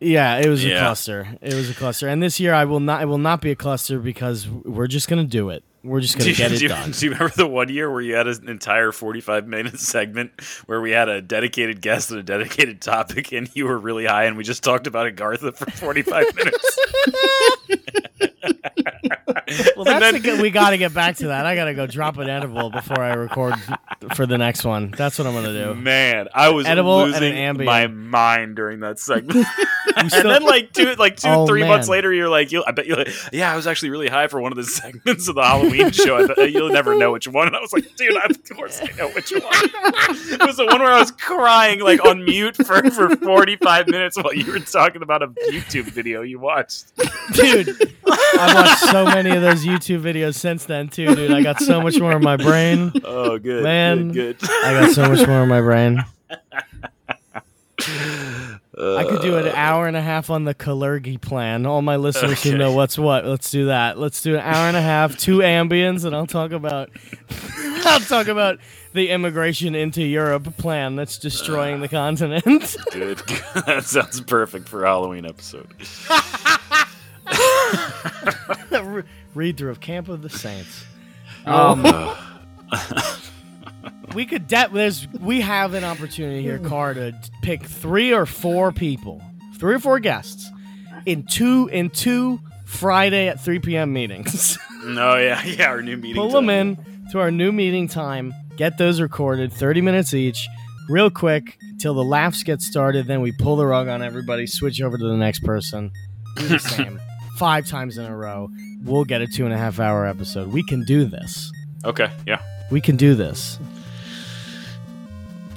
Yeah, 0.00 0.38
it 0.38 0.48
was 0.48 0.64
a 0.64 0.70
cluster. 0.70 1.38
It 1.40 1.54
was 1.54 1.70
a 1.70 1.74
cluster. 1.74 2.08
And 2.08 2.22
this 2.22 2.38
year 2.38 2.52
I 2.52 2.64
will 2.66 2.80
not. 2.80 3.02
It 3.02 3.06
will 3.06 3.16
not 3.18 3.40
be 3.40 3.50
a 3.50 3.56
cluster 3.56 3.98
because 3.98 4.48
we're 4.48 4.86
just 4.86 5.08
gonna 5.08 5.24
do 5.24 5.48
it. 5.50 5.64
We're 5.84 6.00
just 6.00 6.16
gonna 6.16 6.30
you, 6.30 6.34
get 6.36 6.48
do 6.48 6.54
it 6.54 6.62
you- 6.62 6.68
done. 6.68 6.90
do 6.92 7.06
you 7.06 7.12
remember 7.12 7.34
the 7.36 7.46
one 7.46 7.68
year 7.68 7.90
where 7.90 8.00
you 8.00 8.14
had 8.14 8.26
an 8.26 8.48
entire 8.48 8.90
45 8.90 9.46
minute 9.46 9.78
segment 9.78 10.32
where 10.66 10.80
we 10.80 10.90
had 10.92 11.08
a 11.10 11.20
dedicated 11.20 11.80
guest 11.82 12.10
and 12.10 12.18
a 12.18 12.22
dedicated 12.22 12.80
topic 12.80 13.32
and 13.32 13.50
you 13.54 13.66
were 13.66 13.78
really 13.78 14.06
high 14.06 14.24
and 14.24 14.36
we 14.38 14.44
just 14.44 14.64
talked 14.64 14.86
about 14.86 15.06
Agartha 15.14 15.54
for 15.54 15.70
45 15.70 16.34
minutes? 16.36 16.78
Well, 19.76 19.84
that's 19.84 20.12
the 20.12 20.20
good- 20.20 20.40
we 20.40 20.50
got 20.50 20.70
to 20.70 20.78
get 20.78 20.94
back 20.94 21.16
to 21.16 21.28
that. 21.28 21.44
I 21.44 21.54
got 21.54 21.66
to 21.66 21.74
go 21.74 21.86
drop 21.86 22.16
an 22.16 22.28
edible 22.30 22.70
before 22.70 23.00
I 23.00 23.12
record 23.14 23.54
for 24.14 24.26
the 24.26 24.38
next 24.38 24.64
one. 24.64 24.90
That's 24.96 25.18
what 25.18 25.26
I'm 25.26 25.34
gonna 25.34 25.52
do. 25.52 25.74
Man, 25.74 26.28
I 26.34 26.48
was 26.48 26.66
Edible 26.66 27.04
and 27.04 27.14
an 27.14 27.54
losing 27.56 27.64
my 27.66 27.86
mind 27.88 28.56
during 28.56 28.80
that 28.80 28.98
segment. 28.98 29.46
and 29.96 30.10
then 30.10 30.42
like 30.44 30.72
two, 30.72 30.94
like 30.94 31.16
two, 31.16 31.28
Oh, 31.28 31.46
three 31.46 31.62
months 31.62 31.88
later, 31.88 32.12
you're 32.12 32.28
like, 32.28 32.50
I 32.66 32.70
bet 32.72 32.86
you, 32.86 33.04
yeah, 33.32 33.52
I 33.52 33.56
was 33.56 33.66
actually 33.66 33.90
really 33.90 34.08
high 34.08 34.28
for 34.28 34.40
one 34.40 34.50
of 34.52 34.56
the 34.56 34.64
segments 34.64 35.28
of 35.28 35.34
the 35.34 35.42
Halloween 35.42 35.90
show. 35.90 36.16
I 36.16 36.26
bet 36.26 36.52
you'll 36.52 36.70
never 36.72 36.96
know 36.96 37.12
which 37.12 37.28
one. 37.28 37.46
And 37.48 37.56
I 37.56 37.60
was 37.60 37.72
like, 37.72 37.94
dude, 37.96 38.16
I, 38.16 38.24
of 38.26 38.56
course 38.56 38.80
I 38.82 38.86
know 38.96 39.10
which 39.10 39.30
one. 39.30 39.42
it 39.42 40.46
was 40.46 40.56
the 40.56 40.66
one 40.66 40.80
where 40.80 40.92
I 40.92 40.98
was 41.00 41.10
crying 41.10 41.80
like 41.80 42.02
on 42.04 42.24
mute 42.24 42.56
for 42.56 42.88
for 42.90 43.14
45 43.16 43.88
minutes 43.88 44.16
while 44.16 44.32
you 44.34 44.50
were 44.50 44.58
talking 44.60 45.02
about 45.02 45.22
a 45.22 45.28
YouTube 45.28 45.84
video 45.84 46.22
you 46.22 46.38
watched. 46.38 46.92
dude. 47.34 47.76
I've 48.38 48.54
watched 48.54 48.80
so 48.80 49.04
many 49.04 49.30
of 49.30 49.42
those 49.42 49.64
YouTube 49.64 50.02
videos 50.02 50.34
since 50.34 50.64
then 50.64 50.88
too, 50.88 51.14
dude. 51.14 51.30
I 51.30 51.42
got 51.42 51.60
so 51.60 51.80
much 51.80 51.98
more 51.98 52.12
in 52.12 52.22
my 52.22 52.36
brain. 52.36 52.92
Oh, 53.04 53.38
good, 53.38 53.62
Man. 53.62 54.12
good, 54.12 54.38
good. 54.38 54.50
I 54.50 54.80
got 54.80 54.92
so 54.92 55.08
much 55.08 55.26
more 55.26 55.42
in 55.42 55.48
my 55.48 55.60
brain. 55.60 56.04
Uh, 58.76 58.96
I 58.96 59.04
could 59.04 59.22
do 59.22 59.36
an 59.36 59.46
hour 59.48 59.86
and 59.86 59.96
a 59.96 60.02
half 60.02 60.30
on 60.30 60.44
the 60.44 60.54
Kalergi 60.54 61.20
plan. 61.20 61.64
All 61.64 61.80
my 61.80 61.94
listeners 61.96 62.42
who 62.42 62.58
know 62.58 62.72
what's 62.72 62.98
what. 62.98 63.24
Let's 63.24 63.50
do 63.50 63.66
that. 63.66 63.98
Let's 63.98 64.20
do 64.20 64.34
an 64.34 64.40
hour 64.40 64.66
and 64.66 64.76
a 64.76 64.82
half, 64.82 65.16
two 65.16 65.38
ambience, 65.38 66.04
and 66.04 66.14
I'll 66.14 66.26
talk 66.26 66.50
about 66.50 66.90
I'll 67.84 68.00
talk 68.00 68.26
about 68.26 68.58
the 68.92 69.10
immigration 69.10 69.74
into 69.76 70.02
Europe 70.02 70.56
plan 70.56 70.96
that's 70.96 71.18
destroying 71.18 71.80
the 71.80 71.88
continent. 71.88 72.44
Good. 72.90 73.18
that 73.66 73.84
sounds 73.84 74.20
perfect 74.20 74.68
for 74.68 74.84
a 74.84 74.88
Halloween 74.88 75.24
episode. 75.24 75.68
Read 79.34 79.56
through 79.56 79.70
of 79.70 79.80
Camp 79.80 80.08
of 80.08 80.22
the 80.22 80.30
Saints. 80.30 80.84
Um, 81.46 81.84
we 84.14 84.24
could 84.24 84.46
de- 84.46 84.70
there's 84.72 85.06
we 85.20 85.42
have 85.42 85.74
an 85.74 85.84
opportunity 85.84 86.40
here, 86.40 86.58
Car, 86.58 86.94
to 86.94 87.14
pick 87.42 87.64
three 87.64 88.14
or 88.14 88.24
four 88.24 88.72
people, 88.72 89.22
three 89.58 89.74
or 89.74 89.78
four 89.78 90.00
guests, 90.00 90.48
in 91.04 91.24
two 91.24 91.68
in 91.72 91.90
two 91.90 92.40
Friday 92.64 93.28
at 93.28 93.40
3 93.40 93.58
p.m. 93.60 93.92
meetings. 93.92 94.58
No, 94.84 95.16
yeah, 95.18 95.42
yeah, 95.44 95.68
our 95.68 95.82
new 95.82 95.96
meeting. 95.96 96.16
Pull 96.16 96.32
time. 96.32 96.46
them 96.46 96.50
in 96.78 97.08
to 97.12 97.20
our 97.20 97.30
new 97.30 97.52
meeting 97.52 97.88
time. 97.88 98.32
Get 98.56 98.78
those 98.78 99.00
recorded, 99.00 99.52
30 99.52 99.80
minutes 99.80 100.14
each, 100.14 100.48
real 100.88 101.10
quick 101.10 101.58
till 101.78 101.94
the 101.94 102.04
laughs 102.04 102.42
get 102.42 102.62
started. 102.62 103.06
Then 103.06 103.20
we 103.20 103.32
pull 103.32 103.56
the 103.56 103.66
rug 103.66 103.88
on 103.88 104.02
everybody, 104.02 104.46
switch 104.46 104.80
over 104.80 104.96
to 104.96 105.04
the 105.04 105.16
next 105.16 105.40
person. 105.40 105.92
Do 106.36 106.48
the 106.48 106.58
same 106.58 107.00
five 107.38 107.66
times 107.66 107.98
in 107.98 108.04
a 108.04 108.16
row. 108.16 108.48
We'll 108.82 109.04
get 109.04 109.20
a 109.22 109.26
two 109.26 109.44
and 109.44 109.54
a 109.54 109.56
half 109.58 109.80
hour 109.80 110.06
episode. 110.06 110.52
We 110.52 110.62
can 110.62 110.84
do 110.84 111.04
this. 111.04 111.50
Okay, 111.84 112.10
yeah. 112.26 112.40
We 112.70 112.80
can 112.80 112.96
do 112.96 113.14
this. 113.14 113.58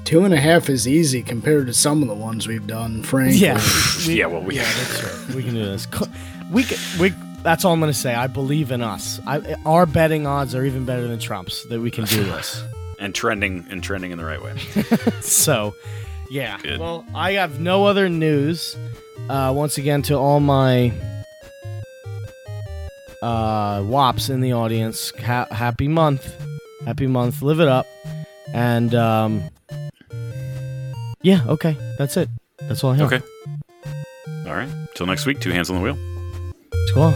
Two 0.05 0.23
and 0.23 0.33
a 0.33 0.39
half 0.39 0.69
is 0.69 0.87
easy 0.87 1.21
compared 1.21 1.67
to 1.67 1.73
some 1.73 2.01
of 2.01 2.07
the 2.07 2.13
ones 2.15 2.47
we've 2.47 2.65
done, 2.65 3.03
frankly. 3.03 3.37
Yeah. 3.39 3.61
we- 4.07 4.15
yeah, 4.19 4.27
well, 4.27 4.41
we, 4.41 4.55
yeah, 4.55 4.63
that's 4.63 4.99
true. 4.99 5.35
We 5.35 5.43
can 5.43 5.53
do 5.53 5.65
this. 5.65 5.87
We 6.49 6.63
can, 6.63 6.77
we. 6.99 7.09
That's 7.43 7.65
all 7.65 7.73
I'm 7.73 7.79
gonna 7.79 7.93
say. 7.93 8.13
I 8.15 8.27
believe 8.27 8.71
in 8.71 8.81
us. 8.81 9.19
I, 9.27 9.55
our 9.65 9.85
betting 9.85 10.25
odds 10.25 10.55
are 10.55 10.63
even 10.65 10.85
better 10.85 11.07
than 11.07 11.19
Trump's 11.19 11.67
that 11.69 11.79
we 11.81 11.91
can 11.91 12.05
do 12.05 12.23
this. 12.23 12.63
and 12.99 13.13
trending 13.13 13.65
and 13.69 13.83
trending 13.83 14.11
in 14.11 14.17
the 14.17 14.25
right 14.25 14.41
way. 14.41 14.57
so, 15.21 15.75
yeah. 16.29 16.57
Good. 16.61 16.79
Well, 16.79 17.05
I 17.13 17.33
have 17.33 17.59
no 17.59 17.85
other 17.85 18.07
news. 18.09 18.75
Uh, 19.29 19.53
once 19.55 19.77
again, 19.77 20.01
to 20.03 20.15
all 20.15 20.39
my 20.39 20.91
uh, 23.21 23.83
wops 23.85 24.29
in 24.29 24.41
the 24.41 24.53
audience, 24.53 25.11
ha- 25.19 25.47
happy 25.51 25.87
month, 25.87 26.33
happy 26.85 27.07
month. 27.07 27.41
Live 27.41 27.59
it 27.59 27.67
up, 27.67 27.85
and 28.53 28.93
um, 28.95 29.43
yeah. 31.21 31.41
Okay, 31.47 31.77
that's 31.97 32.17
it. 32.17 32.29
That's 32.61 32.83
all 32.83 32.91
I 32.91 32.95
have. 32.97 33.11
Okay. 33.11 33.25
All 34.47 34.55
right. 34.55 34.69
Till 34.95 35.05
next 35.05 35.25
week. 35.25 35.39
Two 35.39 35.51
hands 35.51 35.69
on 35.69 35.75
the 35.75 35.81
wheel. 35.81 35.97
Cool. 36.93 37.13